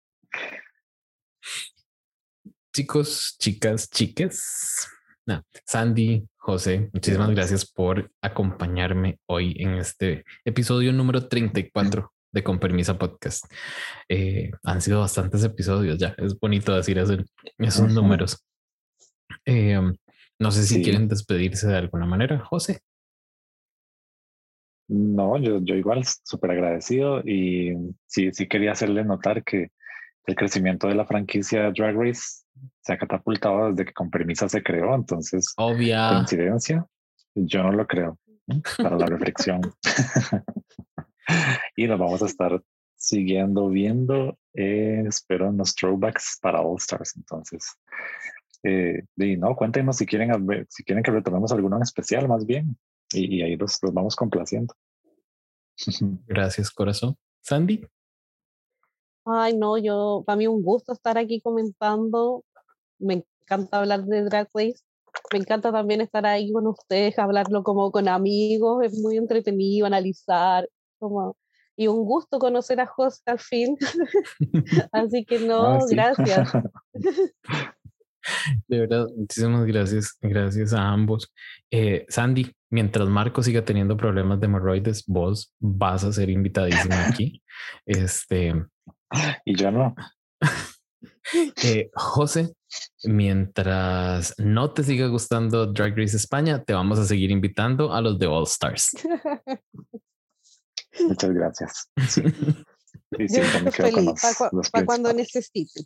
Chicos, 2.74 3.38
chicas, 3.40 3.90
chiques, 3.90 4.90
Sandy, 5.66 6.28
José, 6.36 6.90
muchísimas 6.92 7.30
gracias 7.30 7.66
por 7.66 8.12
acompañarme 8.22 9.18
hoy 9.28 9.56
en 9.60 9.76
este 9.76 10.26
episodio 10.44 10.92
número 10.92 11.30
34 11.30 12.12
de 12.34 12.44
Con 12.44 12.60
Permisa 12.60 12.98
Podcast. 12.98 13.46
Eh, 14.10 14.52
han 14.64 14.82
sido 14.82 15.00
bastantes 15.00 15.42
episodios 15.46 15.98
ya, 15.98 16.16
es 16.18 16.38
bonito 16.38 16.76
decir 16.76 16.98
esos 16.98 17.94
números. 17.94 18.44
Eh, 19.46 19.80
no 20.38 20.52
sé 20.52 20.64
si 20.64 20.84
quieren 20.84 21.08
despedirse 21.08 21.68
de 21.68 21.78
alguna 21.78 22.06
manera, 22.06 22.44
José. 22.44 22.82
No, 24.88 25.38
yo, 25.38 25.60
yo 25.64 25.76
igual 25.76 26.04
súper 26.06 26.52
agradecido 26.52 27.22
y 27.22 27.74
sí, 28.06 28.32
sí 28.32 28.48
quería 28.48 28.74
hacerle 28.74 29.04
notar 29.04 29.44
que 29.44 29.72
el 30.28 30.36
crecimiento 30.36 30.88
de 30.88 30.96
la 30.96 31.06
franquicia 31.06 31.72
Drag 31.72 31.96
Race 31.96 32.44
se 32.82 32.94
ha 32.94 32.98
catapultado 32.98 33.72
desde 33.72 33.86
que 33.86 33.94
con 33.94 34.10
permisa 34.10 34.48
se 34.48 34.64
creó, 34.64 34.96
entonces, 34.96 35.54
obvia 35.58 36.10
coincidencia, 36.10 36.86
yo 37.36 37.64
no 37.64 37.72
lo 37.72 37.86
creo, 37.88 38.18
para 38.78 38.98
la 38.98 39.06
reflexión. 39.08 39.62
y 41.76 41.88
nos 41.88 42.00
vamos 42.00 42.22
a 42.22 42.28
estar 42.28 42.62
siguiendo 42.96 43.70
viendo, 43.70 44.38
eh, 44.54 45.04
espero, 45.08 45.50
en 45.50 45.58
los 45.58 45.76
throwbacks 45.76 46.40
para 46.42 46.62
All 46.62 46.78
Stars, 46.78 47.16
entonces. 47.18 47.78
Eh, 48.64 49.04
y 49.18 49.38
no, 49.38 49.56
cuéntenos 49.56 49.98
si 49.98 50.06
quieren, 50.06 50.32
si 50.70 50.84
quieren 50.84 51.04
que 51.04 51.12
retomemos 51.12 51.52
alguno 51.52 51.76
en 51.76 51.84
especial, 51.84 52.28
más 52.28 52.46
bien, 52.46 52.78
y, 53.14 53.38
y 53.38 53.42
ahí 53.42 53.56
los, 53.56 53.82
los 53.82 53.94
vamos 53.94 54.16
complaciendo. 54.16 54.74
Gracias, 56.28 56.72
corazón. 56.72 57.16
Sandy. 57.42 57.86
Ay, 59.26 59.58
no, 59.58 59.78
yo, 59.78 60.24
para 60.26 60.38
mí 60.38 60.48
un 60.48 60.62
gusto 60.62 60.94
estar 60.94 61.18
aquí 61.18 61.42
comentando. 61.42 62.44
Me 63.00 63.26
encanta 63.42 63.80
hablar 63.80 64.06
de 64.06 64.24
Drag 64.24 64.48
Race. 64.54 64.82
Me 65.32 65.40
encanta 65.40 65.72
también 65.72 66.02
estar 66.02 66.26
ahí 66.26 66.52
con 66.52 66.68
ustedes, 66.68 67.18
hablarlo 67.18 67.64
como 67.64 67.92
con 67.92 68.08
amigos. 68.08 68.84
Es 68.84 69.00
muy 69.00 69.18
entretenido 69.18 69.88
analizar. 69.88 70.70
Como, 71.00 71.36
y 71.76 71.88
un 71.88 72.06
gusto 72.06 72.40
conocer 72.40 72.80
a 72.80 72.86
José 72.86 73.22
al 73.26 73.40
fin. 73.40 73.78
Así 74.92 75.26
que 75.26 75.40
no, 75.40 75.66
ah, 75.66 75.80
gracias. 75.90 76.52
De 78.68 78.80
verdad, 78.80 79.08
muchísimas 79.16 79.66
gracias. 79.66 80.18
Gracias 80.22 80.74
a 80.74 80.88
ambos. 80.88 81.32
Eh, 81.72 82.06
Sandy, 82.10 82.52
mientras 82.70 83.08
Marco 83.08 83.44
siga 83.44 83.64
teniendo 83.64 83.98
problemas 83.98 84.40
de 84.40 84.46
hemorroides, 84.46 85.04
vos 85.08 85.54
vas 85.60 86.04
a 86.04 86.14
ser 86.14 86.30
invitadísima 86.30 87.08
aquí. 87.08 87.42
Este, 87.86 88.54
y 89.46 89.56
yo 89.56 89.72
no. 89.72 89.96
Eh, 91.64 91.90
José, 91.96 92.54
mientras 93.04 94.36
no 94.38 94.72
te 94.72 94.84
siga 94.84 95.08
gustando 95.08 95.66
Drag 95.66 95.98
Race 95.98 96.16
España, 96.16 96.64
te 96.64 96.74
vamos 96.74 97.00
a 97.00 97.06
seguir 97.06 97.32
invitando 97.32 97.92
a 97.92 98.02
los 98.02 98.20
de 98.20 98.28
All 98.28 98.44
Stars. 98.44 98.92
Muchas 101.08 101.34
gracias. 101.34 101.90
para 104.72 104.86
cuando 104.86 105.14
necesiten. 105.14 105.86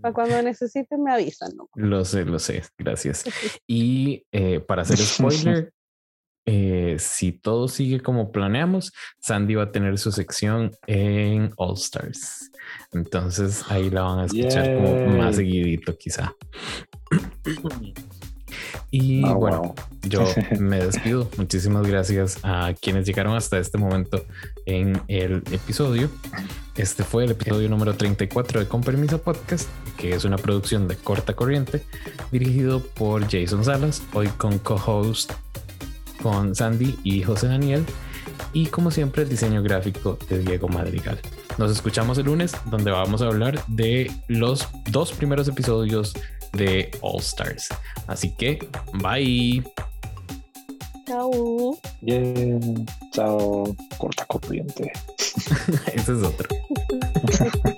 Para 0.00 0.14
cuando 0.14 0.42
necesiten 0.42 1.02
me 1.02 1.12
avisan. 1.12 1.50
¿no? 1.56 1.68
Lo 1.74 2.04
sé, 2.04 2.24
lo 2.24 2.38
sé. 2.38 2.62
Gracias. 2.78 3.24
Y 3.66 4.24
eh, 4.32 4.60
para 4.60 4.82
hacer 4.82 4.98
spoiler, 4.98 5.72
eh, 6.46 6.96
si 6.98 7.32
todo 7.32 7.68
sigue 7.68 8.00
como 8.00 8.30
planeamos, 8.30 8.92
Sandy 9.20 9.54
va 9.54 9.64
a 9.64 9.72
tener 9.72 9.98
su 9.98 10.12
sección 10.12 10.72
en 10.86 11.52
All 11.56 11.74
Stars. 11.74 12.50
Entonces 12.92 13.64
ahí 13.68 13.90
la 13.90 14.02
van 14.02 14.18
a 14.20 14.26
escuchar 14.26 14.76
como 14.76 15.06
más 15.16 15.36
seguidito 15.36 15.96
quizá. 15.96 16.34
Y 18.90 19.24
ah, 19.26 19.34
bueno, 19.34 19.74
yo 20.02 20.24
me 20.58 20.78
despido. 20.78 21.28
Muchísimas 21.36 21.86
gracias 21.86 22.38
a 22.42 22.74
quienes 22.80 23.06
llegaron 23.06 23.36
hasta 23.36 23.58
este 23.58 23.78
momento 23.78 24.24
en 24.66 25.00
el 25.08 25.42
episodio. 25.50 26.10
Este 26.76 27.04
fue 27.04 27.24
el 27.24 27.30
episodio 27.32 27.68
número 27.68 27.94
34 27.94 28.60
de 28.60 28.68
Con 28.68 28.82
Permiso 28.82 29.20
Podcast, 29.22 29.68
que 29.96 30.14
es 30.14 30.24
una 30.24 30.36
producción 30.36 30.88
de 30.88 30.96
corta 30.96 31.34
corriente, 31.34 31.82
dirigido 32.32 32.80
por 32.80 33.22
Jason 33.30 33.64
Salas, 33.64 34.02
hoy 34.12 34.28
con 34.28 34.58
co-host 34.58 35.32
con 36.24 36.54
Sandy 36.54 36.98
y 37.04 37.22
José 37.22 37.48
Daniel. 37.48 37.84
Y 38.54 38.66
como 38.66 38.90
siempre, 38.90 39.24
el 39.24 39.28
diseño 39.28 39.62
gráfico 39.62 40.18
de 40.28 40.38
Diego 40.38 40.68
Madrigal. 40.68 41.20
Nos 41.58 41.70
escuchamos 41.70 42.16
el 42.18 42.24
lunes, 42.24 42.56
donde 42.64 42.90
vamos 42.90 43.20
a 43.20 43.26
hablar 43.26 43.62
de 43.68 44.10
los 44.28 44.66
dos 44.90 45.12
primeros 45.12 45.46
episodios 45.48 46.14
de 46.56 46.90
All 47.02 47.20
Stars. 47.20 47.68
Así 48.06 48.30
que, 48.30 48.66
bye. 48.94 49.62
Chao. 51.06 51.78
Chao. 53.12 53.76
Corta 53.98 54.24
corriente. 54.26 54.92
Ese 55.94 56.12
es 56.12 56.22
otro. 56.22 56.48